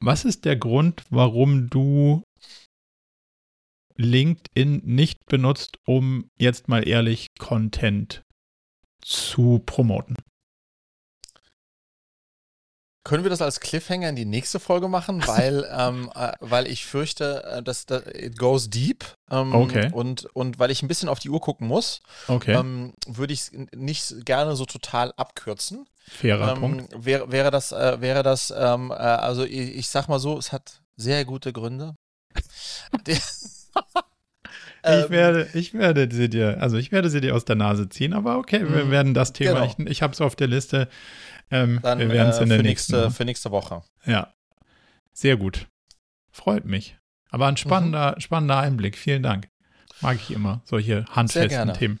was 0.00 0.24
ist 0.24 0.44
der 0.44 0.56
Grund, 0.56 1.04
warum 1.10 1.68
du 1.68 2.22
LinkedIn 3.96 4.82
nicht 4.84 5.24
benutzt, 5.26 5.78
um 5.86 6.28
jetzt 6.38 6.68
mal 6.68 6.86
ehrlich 6.86 7.28
Content 7.38 8.22
zu 9.00 9.62
promoten? 9.64 10.16
Können 13.04 13.22
wir 13.22 13.30
das 13.30 13.42
als 13.42 13.60
Cliffhanger 13.60 14.08
in 14.08 14.16
die 14.16 14.24
nächste 14.24 14.58
Folge 14.58 14.88
machen, 14.88 15.22
weil, 15.26 15.68
ähm, 15.70 16.10
äh, 16.14 16.32
weil 16.40 16.66
ich 16.66 16.86
fürchte, 16.86 17.44
äh, 17.44 17.62
dass 17.62 17.84
da, 17.84 17.98
it 17.98 18.38
goes 18.38 18.70
deep. 18.70 19.04
Ähm, 19.30 19.54
okay. 19.54 19.90
Und, 19.92 20.24
und 20.34 20.58
weil 20.58 20.70
ich 20.70 20.82
ein 20.82 20.88
bisschen 20.88 21.10
auf 21.10 21.18
die 21.18 21.28
Uhr 21.28 21.40
gucken 21.40 21.68
muss, 21.68 22.00
okay. 22.28 22.54
ähm, 22.54 22.94
würde 23.06 23.34
ich 23.34 23.40
es 23.40 23.52
nicht 23.74 24.24
gerne 24.24 24.56
so 24.56 24.64
total 24.64 25.12
abkürzen. 25.16 25.86
Fairer 26.08 26.54
ähm, 26.54 26.60
Punkt. 26.60 26.94
Wäre, 26.96 27.30
wäre 27.30 27.50
das, 27.50 27.72
äh, 27.72 28.00
wäre 28.00 28.22
das 28.22 28.52
ähm, 28.56 28.90
äh, 28.90 28.94
also 28.94 29.44
ich, 29.44 29.76
ich 29.76 29.88
sag 29.88 30.08
mal 30.08 30.18
so, 30.18 30.38
es 30.38 30.50
hat 30.50 30.80
sehr 30.96 31.24
gute 31.26 31.52
Gründe. 31.52 31.96
ich 33.06 33.20
ähm, 34.84 35.10
werde, 35.10 35.48
ich 35.54 35.72
werde 35.72 36.08
sie 36.10 36.28
dir, 36.28 36.60
also 36.60 36.76
ich 36.76 36.92
werde 36.92 37.08
sie 37.08 37.20
dir 37.20 37.34
aus 37.34 37.44
der 37.44 37.56
Nase 37.56 37.88
ziehen, 37.88 38.12
aber 38.12 38.36
okay, 38.36 38.60
wir 38.68 38.84
mhm. 38.84 38.90
werden 38.90 39.14
das 39.14 39.32
Thema, 39.32 39.60
genau. 39.60 39.74
ich, 39.78 39.86
ich 39.86 40.02
habe 40.02 40.12
es 40.12 40.20
auf 40.20 40.36
der 40.36 40.46
Liste. 40.46 40.88
Ähm, 41.50 41.80
Dann, 41.82 41.98
wir 41.98 42.08
werden 42.08 42.30
es 42.30 42.38
in 42.38 42.48
der 42.48 42.62
nächsten 42.62 42.92
nächste, 42.94 43.10
für 43.10 43.24
nächste 43.24 43.50
Woche. 43.50 43.82
Ja. 44.04 44.32
Sehr 45.12 45.36
gut. 45.36 45.68
Freut 46.30 46.64
mich. 46.64 46.96
Aber 47.30 47.46
ein 47.46 47.56
spannender, 47.56 48.14
mhm. 48.16 48.20
spannender 48.20 48.58
Einblick. 48.58 48.96
Vielen 48.96 49.22
Dank. 49.22 49.48
Mag 50.00 50.16
ich 50.16 50.30
immer, 50.30 50.60
solche 50.64 51.04
handfesten 51.06 51.72
Themen. 51.74 52.00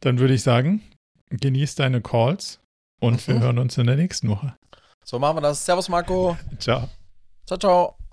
Dann 0.00 0.18
würde 0.18 0.34
ich 0.34 0.42
sagen, 0.42 0.82
genieß 1.30 1.74
deine 1.74 2.00
Calls 2.00 2.60
und 3.00 3.26
mhm. 3.26 3.32
wir 3.32 3.40
hören 3.40 3.58
uns 3.58 3.78
in 3.78 3.86
der 3.86 3.96
nächsten 3.96 4.28
Woche. 4.28 4.56
So 5.04 5.18
machen 5.18 5.36
wir 5.36 5.40
das. 5.42 5.64
Servus, 5.64 5.88
Marco. 5.88 6.36
Ciao. 6.58 6.88
Ciao, 7.46 7.58
ciao. 7.58 8.05